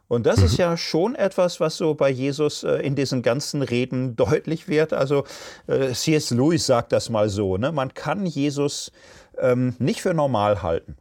Und 0.09 0.25
das 0.25 0.39
mhm. 0.39 0.47
ist 0.47 0.57
ja 0.57 0.77
schon 0.77 1.15
etwas, 1.15 1.61
was 1.61 1.77
so 1.77 1.95
bei 1.95 2.09
Jesus 2.09 2.65
äh, 2.65 2.77
in 2.77 2.97
diesen 2.97 3.23
ganzen 3.23 3.63
Reden 3.63 4.17
deutlich 4.17 4.67
wird. 4.67 4.93
Also 4.93 5.25
äh, 5.67 5.93
C.S. 5.93 6.31
Lewis 6.31 6.67
sagt 6.67 6.93
das 6.93 7.11
mal 7.11 7.29
so, 7.29 7.59
ne? 7.59 7.73
man 7.73 7.93
kann 7.95 8.27
Jesus 8.27 8.91
ähm, 9.39 9.77
nicht 9.79 10.01
für 10.01 10.15
normal 10.15 10.63
halten. 10.63 10.97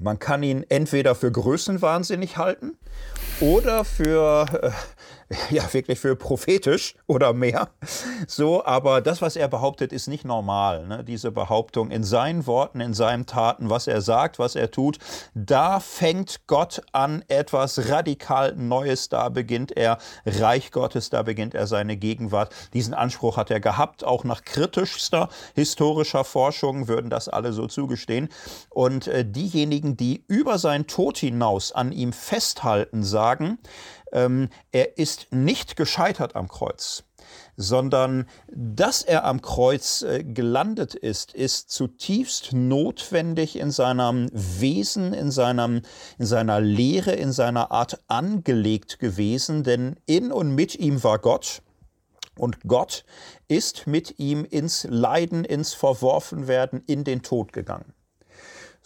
Man 0.00 0.18
kann 0.18 0.42
ihn 0.42 0.64
entweder 0.68 1.14
für 1.14 1.30
größenwahnsinnig 1.30 2.36
halten 2.36 2.78
oder 3.40 3.84
für 3.84 4.46
äh, 4.62 4.70
ja 5.50 5.72
wirklich 5.72 5.98
für 6.00 6.16
prophetisch 6.16 6.94
oder 7.06 7.32
mehr. 7.32 7.68
So, 8.26 8.64
aber 8.64 9.00
das, 9.00 9.20
was 9.20 9.36
er 9.36 9.48
behauptet, 9.48 9.92
ist 9.92 10.08
nicht 10.08 10.24
normal. 10.24 10.86
Ne? 10.86 11.04
Diese 11.04 11.30
Behauptung 11.30 11.90
in 11.90 12.02
seinen 12.02 12.46
Worten, 12.46 12.80
in 12.80 12.94
seinen 12.94 13.26
Taten, 13.26 13.68
was 13.68 13.86
er 13.86 14.00
sagt, 14.00 14.38
was 14.38 14.56
er 14.56 14.70
tut, 14.70 14.98
da 15.34 15.80
fängt 15.80 16.46
Gott 16.46 16.80
an 16.92 17.22
etwas 17.28 17.90
radikal 17.90 18.54
Neues. 18.56 19.10
Da 19.10 19.28
beginnt 19.28 19.76
er 19.76 19.98
Reich 20.24 20.72
Gottes, 20.72 21.10
da 21.10 21.22
beginnt 21.22 21.54
er 21.54 21.66
seine 21.66 21.96
Gegenwart. 21.96 22.54
Diesen 22.72 22.94
Anspruch 22.94 23.36
hat 23.36 23.50
er 23.50 23.60
gehabt, 23.60 24.04
auch 24.04 24.24
nach 24.24 24.44
kritischster 24.44 25.28
historischer 25.54 26.24
Forschung 26.24 26.88
würden 26.88 27.10
das 27.10 27.28
alle 27.28 27.52
so 27.52 27.66
zugestehen. 27.66 28.30
Und 28.70 29.06
äh, 29.08 29.24
diejenigen, 29.26 29.96
die 29.96 30.24
über 30.26 30.58
seinen 30.58 30.86
Tod 30.86 31.18
hinaus 31.18 31.72
an 31.72 31.92
ihm 31.92 32.14
festhalten, 32.14 33.02
sagen, 33.04 33.58
ähm, 34.12 34.48
er 34.72 34.98
ist 34.98 35.28
nicht 35.32 35.76
gescheitert 35.76 36.36
am 36.36 36.48
Kreuz 36.48 37.04
sondern 37.56 38.26
dass 38.52 39.02
er 39.02 39.24
am 39.24 39.42
Kreuz 39.42 40.02
äh, 40.02 40.22
gelandet 40.22 40.94
ist, 40.94 41.34
ist 41.34 41.70
zutiefst 41.70 42.52
notwendig 42.52 43.58
in 43.58 43.70
seinem 43.70 44.28
Wesen, 44.32 45.12
in, 45.12 45.30
seinem, 45.30 45.82
in 46.18 46.26
seiner 46.26 46.60
Lehre, 46.60 47.12
in 47.12 47.32
seiner 47.32 47.72
Art 47.72 48.00
angelegt 48.06 49.00
gewesen, 49.00 49.64
denn 49.64 49.96
in 50.06 50.30
und 50.30 50.54
mit 50.54 50.76
ihm 50.76 51.02
war 51.02 51.18
Gott. 51.18 51.62
Und 52.36 52.60
Gott 52.68 53.04
ist 53.48 53.88
mit 53.88 54.20
ihm 54.20 54.44
ins 54.44 54.86
Leiden, 54.88 55.44
ins 55.44 55.74
Verworfenwerden, 55.74 56.84
in 56.86 57.02
den 57.02 57.22
Tod 57.22 57.52
gegangen. 57.52 57.92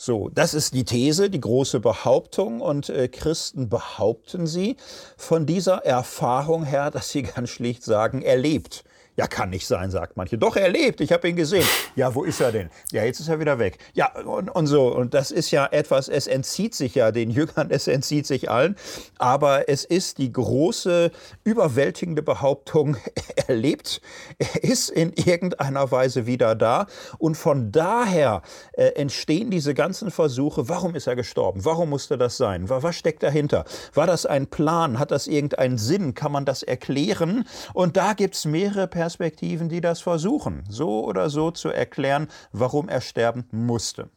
So, 0.05 0.31
das 0.31 0.53
ist 0.53 0.75
die 0.75 0.83
These, 0.83 1.31
die 1.31 1.41
große 1.41 1.79
Behauptung 1.79 2.61
und 2.61 2.89
äh, 2.89 3.07
Christen 3.07 3.69
behaupten 3.69 4.49
sie 4.49 4.77
von 5.17 5.47
dieser 5.47 5.85
Erfahrung 5.85 6.65
her, 6.65 6.91
dass 6.91 7.11
sie 7.11 7.23
ganz 7.23 7.51
schlicht 7.51 7.85
sagen, 7.85 8.21
er 8.21 8.37
lebt. 8.37 8.83
Ja, 9.15 9.27
kann 9.27 9.51
nicht 9.51 9.67
sein, 9.67 9.91
sagt 9.91 10.17
manche. 10.17 10.39
Doch, 10.39 10.57
er 10.57 10.71
lebt, 10.71 11.03
ich 11.03 11.13
habe 11.13 11.29
ihn 11.29 11.37
gesehen. 11.37 11.67
Ja, 11.97 12.15
wo 12.15 12.25
ist 12.25 12.41
er 12.41 12.51
denn? 12.51 12.71
Ja, 12.93 13.05
jetzt 13.05 13.21
ist 13.21 13.29
er 13.29 13.39
wieder 13.39 13.59
weg. 13.59 13.77
Ja, 13.93 14.11
und, 14.19 14.49
und 14.49 14.67
so. 14.67 14.87
Und 14.87 15.13
das 15.13 15.31
ist 15.31 15.51
ja 15.51 15.67
etwas, 15.71 16.09
es 16.09 16.27
entzieht 16.27 16.75
sich 16.75 16.95
ja 16.95 17.13
den 17.13 17.31
Jüngern, 17.31 17.69
es 17.71 17.89
entzieht 17.89 18.27
sich 18.27 18.51
allen. 18.51 18.75
Aber 19.19 19.69
es 19.69 19.85
ist 19.85 20.17
die 20.17 20.33
große, 20.33 21.11
überwältigende 21.45 22.23
Behauptung, 22.23 22.97
er 23.47 23.55
lebt, 23.55 24.01
er 24.39 24.65
ist 24.65 24.89
in 24.89 25.13
irgendeiner 25.13 25.91
Weise 25.91 26.25
wieder 26.27 26.55
da. 26.55 26.87
Und 27.19 27.37
von 27.37 27.71
daher 27.71 28.41
äh, 28.73 28.93
entstehen 28.95 29.51
diese 29.51 29.75
ganzen 29.75 30.11
Versuche, 30.11 30.71
warum 30.71 30.95
ist 30.95 31.07
er 31.07 31.17
gestorben? 31.17 31.67
Warum 31.67 31.91
musste 31.91 32.17
das 32.17 32.39
sein? 32.39 32.71
Was 32.71 32.97
steckt 32.97 33.23
dahinter? 33.23 33.67
War 33.93 34.07
das 34.07 34.25
ein 34.25 34.47
Plan? 34.47 34.99
Hat 34.99 35.11
das 35.11 35.27
irgendeinen 35.27 35.77
Sinn? 35.77 36.15
Kann 36.15 36.33
man 36.33 36.47
das 36.47 36.63
erklären? 36.63 37.45
Und 37.75 37.99
da 37.99 38.15
gibt 38.15 38.37
es 38.37 38.47
mehrere 38.47 38.87
Perspektiven 38.87 39.02
Perspektiven, 39.03 39.69
die 39.69 39.81
das 39.81 40.01
versuchen, 40.01 40.63
so 40.69 41.05
oder 41.05 41.29
so 41.29 41.51
zu 41.51 41.71
erklären, 41.71 42.29
warum 42.53 42.89
er 42.89 43.01
sterben 43.01 43.49
musste. 43.51 44.11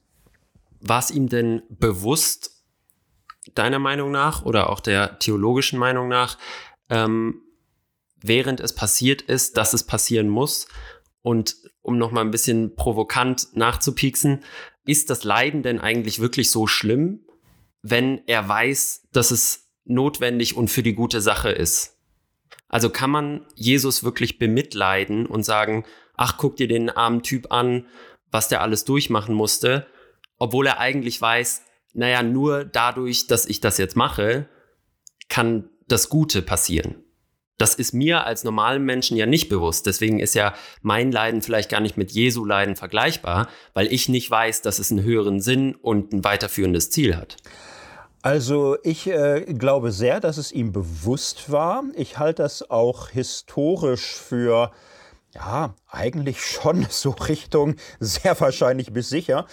War 0.79 0.99
es 0.99 1.09
ihm 1.09 1.27
denn 1.27 1.63
bewusst, 1.69 2.51
deiner 3.55 3.79
Meinung 3.79 4.11
nach 4.11 4.45
oder 4.45 4.69
auch 4.69 4.79
der 4.79 5.17
theologischen 5.17 5.79
Meinung 5.79 6.07
nach, 6.07 6.38
ähm, 6.91 7.41
während 8.21 8.59
es 8.59 8.75
passiert 8.75 9.23
ist, 9.23 9.57
dass 9.57 9.73
es 9.73 9.88
passieren 9.88 10.29
muss? 10.29 10.67
Und 11.23 11.55
um 11.81 11.97
noch 11.97 12.11
mal 12.11 12.21
ein 12.21 12.29
bisschen 12.29 12.75
provokant 12.75 13.57
nachzupieksen, 13.57 14.43
ist 14.86 15.09
das 15.09 15.23
Leiden 15.23 15.63
denn 15.63 15.79
eigentlich 15.79 16.19
wirklich 16.19 16.51
so 16.51 16.67
schlimm, 16.67 17.25
wenn 17.81 18.21
er 18.27 18.47
weiß, 18.47 19.07
dass 19.11 19.31
es 19.31 19.67
notwendig 19.83 20.55
und 20.55 20.69
für 20.69 20.83
die 20.83 20.93
gute 20.93 21.21
Sache 21.21 21.49
ist? 21.49 21.94
Also 22.67 22.89
kann 22.89 23.09
man 23.09 23.45
Jesus 23.55 24.03
wirklich 24.03 24.37
bemitleiden 24.37 25.25
und 25.25 25.43
sagen, 25.43 25.85
ach, 26.15 26.37
guck 26.37 26.57
dir 26.57 26.67
den 26.67 26.89
armen 26.89 27.23
Typ 27.23 27.51
an, 27.51 27.85
was 28.31 28.47
der 28.47 28.61
alles 28.61 28.85
durchmachen 28.85 29.35
musste, 29.35 29.87
obwohl 30.37 30.67
er 30.67 30.79
eigentlich 30.79 31.21
weiß, 31.21 31.61
naja, 31.93 32.23
nur 32.23 32.65
dadurch, 32.65 33.27
dass 33.27 33.45
ich 33.45 33.61
das 33.61 33.77
jetzt 33.77 33.95
mache, 33.95 34.49
kann 35.29 35.69
das 35.87 36.09
Gute 36.09 36.41
passieren. 36.41 36.95
Das 37.57 37.73
ist 37.75 37.93
mir 37.93 38.25
als 38.25 38.43
normalen 38.43 38.83
Menschen 38.83 39.15
ja 39.15 39.25
nicht 39.25 39.47
bewusst. 39.47 39.85
Deswegen 39.85 40.19
ist 40.19 40.35
ja 40.35 40.53
mein 40.81 41.11
Leiden 41.11 41.41
vielleicht 41.41 41.69
gar 41.69 41.79
nicht 41.79 41.95
mit 41.95 42.11
Jesu 42.11 42.43
Leiden 42.43 42.75
vergleichbar, 42.75 43.47
weil 43.73 43.91
ich 43.93 44.09
nicht 44.09 44.29
weiß, 44.29 44.61
dass 44.61 44.79
es 44.79 44.91
einen 44.91 45.03
höheren 45.03 45.39
Sinn 45.39 45.73
und 45.75 46.11
ein 46.11 46.25
weiterführendes 46.25 46.91
Ziel 46.91 47.15
hat. 47.15 47.37
Also 48.26 48.76
ich 48.82 49.05
äh, 49.05 49.41
glaube 49.53 49.91
sehr, 49.91 50.19
dass 50.19 50.38
es 50.38 50.51
ihm 50.51 50.71
bewusst 50.71 51.51
war. 51.51 51.84
Ich 51.93 52.17
halte 52.17 52.41
das 52.41 52.71
auch 52.71 53.09
historisch 53.09 54.15
für 54.15 54.71
ja, 55.36 55.76
eigentlich 55.88 56.43
schon 56.43 56.88
so 56.89 57.11
Richtung 57.11 57.76
sehr 57.99 58.39
wahrscheinlich 58.39 58.91
bis 58.91 59.09
sicher. 59.09 59.45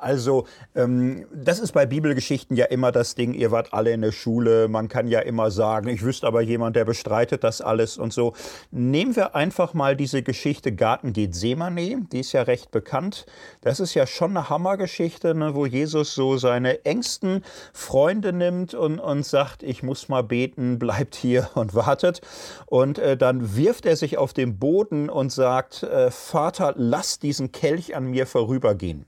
Also, 0.00 0.46
ähm, 0.76 1.26
das 1.34 1.58
ist 1.58 1.72
bei 1.72 1.84
Bibelgeschichten 1.84 2.56
ja 2.56 2.66
immer 2.66 2.92
das 2.92 3.16
Ding, 3.16 3.34
ihr 3.34 3.50
wart 3.50 3.72
alle 3.74 3.90
in 3.90 4.00
der 4.00 4.12
Schule, 4.12 4.68
man 4.68 4.86
kann 4.86 5.08
ja 5.08 5.18
immer 5.18 5.50
sagen, 5.50 5.88
ich 5.88 6.04
wüsste 6.04 6.28
aber 6.28 6.40
jemand, 6.40 6.76
der 6.76 6.84
bestreitet 6.84 7.42
das 7.42 7.60
alles 7.60 7.98
und 7.98 8.12
so. 8.12 8.34
Nehmen 8.70 9.16
wir 9.16 9.34
einfach 9.34 9.74
mal 9.74 9.96
diese 9.96 10.22
Geschichte 10.22 10.70
Garten 10.70 11.12
Gethsemane, 11.12 12.06
die 12.12 12.20
ist 12.20 12.32
ja 12.32 12.42
recht 12.42 12.70
bekannt. 12.70 13.26
Das 13.60 13.80
ist 13.80 13.94
ja 13.94 14.06
schon 14.06 14.36
eine 14.36 14.48
Hammergeschichte, 14.48 15.34
ne, 15.34 15.56
wo 15.56 15.66
Jesus 15.66 16.14
so 16.14 16.36
seine 16.36 16.84
engsten 16.84 17.42
Freunde 17.72 18.32
nimmt 18.32 18.74
und, 18.74 19.00
und 19.00 19.26
sagt, 19.26 19.64
ich 19.64 19.82
muss 19.82 20.08
mal 20.08 20.22
beten, 20.22 20.78
bleibt 20.78 21.16
hier 21.16 21.50
und 21.54 21.74
wartet. 21.74 22.20
Und 22.66 23.00
äh, 23.00 23.16
dann 23.16 23.56
wirft 23.56 23.84
er 23.84 23.96
sich 23.96 24.16
auf 24.16 24.32
den 24.32 24.60
Boden 24.60 25.10
und 25.10 25.32
sagt, 25.32 25.82
äh, 25.82 26.12
Vater, 26.12 26.74
lass 26.76 27.18
diesen 27.18 27.50
Kelch 27.50 27.96
an 27.96 28.06
mir 28.06 28.28
vorübergehen. 28.28 29.04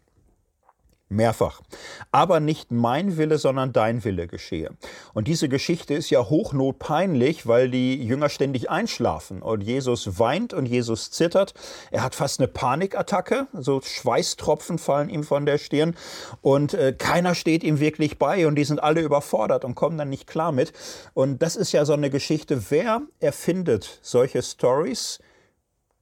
Mehrfach. 1.11 1.61
Aber 2.13 2.41
nicht 2.41 2.71
mein 2.71 3.17
Wille, 3.17 3.39
sondern 3.39 3.73
dein 3.73 4.05
Wille 4.05 4.27
geschehe. 4.27 4.71
Und 5.13 5.29
diese 5.29 5.49
Geschichte 5.49 5.95
ist 5.95 6.11
ja 6.11 6.29
hochnotpeinlich, 6.29 7.47
weil 7.47 7.71
die 7.71 8.03
Jünger 8.03 8.29
ständig 8.29 8.71
einschlafen 8.71 9.43
und 9.43 9.63
Jesus 9.63 10.19
weint 10.19 10.55
und 10.55 10.67
Jesus 10.67 11.11
zittert. 11.11 11.55
Er 11.91 12.03
hat 12.03 12.15
fast 12.15 12.41
eine 12.41 12.49
Panikattacke, 12.49 13.49
so 13.53 13.81
Schweißtropfen 13.81 14.79
fallen 14.79 15.11
ihm 15.11 15.25
von 15.25 15.47
der 15.47 15.59
Stirn 15.59 15.97
und 16.43 16.75
äh, 16.75 16.95
keiner 16.97 17.35
steht 17.35 17.65
ihm 17.65 17.81
wirklich 17.81 18.19
bei 18.19 18.47
und 18.47 18.55
die 18.55 18.65
sind 18.65 18.83
alle 18.83 19.01
überfordert 19.01 19.65
und 19.65 19.75
kommen 19.75 19.99
dann 19.99 20.09
nicht 20.09 20.27
klar 20.27 20.53
mit. 20.53 20.73
Und 21.15 21.43
das 21.43 21.57
ist 21.57 21.73
ja 21.73 21.85
so 21.85 21.93
eine 21.93 22.11
Geschichte. 22.11 22.71
Wer 22.71 23.03
erfindet 23.19 23.99
solche 24.03 24.43
Stories? 24.43 25.19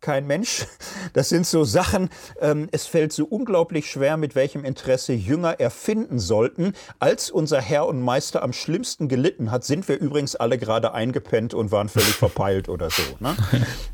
Kein 0.00 0.26
Mensch. 0.26 0.66
Das 1.12 1.30
sind 1.30 1.46
so 1.46 1.64
Sachen, 1.64 2.10
ähm, 2.40 2.68
es 2.70 2.86
fällt 2.86 3.12
so 3.12 3.24
unglaublich 3.24 3.90
schwer, 3.90 4.16
mit 4.16 4.34
welchem 4.34 4.64
Interesse 4.64 5.12
Jünger 5.12 5.58
erfinden 5.58 6.18
sollten. 6.18 6.74
Als 6.98 7.30
unser 7.30 7.60
Herr 7.60 7.86
und 7.86 8.02
Meister 8.02 8.42
am 8.42 8.52
schlimmsten 8.52 9.08
gelitten 9.08 9.50
hat, 9.50 9.64
sind 9.64 9.88
wir 9.88 9.98
übrigens 9.98 10.36
alle 10.36 10.58
gerade 10.58 10.92
eingepennt 10.92 11.54
und 11.54 11.72
waren 11.72 11.88
völlig 11.88 12.14
verpeilt 12.14 12.68
oder 12.68 12.90
so. 12.90 13.02
Ne? 13.20 13.36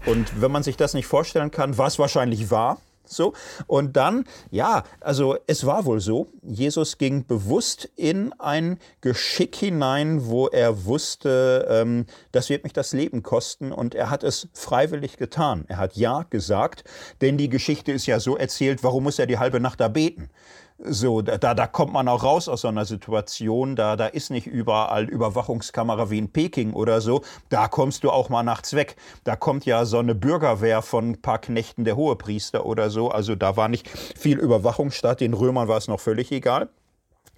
Und 0.07 0.41
wenn 0.41 0.51
man 0.51 0.63
sich 0.63 0.77
das 0.77 0.95
nicht 0.95 1.07
vorstellen 1.07 1.51
kann, 1.51 1.79
was 1.79 1.99
wahrscheinlich 1.99 2.51
war, 2.51 2.79
so. 3.05 3.33
Und 3.67 3.97
dann, 3.97 4.25
ja, 4.51 4.85
also 5.01 5.37
es 5.47 5.67
war 5.67 5.85
wohl 5.85 6.01
so, 6.01 6.29
Jesus 6.43 6.99
ging 6.99 7.27
bewusst 7.27 7.91
in 7.97 8.33
ein 8.39 8.79
Geschick 9.01 9.57
hinein, 9.57 10.27
wo 10.27 10.49
er 10.49 10.85
wusste, 10.85 11.67
ähm, 11.69 12.07
das 12.33 12.51
wird 12.51 12.65
mich 12.65 12.73
das 12.73 12.93
Leben 12.93 13.23
kosten. 13.23 13.73
Und 13.73 13.95
er 13.95 14.11
hat 14.11 14.25
es 14.25 14.49
freiwillig 14.53 15.17
getan. 15.17 15.65
Er 15.69 15.79
hat 15.79 15.97
Ja 15.97 16.25
gesagt, 16.29 16.85
denn 17.21 17.37
die 17.37 17.49
Geschichte 17.49 17.93
ist 17.93 18.07
ja 18.07 18.21
so 18.21 18.37
erzählt, 18.37 18.83
warum 18.83 19.05
muss 19.05 19.19
er 19.19 19.27
die 19.27 19.39
halbe 19.39 19.61
Nacht 19.61 19.81
da 19.81 19.89
beten? 19.89 20.31
So, 20.79 21.23
da, 21.23 21.55
da 21.55 21.67
kommt 21.69 21.93
man 21.93 22.09
auch 22.09 22.25
raus 22.25 22.49
aus 22.49 22.63
so 22.63 22.69
einer 22.69 22.85
Situation, 22.85 23.77
da, 23.77 23.95
da 23.95 24.07
ist 24.07 24.31
nicht 24.31 24.49
überall 24.49 25.05
Überwachungskamera 25.05 26.11
wie 26.11 26.19
in 26.19 26.33
Peking 26.33 26.73
oder 26.73 27.01
so. 27.01 27.23
Da 27.49 27.69
kommst 27.69 28.03
du 28.03 28.11
auch 28.11 28.29
mal 28.29 28.43
nachts 28.43 28.75
weg. 28.75 28.97
Da 29.23 29.37
kommt 29.37 29.67
ja 29.67 29.85
so 29.85 29.99
eine 29.99 30.17
Bürgerwehr 30.17 30.83
von 30.83 31.11
ein 31.11 31.23
paar 31.23 31.39
Knechten 31.39 31.85
der 31.85 31.95
Hohepriester 31.95 32.67
oder 32.67 32.91
so. 32.91 33.09
Also 33.09 33.37
da 33.37 33.57
war 33.57 33.69
nicht 33.69 33.89
viel 33.89 34.39
Überwachung 34.39 34.91
statt. 34.91 35.21
Den 35.21 35.35
Römern 35.35 35.69
war 35.69 35.79
es 35.79 35.87
noch 35.87 36.01
völlig 36.01 36.33
egal. 36.33 36.69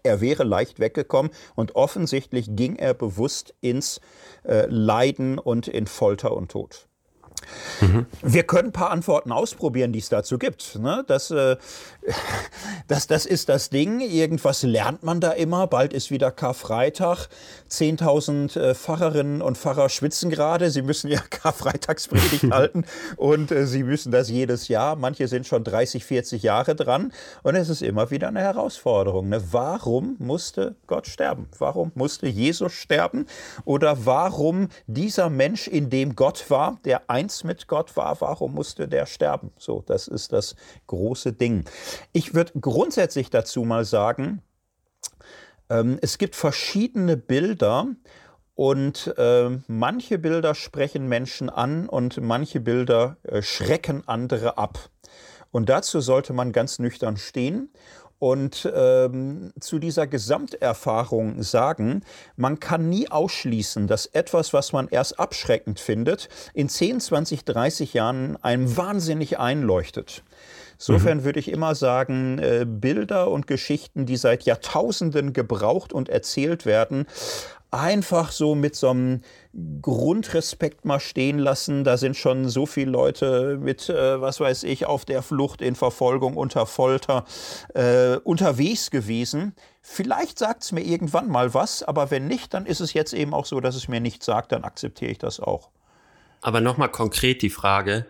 Er 0.03 0.21
wäre 0.21 0.45
leicht 0.45 0.81
weggekommen 0.81 1.31
und 1.57 1.77
offensichtlich 1.77 2.47
ging 2.51 2.77
er 2.77 2.95
bewusst 2.95 3.55
ins 3.61 4.01
äh, 4.45 4.65
Leiden 4.69 5.39
und 5.39 5.69
in 5.69 5.87
Folter 5.87 6.33
und 6.33 6.53
Tod. 6.53 6.87
Mhm. 7.81 8.07
Wir 8.23 8.45
können 8.45 8.69
ein 8.69 8.73
paar 8.73 8.91
Antworten 8.91 9.33
ausprobieren, 9.33 9.93
die 9.93 9.99
es 9.99 10.09
dazu 10.09 10.39
gibt. 10.39 10.79
Ne? 10.79 11.05
Das, 11.07 11.31
äh, 11.31 11.57
das, 12.89 13.07
das 13.07 13.27
ist 13.27 13.49
das 13.49 13.71
Ding. 13.71 14.01
Irgendwas 14.01 14.63
lernt 14.63 15.03
man 15.03 15.21
da 15.21 15.33
immer. 15.33 15.67
Bald 15.67 15.93
ist 15.93 16.11
wieder 16.11 16.31
Karfreitag. 16.31 17.29
10.000 17.71 18.59
äh, 18.59 18.75
Pfarrerinnen 18.75 19.43
und 19.43 19.59
Pfarrer 19.59 19.89
schwitzen 19.89 20.31
gerade. 20.31 20.71
Sie 20.71 20.83
müssen 20.83 21.11
ja 21.11 21.21
Karfreitagspredigt 21.31 22.51
halten 22.51 22.85
und 23.17 23.51
äh, 23.51 23.67
sie 23.67 23.83
müssen 23.83 24.13
das 24.13 24.29
jedes 24.29 24.69
Jahr. 24.69 24.97
Manche 24.97 25.29
sind 25.29 25.47
schon 25.47 25.65
30, 25.65 26.05
40 26.05 26.43
Jahre 26.43 26.75
dran. 26.75 27.13
Und 27.43 27.55
es 27.55 27.69
ist 27.69 27.83
immer 27.83 28.11
wieder 28.11 28.29
eine 28.29 28.41
Herausforderung. 28.41 29.29
Ne? 29.29 29.43
Warum 29.51 30.17
musste 30.19 30.77
Gott 30.87 31.07
sterben? 31.07 31.49
Warum 31.59 31.93
musste 31.95 32.27
Jesus 32.27 32.73
sterben? 32.73 33.27
Oder 33.65 34.07
warum 34.07 34.69
dieser 34.87 35.31
Mensch, 35.31 35.69
in 35.69 35.91
dem 35.91 36.15
Gott 36.15 36.51
war, 36.51 36.79
der 36.85 37.11
eins 37.11 37.45
mit 37.45 37.67
Gott 37.67 37.97
war, 37.97 38.21
warum 38.21 38.55
musste 38.55 38.89
der 38.89 39.07
sterben? 39.07 39.51
So, 39.59 39.83
das 39.87 40.09
ist 40.09 40.33
das 40.33 40.55
große 40.87 41.33
Ding. 41.33 41.65
Ich 42.13 42.35
würde 42.35 42.53
grundsätzlich 42.61 43.31
dazu 43.31 43.65
mal 43.65 43.85
sagen, 43.85 44.43
ähm, 45.69 45.99
es 46.01 46.19
gibt 46.19 46.37
verschiedene 46.37 47.17
Bilder 47.17 47.87
und 48.55 49.15
äh, 49.19 49.59
manche 49.67 50.19
Bilder 50.19 50.55
sprechen 50.55 51.09
Menschen 51.09 51.51
an 51.51 51.89
und 51.89 52.21
manche 52.21 52.61
Bilder 52.61 53.19
äh, 53.23 53.43
schrecken 53.43 54.03
andere 54.07 54.59
ab. 54.59 54.91
Und 55.51 55.69
dazu 55.69 56.01
sollte 56.01 56.33
man 56.33 56.53
ganz 56.53 56.79
nüchtern 56.79 57.17
stehen 57.17 57.71
und 58.19 58.71
ähm, 58.75 59.53
zu 59.61 59.79
dieser 59.79 60.07
Gesamterfahrung 60.07 61.43
sagen, 61.43 62.03
man 62.37 62.61
kann 62.61 62.89
nie 62.89 63.11
ausschließen, 63.11 63.87
dass 63.87 64.07
etwas, 64.07 64.53
was 64.53 64.73
man 64.73 64.89
erst 64.89 65.21
abschreckend 65.21 65.81
findet, 65.81 66.29
in 66.55 66.69
10, 66.69 67.01
20, 67.01 67.45
30 67.45 67.95
Jahren 67.95 68.37
einem 68.43 68.77
wahnsinnig 68.77 69.39
einleuchtet. 69.39 70.23
Insofern 70.79 71.19
mhm. 71.19 71.25
würde 71.25 71.41
ich 71.41 71.51
immer 71.51 71.75
sagen, 71.75 72.39
äh, 72.39 72.67
Bilder 72.69 73.31
und 73.31 73.47
Geschichten, 73.47 74.05
die 74.05 74.17
seit 74.17 74.45
Jahrtausenden 74.45 75.33
gebraucht 75.33 75.93
und 75.93 76.09
erzählt 76.09 76.67
werden, 76.67 77.07
einfach 77.71 78.33
so 78.33 78.55
mit 78.55 78.77
so 78.77 78.91
einem 78.91 79.23
Grundrespekt 79.83 80.85
mal 80.85 81.01
stehen 81.01 81.39
lassen. 81.39 81.85
Da 81.85 81.97
sind 81.97 82.17
schon 82.17 82.49
so 82.49 82.67
viele 82.67 82.91
Leute 82.91 83.59
mit, 83.61 83.89
äh, 83.89 84.21
was 84.21 84.41
weiß 84.41 84.65
ich, 84.65 84.87
auf 84.87 85.05
der 85.05 85.23
Flucht, 85.23 85.63
in 85.63 85.75
Verfolgung, 85.75 86.37
unter 86.37 86.67
Folter 86.67 87.25
äh, 87.75 88.17
unterwegs 88.17 88.91
gewesen. 88.91 89.55
Vielleicht 89.83 90.39
sagt 90.39 90.65
es 90.65 90.73
mir 90.73 90.83
irgendwann 90.83 91.29
mal 91.29 91.55
was, 91.55 91.83
aber 91.83 92.11
wenn 92.11 92.27
nicht, 92.27 92.55
dann 92.55 92.67
ist 92.67 92.81
es 92.81 92.93
jetzt 92.93 93.13
eben 93.13 93.35
auch 93.35 93.47
so, 93.47 93.61
dass 93.61 93.75
es 93.75 93.89
mir 93.89 94.01
nichts 94.01 94.27
sagt, 94.27 94.53
dann 94.53 94.65
akzeptiere 94.65 95.11
ich 95.11 95.19
das 95.19 95.41
auch. 95.41 95.71
Aber 96.41 96.61
nochmal 96.61 96.91
konkret 96.91 97.43
die 97.43 97.51
Frage, 97.51 98.07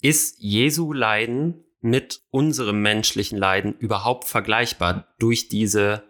ist 0.00 0.36
Jesu 0.38 0.92
Leiden 0.92 1.64
mit 1.80 2.22
unserem 2.30 2.80
menschlichen 2.80 3.38
Leiden 3.38 3.74
überhaupt 3.74 4.24
vergleichbar 4.24 5.08
durch 5.18 5.48
diese 5.48 6.02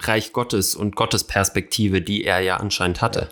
Reich 0.00 0.32
Gottes 0.32 0.74
und 0.74 0.96
Gottesperspektive, 0.96 2.02
die 2.02 2.24
er 2.24 2.40
ja 2.40 2.56
anscheinend 2.56 3.00
hatte? 3.00 3.28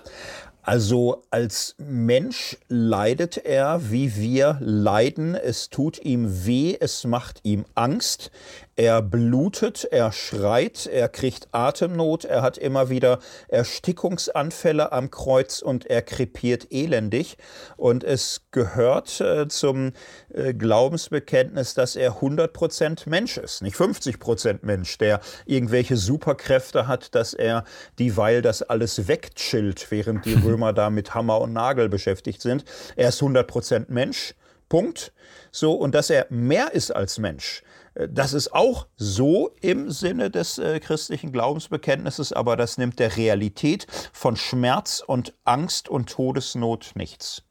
Also 0.68 1.22
als 1.30 1.76
Mensch 1.78 2.58
leidet 2.68 3.38
er, 3.38 3.90
wie 3.90 4.16
wir 4.16 4.58
leiden. 4.60 5.34
Es 5.34 5.70
tut 5.70 5.98
ihm 6.04 6.44
weh, 6.44 6.76
es 6.78 7.04
macht 7.04 7.40
ihm 7.42 7.64
Angst. 7.74 8.30
Er 8.78 9.02
blutet, 9.02 9.88
er 9.90 10.12
schreit, 10.12 10.86
er 10.86 11.08
kriegt 11.08 11.48
Atemnot, 11.50 12.24
er 12.24 12.42
hat 12.42 12.58
immer 12.58 12.88
wieder 12.90 13.18
Erstickungsanfälle 13.48 14.92
am 14.92 15.10
Kreuz 15.10 15.62
und 15.62 15.86
er 15.86 16.00
krepiert 16.00 16.68
elendig. 16.70 17.38
Und 17.76 18.04
es 18.04 18.42
gehört 18.52 19.20
äh, 19.20 19.48
zum 19.48 19.94
äh, 20.32 20.54
Glaubensbekenntnis, 20.54 21.74
dass 21.74 21.96
er 21.96 22.20
100% 22.20 23.08
Mensch 23.08 23.36
ist, 23.36 23.62
nicht 23.62 23.76
50% 23.76 24.60
Mensch, 24.62 24.96
der 24.98 25.22
irgendwelche 25.44 25.96
Superkräfte 25.96 26.86
hat, 26.86 27.16
dass 27.16 27.34
er 27.34 27.64
dieweil 27.98 28.42
das 28.42 28.62
alles 28.62 29.08
wegchillt, 29.08 29.90
während 29.90 30.24
die 30.24 30.34
Römer 30.44 30.72
da 30.72 30.88
mit 30.88 31.16
Hammer 31.16 31.40
und 31.40 31.52
Nagel 31.52 31.88
beschäftigt 31.88 32.42
sind. 32.42 32.64
Er 32.94 33.08
ist 33.08 33.20
100% 33.20 33.86
Mensch. 33.88 34.36
Punkt. 34.68 35.12
So, 35.50 35.72
und 35.72 35.96
dass 35.96 36.10
er 36.10 36.26
mehr 36.30 36.74
ist 36.74 36.94
als 36.94 37.18
Mensch. 37.18 37.64
Das 38.06 38.32
ist 38.32 38.54
auch 38.54 38.86
so 38.96 39.50
im 39.60 39.90
Sinne 39.90 40.30
des 40.30 40.58
äh, 40.58 40.78
christlichen 40.78 41.32
Glaubensbekenntnisses, 41.32 42.32
aber 42.32 42.56
das 42.56 42.78
nimmt 42.78 43.00
der 43.00 43.16
Realität 43.16 43.88
von 44.12 44.36
Schmerz 44.36 45.02
und 45.04 45.34
Angst 45.44 45.88
und 45.88 46.08
Todesnot 46.08 46.92
nichts. 46.94 47.42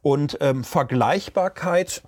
Und 0.00 0.38
ähm, 0.40 0.64
Vergleichbarkeit, 0.64 2.02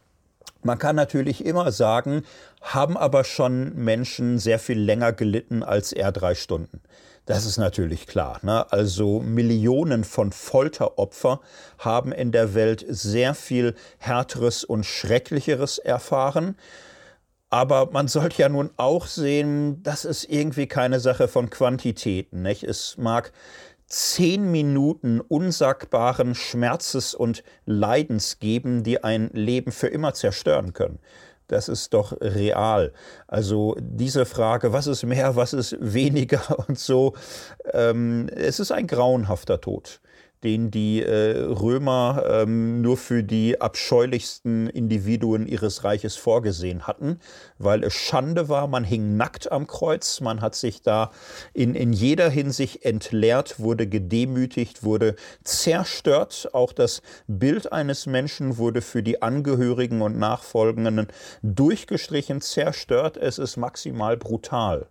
man 0.62 0.78
kann 0.78 0.96
natürlich 0.96 1.44
immer 1.44 1.72
sagen, 1.72 2.22
haben 2.62 2.96
aber 2.96 3.22
schon 3.22 3.74
Menschen 3.74 4.38
sehr 4.38 4.58
viel 4.58 4.78
länger 4.78 5.12
gelitten 5.12 5.62
als 5.62 5.92
er 5.92 6.10
drei 6.10 6.34
Stunden. 6.34 6.80
Das 7.26 7.44
ist 7.44 7.58
natürlich 7.58 8.06
klar. 8.06 8.40
Ne? 8.42 8.70
Also 8.72 9.20
Millionen 9.20 10.04
von 10.04 10.32
Folteropfer 10.32 11.40
haben 11.78 12.12
in 12.12 12.32
der 12.32 12.54
Welt 12.54 12.84
sehr 12.88 13.34
viel 13.34 13.74
Härteres 13.98 14.64
und 14.64 14.86
Schrecklicheres 14.86 15.78
erfahren. 15.78 16.56
Aber 17.52 17.90
man 17.92 18.08
sollte 18.08 18.40
ja 18.40 18.48
nun 18.48 18.70
auch 18.78 19.04
sehen, 19.04 19.82
das 19.82 20.06
ist 20.06 20.24
irgendwie 20.24 20.66
keine 20.66 21.00
Sache 21.00 21.28
von 21.28 21.50
Quantitäten. 21.50 22.40
Nicht? 22.40 22.64
Es 22.64 22.96
mag 22.96 23.30
zehn 23.86 24.50
Minuten 24.50 25.20
unsagbaren 25.20 26.34
Schmerzes 26.34 27.14
und 27.14 27.44
Leidens 27.66 28.38
geben, 28.38 28.84
die 28.84 29.04
ein 29.04 29.28
Leben 29.34 29.70
für 29.70 29.88
immer 29.88 30.14
zerstören 30.14 30.72
können. 30.72 30.98
Das 31.46 31.68
ist 31.68 31.92
doch 31.92 32.16
real. 32.22 32.94
Also 33.28 33.76
diese 33.78 34.24
Frage, 34.24 34.72
was 34.72 34.86
ist 34.86 35.02
mehr, 35.04 35.36
was 35.36 35.52
ist 35.52 35.76
weniger 35.78 36.58
und 36.68 36.78
so, 36.78 37.12
ähm, 37.74 38.30
es 38.34 38.60
ist 38.60 38.72
ein 38.72 38.86
grauenhafter 38.86 39.60
Tod 39.60 40.00
den 40.44 40.70
die 40.70 41.02
äh, 41.02 41.38
Römer 41.38 42.24
ähm, 42.28 42.82
nur 42.82 42.96
für 42.96 43.22
die 43.22 43.60
abscheulichsten 43.60 44.68
Individuen 44.68 45.46
ihres 45.46 45.84
Reiches 45.84 46.16
vorgesehen 46.16 46.86
hatten, 46.86 47.18
weil 47.58 47.84
es 47.84 47.94
Schande 47.94 48.48
war, 48.48 48.66
man 48.66 48.84
hing 48.84 49.16
nackt 49.16 49.52
am 49.52 49.66
Kreuz, 49.66 50.20
man 50.20 50.40
hat 50.40 50.54
sich 50.54 50.82
da 50.82 51.10
in, 51.52 51.74
in 51.74 51.92
jeder 51.92 52.28
Hinsicht 52.28 52.84
entleert, 52.84 53.60
wurde 53.60 53.86
gedemütigt, 53.86 54.82
wurde 54.82 55.14
zerstört. 55.44 56.50
Auch 56.52 56.72
das 56.72 57.02
Bild 57.26 57.72
eines 57.72 58.06
Menschen 58.06 58.56
wurde 58.56 58.82
für 58.82 59.02
die 59.02 59.22
Angehörigen 59.22 60.02
und 60.02 60.18
Nachfolgenden 60.18 61.06
durchgestrichen, 61.42 62.40
zerstört. 62.40 63.16
Es 63.16 63.38
ist 63.38 63.56
maximal 63.56 64.16
brutal. 64.16 64.88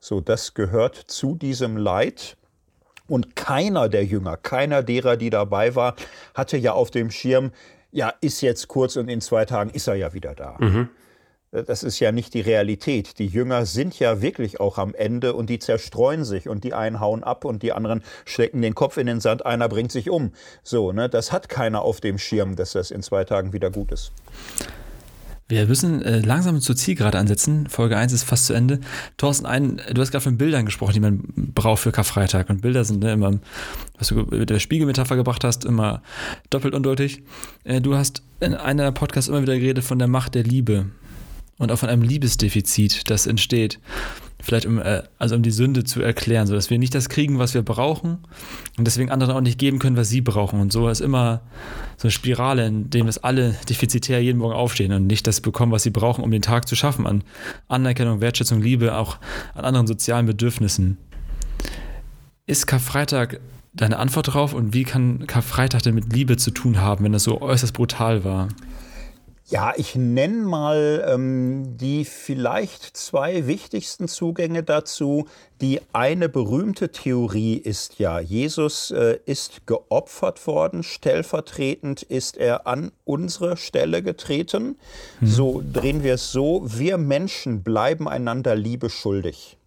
So, 0.00 0.20
das 0.20 0.54
gehört 0.54 0.96
zu 0.96 1.34
diesem 1.34 1.76
Leid 1.76 2.36
und 3.08 3.34
keiner 3.36 3.88
der 3.88 4.04
Jünger, 4.04 4.36
keiner 4.36 4.82
derer, 4.82 5.16
die 5.16 5.30
dabei 5.30 5.74
war, 5.74 5.96
hatte 6.34 6.56
ja 6.56 6.72
auf 6.72 6.90
dem 6.90 7.10
Schirm, 7.10 7.52
ja, 7.90 8.12
ist 8.20 8.42
jetzt 8.42 8.68
kurz 8.68 8.96
und 8.96 9.08
in 9.08 9.20
zwei 9.20 9.44
Tagen 9.44 9.70
ist 9.70 9.88
er 9.88 9.94
ja 9.94 10.12
wieder 10.12 10.34
da. 10.34 10.56
Mhm. 10.58 10.88
Das 11.50 11.82
ist 11.82 11.98
ja 11.98 12.12
nicht 12.12 12.34
die 12.34 12.42
Realität. 12.42 13.18
Die 13.18 13.26
Jünger 13.26 13.64
sind 13.64 13.98
ja 13.98 14.20
wirklich 14.20 14.60
auch 14.60 14.76
am 14.76 14.94
Ende 14.94 15.32
und 15.32 15.48
die 15.48 15.58
zerstreuen 15.58 16.24
sich 16.24 16.46
und 16.46 16.62
die 16.62 16.74
einen 16.74 17.00
hauen 17.00 17.24
ab 17.24 17.46
und 17.46 17.62
die 17.62 17.72
anderen 17.72 18.02
stecken 18.26 18.60
den 18.60 18.74
Kopf 18.74 18.98
in 18.98 19.06
den 19.06 19.20
Sand, 19.20 19.46
einer 19.46 19.68
bringt 19.70 19.90
sich 19.90 20.10
um. 20.10 20.32
So, 20.62 20.92
ne, 20.92 21.08
das 21.08 21.32
hat 21.32 21.48
keiner 21.48 21.80
auf 21.80 22.02
dem 22.02 22.18
Schirm, 22.18 22.54
dass 22.54 22.72
das 22.72 22.90
in 22.90 23.02
zwei 23.02 23.24
Tagen 23.24 23.54
wieder 23.54 23.70
gut 23.70 23.92
ist. 23.92 24.12
Wir 25.48 25.66
müssen 25.66 26.02
äh, 26.02 26.20
langsam 26.20 26.60
zur 26.60 26.76
Zielgerade 26.76 27.18
ansetzen. 27.18 27.68
Folge 27.68 27.96
1 27.96 28.12
ist 28.12 28.24
fast 28.24 28.44
zu 28.44 28.52
Ende. 28.52 28.80
Thorsten, 29.16 29.46
ein, 29.46 29.80
du 29.92 30.00
hast 30.02 30.10
gerade 30.10 30.22
von 30.22 30.36
Bildern 30.36 30.66
gesprochen, 30.66 30.92
die 30.92 31.00
man 31.00 31.22
braucht 31.54 31.80
für 31.80 31.90
Karfreitag. 31.90 32.50
Und 32.50 32.60
Bilder 32.60 32.84
sind 32.84 33.02
ne, 33.02 33.12
immer, 33.12 33.32
was 33.96 34.08
du 34.08 34.16
mit 34.16 34.50
der 34.50 34.58
Spiegelmetapher 34.58 35.16
gebracht 35.16 35.44
hast, 35.44 35.64
immer 35.64 36.02
doppelt 36.50 36.74
undeutig. 36.74 37.22
Äh, 37.64 37.80
du 37.80 37.96
hast 37.96 38.22
in 38.40 38.54
einer 38.54 38.92
Podcast 38.92 39.28
immer 39.30 39.40
wieder 39.40 39.58
geredet 39.58 39.84
von 39.84 39.98
der 39.98 40.08
Macht 40.08 40.34
der 40.34 40.42
Liebe 40.44 40.86
und 41.58 41.70
auch 41.72 41.78
von 41.78 41.88
einem 41.88 42.02
Liebesdefizit, 42.02 43.10
das 43.10 43.26
entsteht 43.26 43.78
vielleicht 44.40 44.66
um, 44.66 44.78
äh, 44.78 45.02
also 45.18 45.34
um 45.34 45.42
die 45.42 45.50
Sünde 45.50 45.84
zu 45.84 46.00
erklären, 46.00 46.46
sodass 46.46 46.70
wir 46.70 46.78
nicht 46.78 46.94
das 46.94 47.08
kriegen, 47.08 47.38
was 47.38 47.54
wir 47.54 47.62
brauchen 47.62 48.18
und 48.76 48.86
deswegen 48.86 49.10
anderen 49.10 49.34
auch 49.34 49.40
nicht 49.40 49.58
geben 49.58 49.78
können, 49.78 49.96
was 49.96 50.08
sie 50.08 50.20
brauchen. 50.20 50.60
Und 50.60 50.72
so 50.72 50.88
ist 50.88 51.00
immer 51.00 51.42
so 51.96 52.04
eine 52.04 52.12
Spirale, 52.12 52.66
in 52.66 52.90
dem 52.90 53.06
das 53.06 53.18
alle 53.18 53.56
defizitär 53.68 54.22
jeden 54.22 54.38
Morgen 54.38 54.54
aufstehen 54.54 54.92
und 54.92 55.06
nicht 55.06 55.26
das 55.26 55.40
bekommen, 55.40 55.72
was 55.72 55.82
sie 55.82 55.90
brauchen, 55.90 56.22
um 56.22 56.30
den 56.30 56.42
Tag 56.42 56.68
zu 56.68 56.76
schaffen, 56.76 57.06
an 57.06 57.24
Anerkennung, 57.66 58.20
Wertschätzung, 58.20 58.62
Liebe, 58.62 58.96
auch 58.96 59.18
an 59.54 59.64
anderen 59.64 59.86
sozialen 59.86 60.26
Bedürfnissen. 60.26 60.98
Ist 62.46 62.66
Karfreitag 62.66 63.40
deine 63.74 63.98
Antwort 63.98 64.28
darauf 64.28 64.54
und 64.54 64.72
wie 64.72 64.84
kann 64.84 65.26
Karfreitag 65.26 65.82
denn 65.82 65.94
mit 65.94 66.12
Liebe 66.12 66.36
zu 66.36 66.50
tun 66.50 66.80
haben, 66.80 67.04
wenn 67.04 67.12
das 67.12 67.24
so 67.24 67.42
äußerst 67.42 67.74
brutal 67.74 68.24
war? 68.24 68.48
Ja, 69.50 69.72
ich 69.76 69.94
nenne 69.94 70.42
mal 70.42 71.06
ähm, 71.08 71.78
die 71.78 72.04
vielleicht 72.04 72.82
zwei 72.98 73.46
wichtigsten 73.46 74.06
Zugänge 74.06 74.62
dazu. 74.62 75.26
Die 75.62 75.80
eine 75.94 76.28
berühmte 76.28 76.92
Theorie 76.92 77.54
ist 77.54 77.98
ja, 77.98 78.20
Jesus 78.20 78.90
äh, 78.90 79.18
ist 79.24 79.66
geopfert 79.66 80.46
worden, 80.46 80.82
stellvertretend 80.82 82.02
ist 82.02 82.36
er 82.36 82.66
an 82.66 82.92
unsere 83.06 83.56
Stelle 83.56 84.02
getreten. 84.02 84.76
Mhm. 85.20 85.26
So 85.26 85.62
drehen 85.72 86.02
wir 86.02 86.14
es 86.14 86.30
so, 86.30 86.62
wir 86.66 86.98
Menschen 86.98 87.62
bleiben 87.62 88.06
einander 88.06 88.54
Liebe 88.54 88.90
schuldig. 88.90 89.57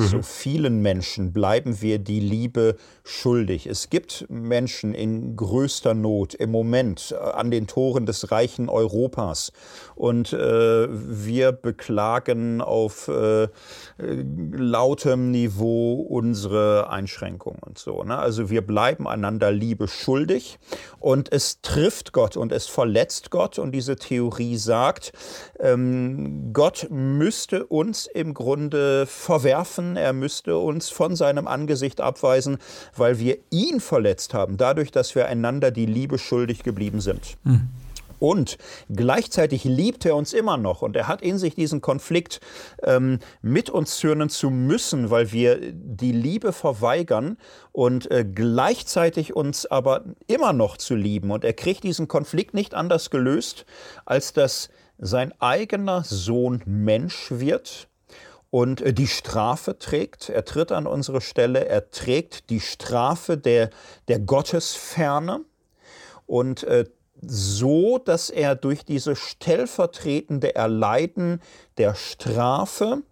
So 0.00 0.18
mhm. 0.18 0.22
vielen 0.22 0.80
Menschen 0.80 1.32
bleiben 1.32 1.82
wir 1.82 1.98
die 1.98 2.20
Liebe 2.20 2.76
schuldig. 3.02 3.66
Es 3.66 3.90
gibt 3.90 4.26
Menschen 4.28 4.94
in 4.94 5.34
größter 5.34 5.92
Not 5.92 6.34
im 6.34 6.52
Moment 6.52 7.12
äh, 7.12 7.16
an 7.16 7.50
den 7.50 7.66
Toren 7.66 8.06
des 8.06 8.30
reichen 8.30 8.68
Europas. 8.68 9.50
Und 9.96 10.32
äh, 10.32 10.86
wir 10.88 11.50
beklagen 11.50 12.60
auf 12.60 13.08
äh, 13.08 13.48
lautem 13.98 15.32
Niveau 15.32 15.94
unsere 15.94 16.90
Einschränkungen 16.90 17.58
und 17.64 17.78
so. 17.78 18.04
Ne? 18.04 18.16
Also 18.16 18.50
wir 18.50 18.64
bleiben 18.64 19.08
einander 19.08 19.50
Liebe 19.50 19.88
schuldig. 19.88 20.60
Und 21.00 21.32
es 21.32 21.60
trifft 21.60 22.12
Gott 22.12 22.36
und 22.36 22.52
es 22.52 22.68
verletzt 22.68 23.32
Gott. 23.32 23.58
Und 23.58 23.72
diese 23.72 23.96
Theorie 23.96 24.58
sagt, 24.58 25.12
ähm, 25.60 26.52
Gott 26.52 26.86
müsste 26.90 27.66
uns 27.66 28.06
im 28.06 28.34
Grunde 28.34 29.06
verwerfen 29.06 29.96
er 29.96 30.12
müsste 30.12 30.58
uns 30.58 30.90
von 30.90 31.16
seinem 31.16 31.46
Angesicht 31.46 32.00
abweisen, 32.00 32.58
weil 32.96 33.18
wir 33.18 33.38
ihn 33.50 33.80
verletzt 33.80 34.34
haben, 34.34 34.56
dadurch, 34.56 34.90
dass 34.90 35.14
wir 35.14 35.26
einander 35.26 35.70
die 35.70 35.86
Liebe 35.86 36.18
schuldig 36.18 36.62
geblieben 36.62 37.00
sind. 37.00 37.36
Mhm. 37.44 37.68
Und 38.20 38.58
gleichzeitig 38.90 39.62
liebt 39.62 40.04
er 40.04 40.16
uns 40.16 40.32
immer 40.32 40.56
noch. 40.56 40.82
Und 40.82 40.96
er 40.96 41.06
hat 41.06 41.22
in 41.22 41.38
sich 41.38 41.54
diesen 41.54 41.80
Konflikt, 41.80 42.40
ähm, 42.82 43.20
mit 43.42 43.70
uns 43.70 43.98
zürnen 43.98 44.28
zu 44.28 44.50
müssen, 44.50 45.10
weil 45.10 45.30
wir 45.30 45.60
die 45.72 46.10
Liebe 46.10 46.52
verweigern 46.52 47.36
und 47.70 48.10
äh, 48.10 48.24
gleichzeitig 48.24 49.36
uns 49.36 49.66
aber 49.66 50.04
immer 50.26 50.52
noch 50.52 50.78
zu 50.78 50.96
lieben. 50.96 51.30
Und 51.30 51.44
er 51.44 51.52
kriegt 51.52 51.84
diesen 51.84 52.08
Konflikt 52.08 52.54
nicht 52.54 52.74
anders 52.74 53.10
gelöst, 53.10 53.66
als 54.04 54.32
dass 54.32 54.68
sein 54.98 55.32
eigener 55.40 56.02
Sohn 56.04 56.62
Mensch 56.66 57.30
wird 57.30 57.88
und 58.50 58.80
äh, 58.80 58.92
die 58.92 59.06
Strafe 59.06 59.78
trägt. 59.78 60.28
Er 60.28 60.44
tritt 60.44 60.72
an 60.72 60.86
unsere 60.86 61.20
Stelle, 61.20 61.66
er 61.66 61.90
trägt 61.90 62.50
die 62.50 62.60
Strafe 62.60 63.38
der, 63.38 63.70
der 64.08 64.18
Gottesferne. 64.18 65.40
Und 66.26 66.64
äh, 66.64 66.84
so, 67.20 67.98
dass 67.98 68.30
er 68.30 68.54
durch 68.54 68.84
diese 68.84 69.16
stellvertretende 69.16 70.54
Erleiden 70.54 71.40
der 71.76 71.94
Strafe 71.94 73.02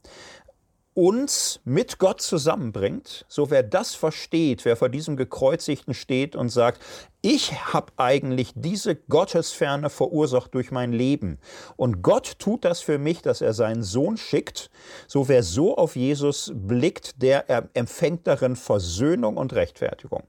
uns 0.94 1.60
mit 1.64 1.98
Gott 1.98 2.22
zusammenbringt, 2.22 3.26
so 3.28 3.50
wer 3.50 3.62
das 3.62 3.94
versteht, 3.94 4.64
wer 4.64 4.76
vor 4.76 4.88
diesem 4.88 5.16
Gekreuzigten 5.16 5.92
steht 5.92 6.34
und 6.34 6.48
sagt, 6.48 6.80
ich 7.28 7.52
habe 7.72 7.92
eigentlich 7.96 8.52
diese 8.54 8.94
Gottesferne 8.94 9.90
verursacht 9.90 10.54
durch 10.54 10.70
mein 10.70 10.92
Leben. 10.92 11.38
Und 11.74 12.00
Gott 12.00 12.38
tut 12.38 12.64
das 12.64 12.80
für 12.80 12.98
mich, 12.98 13.20
dass 13.20 13.40
er 13.40 13.52
seinen 13.52 13.82
Sohn 13.82 14.16
schickt. 14.16 14.70
So 15.08 15.26
wer 15.26 15.42
so 15.42 15.76
auf 15.76 15.96
Jesus 15.96 16.52
blickt, 16.54 17.20
der 17.20 17.68
empfängt 17.74 18.28
darin 18.28 18.54
Versöhnung 18.54 19.38
und 19.38 19.54
Rechtfertigung. 19.54 20.22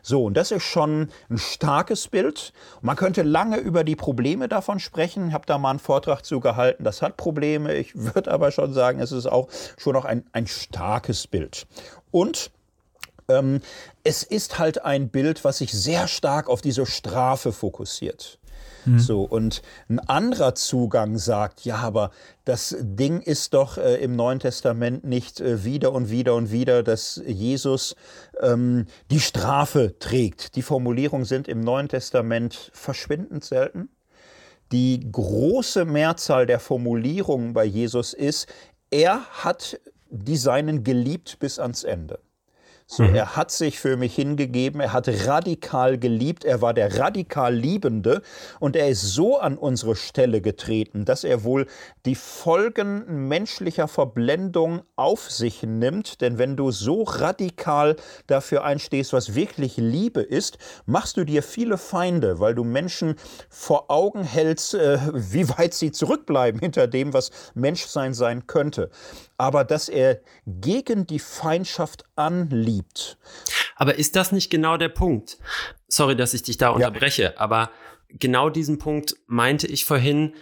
So, 0.00 0.26
und 0.26 0.36
das 0.36 0.52
ist 0.52 0.62
schon 0.62 1.08
ein 1.28 1.38
starkes 1.38 2.06
Bild. 2.06 2.52
Man 2.82 2.94
könnte 2.94 3.22
lange 3.22 3.56
über 3.56 3.82
die 3.82 3.96
Probleme 3.96 4.46
davon 4.46 4.78
sprechen. 4.78 5.26
Ich 5.26 5.34
habe 5.34 5.46
da 5.46 5.58
mal 5.58 5.70
einen 5.70 5.80
Vortrag 5.80 6.24
zu 6.24 6.38
gehalten. 6.38 6.84
Das 6.84 7.02
hat 7.02 7.16
Probleme. 7.16 7.74
Ich 7.74 7.96
würde 8.14 8.30
aber 8.30 8.52
schon 8.52 8.72
sagen, 8.72 9.00
es 9.00 9.10
ist 9.10 9.26
auch 9.26 9.48
schon 9.76 9.94
noch 9.94 10.04
ein, 10.04 10.24
ein 10.30 10.46
starkes 10.46 11.26
Bild. 11.26 11.66
Und 12.12 12.52
ähm, 13.28 13.60
es 14.02 14.22
ist 14.22 14.58
halt 14.58 14.84
ein 14.84 15.08
Bild, 15.08 15.44
was 15.44 15.58
sich 15.58 15.72
sehr 15.72 16.08
stark 16.08 16.48
auf 16.48 16.60
diese 16.60 16.86
Strafe 16.86 17.52
fokussiert. 17.52 18.38
Mhm. 18.84 18.98
So, 18.98 19.22
und 19.22 19.62
ein 19.88 19.98
anderer 19.98 20.54
Zugang 20.54 21.16
sagt, 21.18 21.64
ja, 21.64 21.76
aber 21.76 22.10
das 22.44 22.76
Ding 22.80 23.20
ist 23.20 23.54
doch 23.54 23.78
äh, 23.78 23.96
im 23.96 24.16
Neuen 24.16 24.40
Testament 24.40 25.04
nicht 25.04 25.40
äh, 25.40 25.64
wieder 25.64 25.92
und 25.92 26.10
wieder 26.10 26.34
und 26.34 26.50
wieder, 26.50 26.82
dass 26.82 27.20
Jesus 27.26 27.96
ähm, 28.40 28.86
die 29.10 29.20
Strafe 29.20 29.98
trägt. 29.98 30.56
Die 30.56 30.62
Formulierungen 30.62 31.24
sind 31.24 31.48
im 31.48 31.60
Neuen 31.60 31.88
Testament 31.88 32.70
verschwindend 32.74 33.44
selten. 33.44 33.88
Die 34.72 35.00
große 35.10 35.84
Mehrzahl 35.84 36.46
der 36.46 36.58
Formulierungen 36.58 37.52
bei 37.52 37.64
Jesus 37.64 38.12
ist, 38.12 38.48
er 38.90 39.20
hat 39.30 39.80
die 40.10 40.36
Seinen 40.36 40.84
geliebt 40.84 41.38
bis 41.38 41.58
ans 41.58 41.84
Ende. 41.84 42.18
So, 42.86 43.02
mhm. 43.02 43.14
Er 43.14 43.34
hat 43.34 43.50
sich 43.50 43.78
für 43.78 43.96
mich 43.96 44.14
hingegeben, 44.14 44.78
er 44.80 44.92
hat 44.92 45.08
radikal 45.26 45.96
geliebt, 45.96 46.44
er 46.44 46.60
war 46.60 46.74
der 46.74 46.98
radikal 46.98 47.54
Liebende 47.54 48.20
und 48.60 48.76
er 48.76 48.90
ist 48.90 49.00
so 49.00 49.38
an 49.38 49.56
unsere 49.56 49.96
Stelle 49.96 50.42
getreten, 50.42 51.06
dass 51.06 51.24
er 51.24 51.44
wohl 51.44 51.66
die 52.04 52.14
Folgen 52.14 53.26
menschlicher 53.28 53.88
Verblendung 53.88 54.82
auf 54.96 55.30
sich 55.30 55.62
nimmt. 55.62 56.20
Denn 56.20 56.36
wenn 56.36 56.56
du 56.56 56.72
so 56.72 57.04
radikal 57.04 57.96
dafür 58.26 58.64
einstehst, 58.64 59.14
was 59.14 59.34
wirklich 59.34 59.78
Liebe 59.78 60.20
ist, 60.20 60.58
machst 60.84 61.16
du 61.16 61.24
dir 61.24 61.42
viele 61.42 61.78
Feinde, 61.78 62.38
weil 62.38 62.54
du 62.54 62.64
Menschen 62.64 63.14
vor 63.48 63.90
Augen 63.90 64.24
hältst, 64.24 64.74
äh, 64.74 64.98
wie 65.14 65.48
weit 65.48 65.72
sie 65.72 65.90
zurückbleiben 65.90 66.60
hinter 66.60 66.86
dem, 66.86 67.14
was 67.14 67.30
Menschsein 67.54 68.12
sein 68.12 68.46
könnte 68.46 68.90
aber 69.36 69.64
dass 69.64 69.88
er 69.88 70.20
gegen 70.46 71.06
die 71.06 71.18
Feindschaft 71.18 72.04
anliebt. 72.16 73.18
Aber 73.76 73.96
ist 73.96 74.16
das 74.16 74.32
nicht 74.32 74.50
genau 74.50 74.76
der 74.76 74.88
Punkt? 74.88 75.38
Sorry, 75.88 76.16
dass 76.16 76.34
ich 76.34 76.42
dich 76.42 76.58
da 76.58 76.70
unterbreche, 76.70 77.22
ja. 77.22 77.32
aber 77.36 77.70
genau 78.08 78.50
diesen 78.50 78.78
Punkt 78.78 79.16
meinte 79.26 79.66
ich 79.66 79.84
vorhin, 79.84 80.34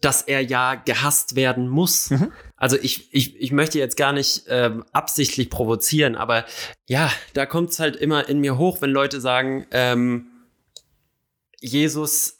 dass 0.00 0.22
er 0.22 0.40
ja 0.40 0.74
gehasst 0.74 1.36
werden 1.36 1.68
muss. 1.68 2.10
Mhm. 2.10 2.32
Also 2.56 2.76
ich, 2.80 3.12
ich, 3.12 3.38
ich 3.40 3.52
möchte 3.52 3.78
jetzt 3.78 3.96
gar 3.96 4.12
nicht 4.12 4.44
ähm, 4.48 4.84
absichtlich 4.92 5.50
provozieren, 5.50 6.16
aber 6.16 6.44
ja, 6.86 7.10
da 7.34 7.46
kommt 7.46 7.70
es 7.70 7.78
halt 7.78 7.96
immer 7.96 8.28
in 8.28 8.40
mir 8.40 8.58
hoch, 8.58 8.80
wenn 8.80 8.90
Leute 8.90 9.20
sagen, 9.20 9.66
ähm, 9.70 10.26
Jesus 11.60 12.36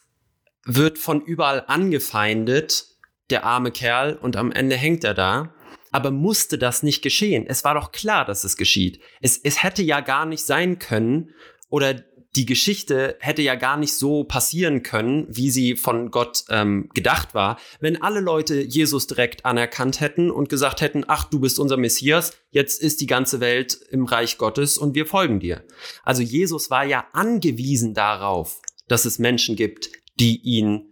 wird 0.64 0.98
von 0.98 1.20
überall 1.20 1.64
angefeindet, 1.66 2.86
der 3.30 3.44
arme 3.44 3.70
Kerl, 3.70 4.14
und 4.14 4.36
am 4.36 4.53
Ende 4.53 4.76
hängt 4.76 5.05
er 5.05 5.14
da. 5.14 5.55
Aber 5.93 6.11
musste 6.11 6.59
das 6.59 6.82
nicht 6.82 7.03
geschehen? 7.03 7.45
Es 7.47 7.64
war 7.64 7.74
doch 7.74 7.93
klar, 7.93 8.24
dass 8.24 8.45
es 8.45 8.57
geschieht. 8.57 9.01
Es, 9.20 9.38
es 9.38 9.62
hätte 9.62 9.82
ja 9.82 10.01
gar 10.01 10.26
nicht 10.26 10.45
sein 10.45 10.78
können 10.78 11.30
oder 11.68 12.03
die 12.34 12.47
Geschichte 12.47 13.16
hätte 13.20 13.43
ja 13.43 13.57
gar 13.57 13.76
nicht 13.76 13.93
so 13.95 14.24
passieren 14.24 14.82
können, 14.82 15.26
wie 15.28 15.51
sie 15.51 15.76
von 15.76 16.11
Gott 16.11 16.45
ähm, 16.49 16.88
gedacht 16.95 17.34
war, 17.34 17.59
wenn 17.80 18.01
alle 18.01 18.20
Leute 18.20 18.62
Jesus 18.62 19.07
direkt 19.07 19.45
anerkannt 19.45 20.01
hätten 20.01 20.30
und 20.30 20.49
gesagt 20.49 20.80
hätten, 20.80 21.05
ach, 21.07 21.24
du 21.24 21.40
bist 21.40 21.59
unser 21.59 21.76
Messias, 21.76 22.32
jetzt 22.51 22.82
ist 22.82 23.03
die 23.03 23.07
ganze 23.07 23.40
Welt 23.40 23.78
im 23.90 24.07
Reich 24.07 24.38
Gottes 24.38 24.78
und 24.78 24.95
wir 24.95 25.05
folgen 25.05 25.40
dir. 25.40 25.62
Also 26.05 26.22
Jesus 26.22 26.70
war 26.70 26.84
ja 26.84 27.07
angewiesen 27.12 27.93
darauf, 27.93 28.62
dass 28.88 29.05
es 29.05 29.18
Menschen 29.18 29.55
gibt, 29.55 29.90
die 30.18 30.40
ihn 30.40 30.88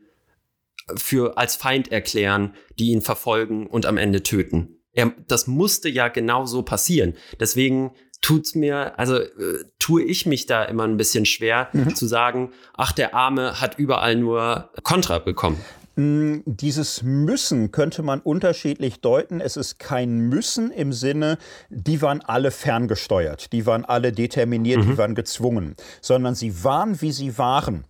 für 0.96 1.38
als 1.38 1.56
Feind 1.56 1.90
erklären, 1.90 2.54
die 2.78 2.90
ihn 2.90 3.00
verfolgen 3.00 3.66
und 3.66 3.86
am 3.86 3.96
Ende 3.96 4.22
töten. 4.22 4.79
Er, 4.92 5.12
das 5.28 5.46
musste 5.46 5.88
ja 5.88 6.08
genau 6.08 6.46
so 6.46 6.62
passieren. 6.62 7.14
Deswegen 7.38 7.92
tut's 8.20 8.54
mir, 8.54 8.98
also 8.98 9.16
äh, 9.16 9.64
tue 9.78 10.02
ich 10.02 10.26
mich 10.26 10.46
da 10.46 10.64
immer 10.64 10.84
ein 10.84 10.96
bisschen 10.96 11.24
schwer 11.24 11.68
mhm. 11.72 11.94
zu 11.94 12.06
sagen, 12.06 12.52
ach, 12.76 12.92
der 12.92 13.14
Arme 13.14 13.60
hat 13.60 13.78
überall 13.78 14.16
nur 14.16 14.70
Kontra 14.82 15.18
bekommen. 15.18 15.58
Mm, 15.96 16.38
dieses 16.44 17.02
Müssen 17.02 17.72
könnte 17.72 18.02
man 18.02 18.20
unterschiedlich 18.20 19.00
deuten. 19.00 19.40
Es 19.40 19.56
ist 19.56 19.78
kein 19.78 20.28
Müssen 20.28 20.70
im 20.70 20.92
Sinne, 20.92 21.38
die 21.68 22.00
waren 22.02 22.20
alle 22.22 22.50
ferngesteuert, 22.50 23.52
die 23.52 23.66
waren 23.66 23.84
alle 23.84 24.12
determiniert, 24.12 24.84
mhm. 24.84 24.90
die 24.90 24.98
waren 24.98 25.14
gezwungen, 25.14 25.76
sondern 26.00 26.34
sie 26.34 26.62
waren, 26.64 27.00
wie 27.00 27.12
sie 27.12 27.38
waren. 27.38 27.84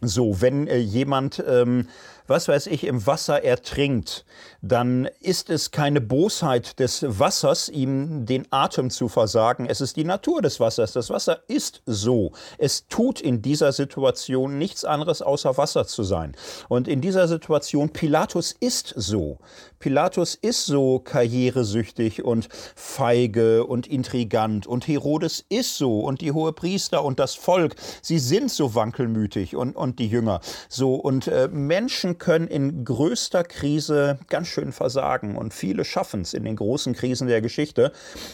So, 0.00 0.40
wenn 0.40 0.68
äh, 0.68 0.78
jemand 0.78 1.42
ähm, 1.46 1.88
was 2.28 2.46
weiß 2.46 2.66
ich, 2.66 2.84
im 2.84 3.06
Wasser 3.06 3.42
ertrinkt, 3.42 4.24
dann 4.60 5.08
ist 5.20 5.50
es 5.50 5.70
keine 5.70 6.00
Bosheit 6.00 6.78
des 6.78 7.04
Wassers, 7.06 7.68
ihm 7.68 8.26
den 8.26 8.46
Atem 8.50 8.90
zu 8.90 9.08
versagen. 9.08 9.66
Es 9.66 9.80
ist 9.80 9.96
die 9.96 10.04
Natur 10.04 10.42
des 10.42 10.60
Wassers. 10.60 10.92
Das 10.92 11.10
Wasser 11.10 11.40
ist 11.48 11.82
so. 11.86 12.32
Es 12.58 12.86
tut 12.88 13.20
in 13.20 13.40
dieser 13.40 13.72
Situation 13.72 14.58
nichts 14.58 14.84
anderes, 14.84 15.22
außer 15.22 15.56
Wasser 15.56 15.86
zu 15.86 16.02
sein. 16.02 16.36
Und 16.68 16.86
in 16.86 17.00
dieser 17.00 17.28
Situation, 17.28 17.90
Pilatus 17.90 18.54
ist 18.60 18.92
so. 18.96 19.38
Pilatus 19.78 20.34
ist 20.34 20.66
so 20.66 20.98
karrieresüchtig 20.98 22.24
und 22.24 22.48
feige 22.74 23.64
und 23.64 23.86
intrigant. 23.86 24.66
Und 24.66 24.86
Herodes 24.86 25.44
ist 25.48 25.76
so. 25.76 26.00
Und 26.00 26.20
die 26.20 26.32
Hohepriester 26.32 27.04
und 27.04 27.20
das 27.20 27.34
Volk, 27.34 27.76
sie 28.02 28.18
sind 28.18 28.50
so 28.50 28.74
wankelmütig 28.74 29.56
und, 29.56 29.76
und 29.76 29.98
die 29.98 30.08
Jünger. 30.08 30.40
So. 30.68 30.94
Und 30.94 31.28
äh, 31.28 31.48
Menschen 31.48 32.17
Können 32.18 32.48
in 32.48 32.84
größter 32.84 33.44
Krise 33.44 34.18
ganz 34.28 34.48
schön 34.48 34.72
versagen 34.72 35.36
und 35.36 35.54
viele 35.54 35.84
schaffen 35.84 36.22
es 36.22 36.34
in 36.34 36.44
den 36.44 36.56
großen 36.56 36.94
Krisen 36.94 37.28
der 37.28 37.40
Geschichte. 37.40 37.92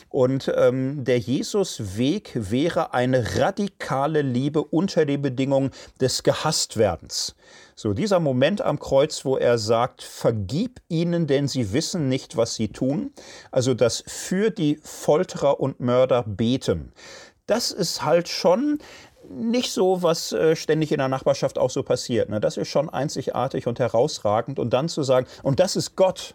Und 0.09 0.53
ähm, 0.57 1.05
der 1.05 1.19
Jesusweg 1.19 2.33
wäre 2.35 2.95
eine 2.95 3.37
radikale 3.39 4.23
Liebe 4.23 4.65
unter 4.65 5.05
die 5.05 5.19
Bedingung 5.19 5.71
des 6.01 6.23
Gehasstwerdens. 6.23 7.35
So 7.77 7.93
dieser 7.93 8.21
Moment 8.21 8.61
am 8.61 8.79
Kreuz, 8.79 9.25
wo 9.25 9.37
er 9.37 9.59
sagt, 9.59 10.03
vergib 10.03 10.81
ihnen, 10.89 11.27
denn 11.27 11.49
sie 11.49 11.73
wissen 11.73 12.09
nicht, 12.09 12.37
was 12.37 12.55
sie 12.55 12.69
tun. 12.69 13.13
Also 13.51 13.75
das 13.75 14.05
für 14.07 14.51
die 14.51 14.79
Folterer 14.83 15.61
und 15.61 15.81
Mörder 15.81 16.23
beten. 16.23 16.93
Das 17.47 17.73
ist 17.73 18.03
halt 18.03 18.29
schon 18.29 18.79
nicht 19.31 19.73
so, 19.73 20.03
was 20.03 20.33
äh, 20.33 20.57
ständig 20.57 20.93
in 20.93 20.99
der 20.99 21.09
Nachbarschaft 21.09 21.59
auch 21.59 21.71
so 21.71 21.83
passiert. 21.83 22.29
Ne? 22.29 22.41
Das 22.41 22.57
ist 22.57 22.69
schon 22.69 22.89
einzigartig 22.89 23.67
und 23.67 23.79
herausragend. 23.79 24.59
Und 24.59 24.73
dann 24.73 24.89
zu 24.89 25.03
sagen, 25.03 25.27
und 25.43 25.61
das 25.61 25.77
ist 25.77 25.97
Gott. 25.97 26.35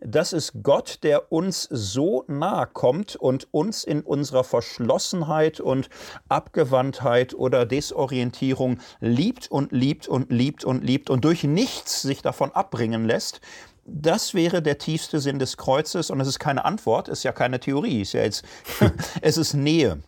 Das 0.00 0.32
ist 0.32 0.52
Gott, 0.62 1.00
der 1.02 1.32
uns 1.32 1.64
so 1.64 2.24
nahe 2.28 2.68
kommt 2.68 3.16
und 3.16 3.48
uns 3.52 3.82
in 3.82 4.02
unserer 4.02 4.44
Verschlossenheit 4.44 5.58
und 5.58 5.90
Abgewandtheit 6.28 7.34
oder 7.34 7.66
Desorientierung 7.66 8.78
liebt 9.00 9.50
und 9.50 9.72
liebt 9.72 10.06
und 10.06 10.30
liebt 10.30 10.64
und 10.64 10.84
liebt 10.84 11.10
und 11.10 11.24
durch 11.24 11.42
nichts 11.42 12.02
sich 12.02 12.22
davon 12.22 12.52
abbringen 12.52 13.06
lässt. 13.06 13.40
Das 13.86 14.34
wäre 14.34 14.62
der 14.62 14.78
tiefste 14.78 15.18
Sinn 15.18 15.40
des 15.40 15.56
Kreuzes 15.56 16.10
und 16.10 16.20
es 16.20 16.28
ist 16.28 16.38
keine 16.38 16.64
Antwort, 16.64 17.08
ist 17.08 17.24
ja 17.24 17.32
keine 17.32 17.58
Theorie, 17.58 18.02
ist 18.02 18.12
ja 18.12 18.22
jetzt, 18.22 18.44
es 19.20 19.36
ist 19.36 19.54
Nähe. 19.54 19.98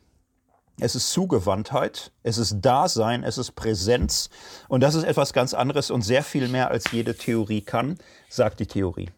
Es 0.82 0.94
ist 0.94 1.10
Zugewandtheit, 1.10 2.10
es 2.22 2.38
ist 2.38 2.56
Dasein, 2.62 3.22
es 3.22 3.36
ist 3.36 3.52
Präsenz. 3.52 4.30
Und 4.66 4.82
das 4.82 4.94
ist 4.94 5.04
etwas 5.04 5.34
ganz 5.34 5.52
anderes 5.52 5.90
und 5.90 6.00
sehr 6.00 6.22
viel 6.22 6.48
mehr 6.48 6.70
als 6.70 6.90
jede 6.90 7.14
Theorie 7.14 7.60
kann, 7.60 7.98
sagt 8.30 8.60
die 8.60 8.66
Theorie. 8.66 9.10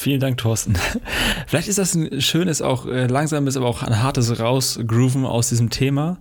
Vielen 0.00 0.18
Dank, 0.18 0.38
Thorsten. 0.38 0.78
Vielleicht 1.46 1.68
ist 1.68 1.76
das 1.76 1.94
ein 1.94 2.22
schönes, 2.22 2.62
auch 2.62 2.86
äh, 2.86 3.06
langsames, 3.06 3.58
aber 3.58 3.66
auch 3.66 3.82
ein 3.82 4.02
hartes 4.02 4.40
Rausgrooven 4.40 5.26
aus 5.26 5.50
diesem 5.50 5.68
Thema. 5.68 6.16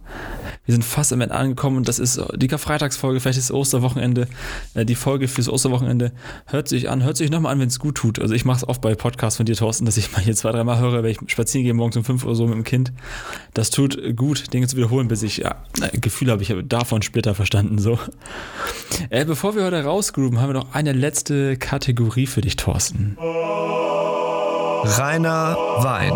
Wir 0.65 0.73
sind 0.73 0.83
fast 0.83 1.13
am 1.13 1.21
Ende 1.21 1.33
angekommen 1.33 1.83
das 1.85 1.97
ist 1.97 2.21
die 2.35 2.47
Karfreitagsfolge, 2.47 3.21
vielleicht 3.21 3.39
ist 3.39 3.51
Osterwochenende, 3.51 4.27
äh, 4.73 4.85
die 4.85 4.95
Folge 4.95 5.29
fürs 5.29 5.47
Osterwochenende. 5.47 6.11
Hört 6.45 6.67
sich 6.67 6.89
an, 6.89 7.03
hört 7.03 7.15
sich 7.15 7.31
nochmal 7.31 7.53
an, 7.53 7.59
wenn 7.59 7.69
es 7.69 7.79
gut 7.79 7.95
tut. 7.95 8.19
Also 8.19 8.35
ich 8.35 8.43
mache 8.43 8.57
es 8.57 8.67
oft 8.67 8.81
bei 8.81 8.93
Podcasts 8.95 9.37
von 9.37 9.45
dir, 9.45 9.55
Thorsten, 9.55 9.85
dass 9.85 9.95
ich 9.95 10.11
mal 10.11 10.21
hier 10.21 10.35
zwei, 10.35 10.51
dreimal 10.51 10.77
höre, 10.79 11.01
wenn 11.01 11.11
ich 11.11 11.19
spazieren 11.27 11.63
gehe 11.63 11.73
morgens 11.73 11.95
um 11.95 12.03
fünf 12.03 12.25
Uhr 12.25 12.35
so 12.35 12.45
mit 12.47 12.55
dem 12.55 12.65
Kind. 12.65 12.91
Das 13.53 13.69
tut 13.69 13.97
gut, 14.17 14.53
Dinge 14.53 14.67
zu 14.67 14.75
wiederholen, 14.75 15.07
bis 15.07 15.23
ich 15.23 15.37
ja, 15.37 15.55
ein 15.81 16.01
Gefühl 16.01 16.29
habe, 16.29 16.43
ich 16.43 16.51
habe 16.51 16.65
davon 16.65 17.01
Splitter 17.01 17.33
verstanden. 17.33 17.79
So. 17.79 17.97
Äh, 19.09 19.23
bevor 19.23 19.55
wir 19.55 19.63
heute 19.63 19.83
rausgrooven, 19.83 20.41
haben 20.41 20.49
wir 20.49 20.59
noch 20.59 20.73
eine 20.75 20.91
letzte 20.91 21.55
Kategorie 21.55 22.27
für 22.27 22.41
dich, 22.41 22.57
Thorsten. 22.57 23.17
Rainer 24.97 25.55
Wein. 25.81 26.13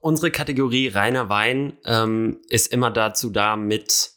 Unsere 0.00 0.30
Kategorie 0.30 0.88
reiner 0.88 1.28
Wein 1.28 1.78
ähm, 1.84 2.40
ist 2.48 2.72
immer 2.72 2.90
dazu 2.90 3.30
da, 3.30 3.56
mit 3.56 4.12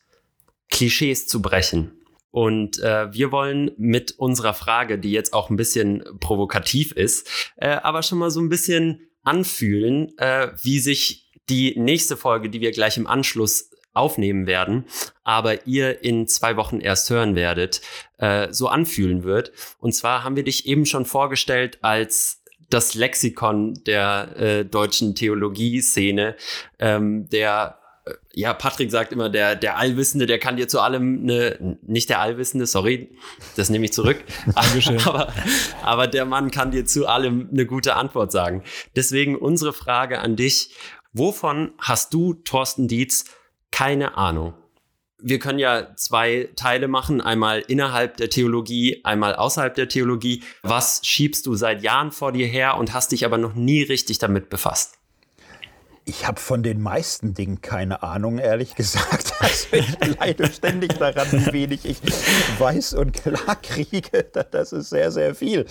Klischees 0.70 1.28
zu 1.28 1.41
brechen. 1.41 1.91
Und 2.32 2.80
äh, 2.80 3.12
wir 3.14 3.32
wollen 3.32 3.72
mit 3.78 4.12
unserer 4.18 4.53
Frage, 4.53 4.99
die 4.99 5.12
jetzt 5.12 5.34
auch 5.34 5.49
ein 5.49 5.55
bisschen 5.55 6.03
provokativ 6.20 6.91
ist, 6.91 7.28
äh, 7.55 7.70
aber 7.70 8.03
schon 8.03 8.20
mal 8.20 8.32
so 8.32 8.39
ein 8.39 8.49
bisschen 8.49 9.08
anfühlen, 9.24 10.18
äh, 10.18 10.49
wie 10.62 10.80
sich 10.80 11.32
die 11.49 11.80
nächste 11.80 12.18
Folge, 12.18 12.49
die 12.49 12.62
wir 12.62 12.72
gleich 12.72 12.97
im 12.97 13.08
Anschluss 13.08 13.72
aufnehmen 13.98 14.48
werden, 14.48 14.86
aber 15.24 15.68
ihr 15.68 16.04
in 16.04 16.28
zwei 16.28 16.56
Wochen 16.56 16.80
erst 16.80 17.10
hören 17.10 17.36
werdet, 17.36 17.82
äh, 18.18 18.48
so 18.52 18.68
anfühlen 18.68 19.24
wird. 19.24 19.52
Und 19.80 19.93
zwar 19.93 20.24
haben 20.24 20.36
wir 20.36 20.43
dich 20.43 20.68
eben 20.68 20.86
schon 20.86 21.06
vorgestellt 21.06 21.80
als 21.82 22.43
das 22.70 22.95
Lexikon 22.95 23.76
der 23.86 24.36
äh, 24.38 24.66
deutschen 24.66 25.16
Theologie-Szene, 25.16 26.36
ähm, 26.80 27.30
der 27.30 27.80
äh, 28.06 28.14
ja, 28.34 28.54
Patrick 28.54 28.91
sagt 28.91 29.12
immer, 29.14 29.30
der, 29.30 29.56
der 29.56 29.78
Allwissende, 29.78 30.26
der 30.26 30.39
kann 30.39 30.58
dir 30.58 30.68
zu 30.68 30.82
allem 30.82 31.22
eine, 31.24 31.78
nicht 31.82 32.10
der 32.10 32.20
Allwissende, 32.20 32.66
sorry, 32.66 33.18
das 33.56 33.70
nehme 33.70 33.86
ich 33.86 33.93
zurück. 33.93 34.24
aber, 35.06 35.34
aber 35.82 36.08
der 36.08 36.26
Mann 36.26 36.52
kann 36.52 36.72
dir 36.72 36.86
zu 36.86 37.08
allem 37.08 37.50
eine 37.52 37.66
gute 37.66 37.95
Antwort 37.95 38.32
sagen. 38.32 38.64
Deswegen 38.95 39.36
unsere 39.36 39.74
Frage 39.74 40.20
an 40.20 40.36
dich. 40.36 40.72
Wovon 41.14 41.72
hast 41.80 42.14
du, 42.14 42.34
Thorsten 42.34 42.88
Dietz, 42.88 43.26
keine 43.78 44.18
Ahnung? 44.18 44.54
wir 45.20 45.40
können 45.40 45.58
ja 45.58 45.96
zwei 45.96 46.50
Teile 46.56 46.88
machen, 46.88 47.22
einmal 47.22 47.62
innerhalb 47.62 48.18
der 48.18 48.30
Theologie, 48.30 49.02
einmal 49.04 49.36
außerhalb 49.36 49.74
der 49.74 49.90
Theologie. 49.90 50.44
Was 50.62 51.02
schiebst 51.04 51.48
du 51.48 51.56
seit 51.56 51.82
Jahren 51.82 52.12
vor 52.12 52.32
dir 52.32 52.46
her 52.46 52.78
und 52.78 52.94
hast 52.94 53.12
dich 53.12 53.26
aber 53.26 53.40
noch 53.40 53.56
nie 53.56 53.82
richtig 53.82 54.20
damit 54.20 54.52
befasst? 54.52 54.98
Ich 56.10 56.26
habe 56.26 56.40
von 56.40 56.64
den 56.64 56.82
meisten 56.82 57.34
Dingen 57.34 57.60
keine 57.62 58.02
Ahnung, 58.02 58.38
ehrlich 58.38 58.76
gesagt. 58.76 59.34
Also 59.42 59.68
ich 59.72 60.18
leide 60.20 60.52
ständig 60.52 60.94
daran, 60.94 61.28
wie 61.32 61.54
wenig 61.54 61.86
ich 61.86 61.98
weiß 62.60 62.94
und 62.94 63.14
klar 63.14 63.56
kriege. 63.62 64.24
Das 64.52 64.72
ist 64.72 64.90
sehr, 64.90 65.12
sehr 65.12 65.36
viel. 65.36 65.66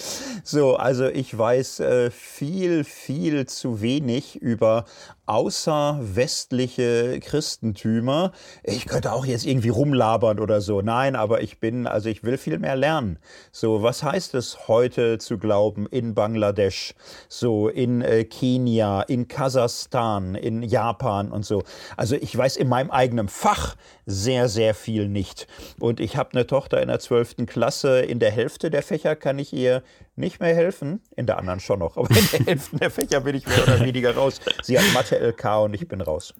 So, 0.45 0.77
also 0.77 1.07
ich 1.07 1.37
weiß 1.37 1.81
äh, 1.81 2.11
viel, 2.11 2.85
viel 2.85 3.47
zu 3.47 3.81
wenig 3.81 4.37
über 4.37 4.85
außerwestliche 5.27 7.21
Christentümer. 7.21 8.33
Ich 8.63 8.87
könnte 8.87 9.13
auch 9.13 9.27
jetzt 9.27 9.45
irgendwie 9.45 9.69
rumlabern 9.69 10.39
oder 10.39 10.61
so. 10.61 10.81
Nein, 10.81 11.17
aber 11.17 11.43
ich 11.43 11.61
bin, 11.61 11.87
also 11.87 12.09
ich 12.09 12.23
will 12.23 12.39
viel 12.39 12.59
mehr 12.59 12.77
lernen. 12.77 13.19
So, 13.53 13.83
was 13.83 14.03
heißt 14.03 14.35
es 14.35 14.69
heute 14.69 15.19
zu 15.19 15.39
glauben 15.39 15.87
in 15.87 16.15
Bangladesch, 16.15 16.95
so 17.29 17.69
in 17.69 18.03
äh, 18.03 18.25
Kenia, 18.25 19.03
in 19.03 19.29
Kasachstan, 19.29 20.35
in 20.35 20.63
Japan 20.63 21.33
und 21.33 21.45
so. 21.45 21.63
Also 21.97 22.17
ich 22.17 22.37
weiß 22.37 22.57
in 22.57 22.69
meinem 22.69 22.91
eigenen 22.91 23.29
Fach 23.29 23.77
sehr, 24.07 24.49
sehr 24.49 24.75
viel 24.75 25.09
nicht. 25.09 25.49
Und 25.81 26.01
ich 26.01 26.17
habe 26.17 26.31
eine 26.33 26.47
Tochter 26.47 26.81
in 26.81 26.89
der 26.89 27.01
12. 27.01 27.47
Klasse. 27.47 28.01
In 28.01 28.21
der 28.21 28.31
Hälfte 28.31 28.71
der 28.71 28.83
Fächer 28.83 29.17
kann 29.17 29.39
ich 29.39 29.53
ihr 29.53 29.83
nicht 30.15 30.41
mehr 30.41 30.55
helfen. 30.55 31.03
In 31.17 31.27
der 31.27 31.39
anderen 31.39 31.61
schon 31.61 31.81
noch. 31.81 31.97
Aber 31.97 32.09
in 32.09 32.29
der 32.33 32.47
Hälfte 32.47 32.77
der 32.77 32.91
Fächer 32.91 33.21
bin 33.21 33.35
ich 33.35 33.47
mehr 33.47 33.63
oder 33.65 33.81
weniger 33.81 34.15
raus. 34.15 34.41
Sie 34.63 34.79
hat 34.79 34.85
Mathe 34.95 35.19
LK 35.19 35.45
und 35.65 35.75
ich 35.75 35.87
bin 35.89 36.01
raus. 36.01 36.33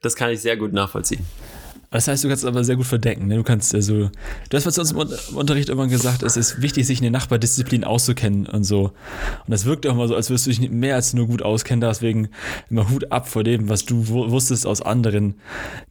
Das 0.00 0.14
kann 0.14 0.30
ich 0.30 0.40
sehr 0.40 0.56
gut 0.56 0.72
nachvollziehen. 0.72 1.26
Das 1.94 2.08
heißt, 2.08 2.24
du 2.24 2.28
kannst 2.28 2.42
es 2.42 2.48
aber 2.48 2.64
sehr 2.64 2.74
gut 2.74 2.86
verdecken. 2.86 3.28
Ne? 3.28 3.36
Du 3.36 3.44
kannst 3.44 3.72
also, 3.72 4.10
du 4.50 4.56
hast 4.56 4.66
was 4.66 4.78
uns 4.78 4.90
im 4.90 5.36
Unterricht 5.36 5.68
irgendwann 5.68 5.90
gesagt, 5.90 6.24
es 6.24 6.36
ist 6.36 6.60
wichtig, 6.60 6.88
sich 6.88 6.98
in 6.98 7.04
den 7.04 7.12
Nachbardisziplinen 7.12 7.84
auszukennen 7.84 8.46
und 8.46 8.64
so. 8.64 8.86
Und 8.86 9.50
das 9.50 9.64
wirkt 9.64 9.86
auch 9.86 9.92
immer 9.92 10.08
so, 10.08 10.16
als 10.16 10.28
würdest 10.28 10.46
du 10.46 10.50
dich 10.50 10.68
mehr 10.70 10.96
als 10.96 11.14
nur 11.14 11.28
gut 11.28 11.42
auskennen. 11.42 11.80
Deswegen 11.80 12.30
immer 12.68 12.90
Hut 12.90 13.12
ab 13.12 13.28
vor 13.28 13.44
dem, 13.44 13.68
was 13.68 13.84
du 13.84 14.08
wusstest 14.08 14.66
aus 14.66 14.82
anderen 14.82 15.36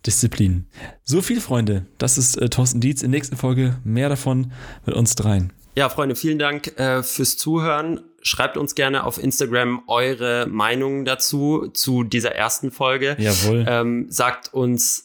Disziplinen. 0.05 0.67
So 1.05 1.21
viel, 1.21 1.39
Freunde. 1.39 1.85
Das 1.99 2.17
ist 2.17 2.35
äh, 2.35 2.49
Thorsten 2.49 2.81
Dietz. 2.81 3.01
In 3.01 3.11
der 3.11 3.19
nächsten 3.19 3.37
Folge 3.37 3.77
mehr 3.85 4.09
davon 4.09 4.51
mit 4.85 4.95
uns 4.95 5.15
dreien. 5.15 5.53
Ja, 5.75 5.87
Freunde, 5.87 6.17
vielen 6.17 6.37
Dank 6.37 6.77
äh, 6.77 7.01
fürs 7.01 7.37
Zuhören. 7.37 8.01
Schreibt 8.21 8.57
uns 8.57 8.75
gerne 8.75 9.05
auf 9.05 9.21
Instagram 9.21 9.83
eure 9.87 10.47
Meinungen 10.47 11.05
dazu, 11.05 11.69
zu 11.73 12.03
dieser 12.03 12.35
ersten 12.35 12.71
Folge. 12.71 13.15
Jawohl. 13.17 13.65
Ähm, 13.67 14.05
sagt 14.09 14.53
uns, 14.53 15.02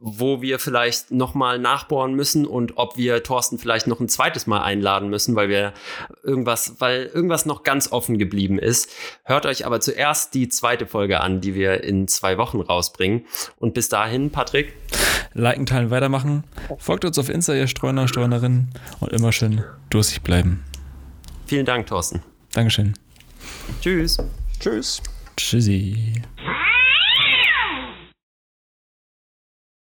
wo 0.00 0.40
wir 0.40 0.58
vielleicht 0.58 1.10
nochmal 1.10 1.58
nachbohren 1.58 2.14
müssen 2.14 2.46
und 2.46 2.76
ob 2.76 2.96
wir 2.96 3.22
Thorsten 3.22 3.58
vielleicht 3.58 3.86
noch 3.86 4.00
ein 4.00 4.08
zweites 4.08 4.46
Mal 4.46 4.62
einladen 4.62 5.10
müssen, 5.10 5.34
weil 5.34 5.48
wir 5.48 5.72
irgendwas, 6.22 6.76
weil 6.78 7.10
irgendwas 7.12 7.44
noch 7.44 7.64
ganz 7.64 7.90
offen 7.90 8.18
geblieben 8.18 8.58
ist. 8.58 8.90
Hört 9.24 9.46
euch 9.46 9.66
aber 9.66 9.80
zuerst 9.80 10.34
die 10.34 10.48
zweite 10.48 10.86
Folge 10.86 11.20
an, 11.20 11.40
die 11.40 11.54
wir 11.54 11.82
in 11.82 12.06
zwei 12.06 12.38
Wochen 12.38 12.60
rausbringen. 12.60 13.26
Und 13.58 13.74
bis 13.74 13.88
dahin, 13.88 14.30
Patrick. 14.30 14.74
Liken, 15.32 15.66
teilen, 15.66 15.90
weitermachen. 15.90 16.44
Folgt 16.78 17.04
uns 17.04 17.18
auf 17.18 17.28
Insta, 17.28 17.54
ihr 17.54 17.66
Streuner, 17.66 18.06
Streunerinnen 18.06 18.70
und 19.00 19.12
immer 19.12 19.32
schön 19.32 19.64
durstig 19.90 20.22
bleiben. 20.22 20.64
Vielen 21.46 21.66
Dank, 21.66 21.88
Thorsten. 21.88 22.22
Dankeschön. 22.52 22.94
Tschüss. 23.80 24.18
Tschüss. 24.60 25.02
Tschüssi. 25.36 26.22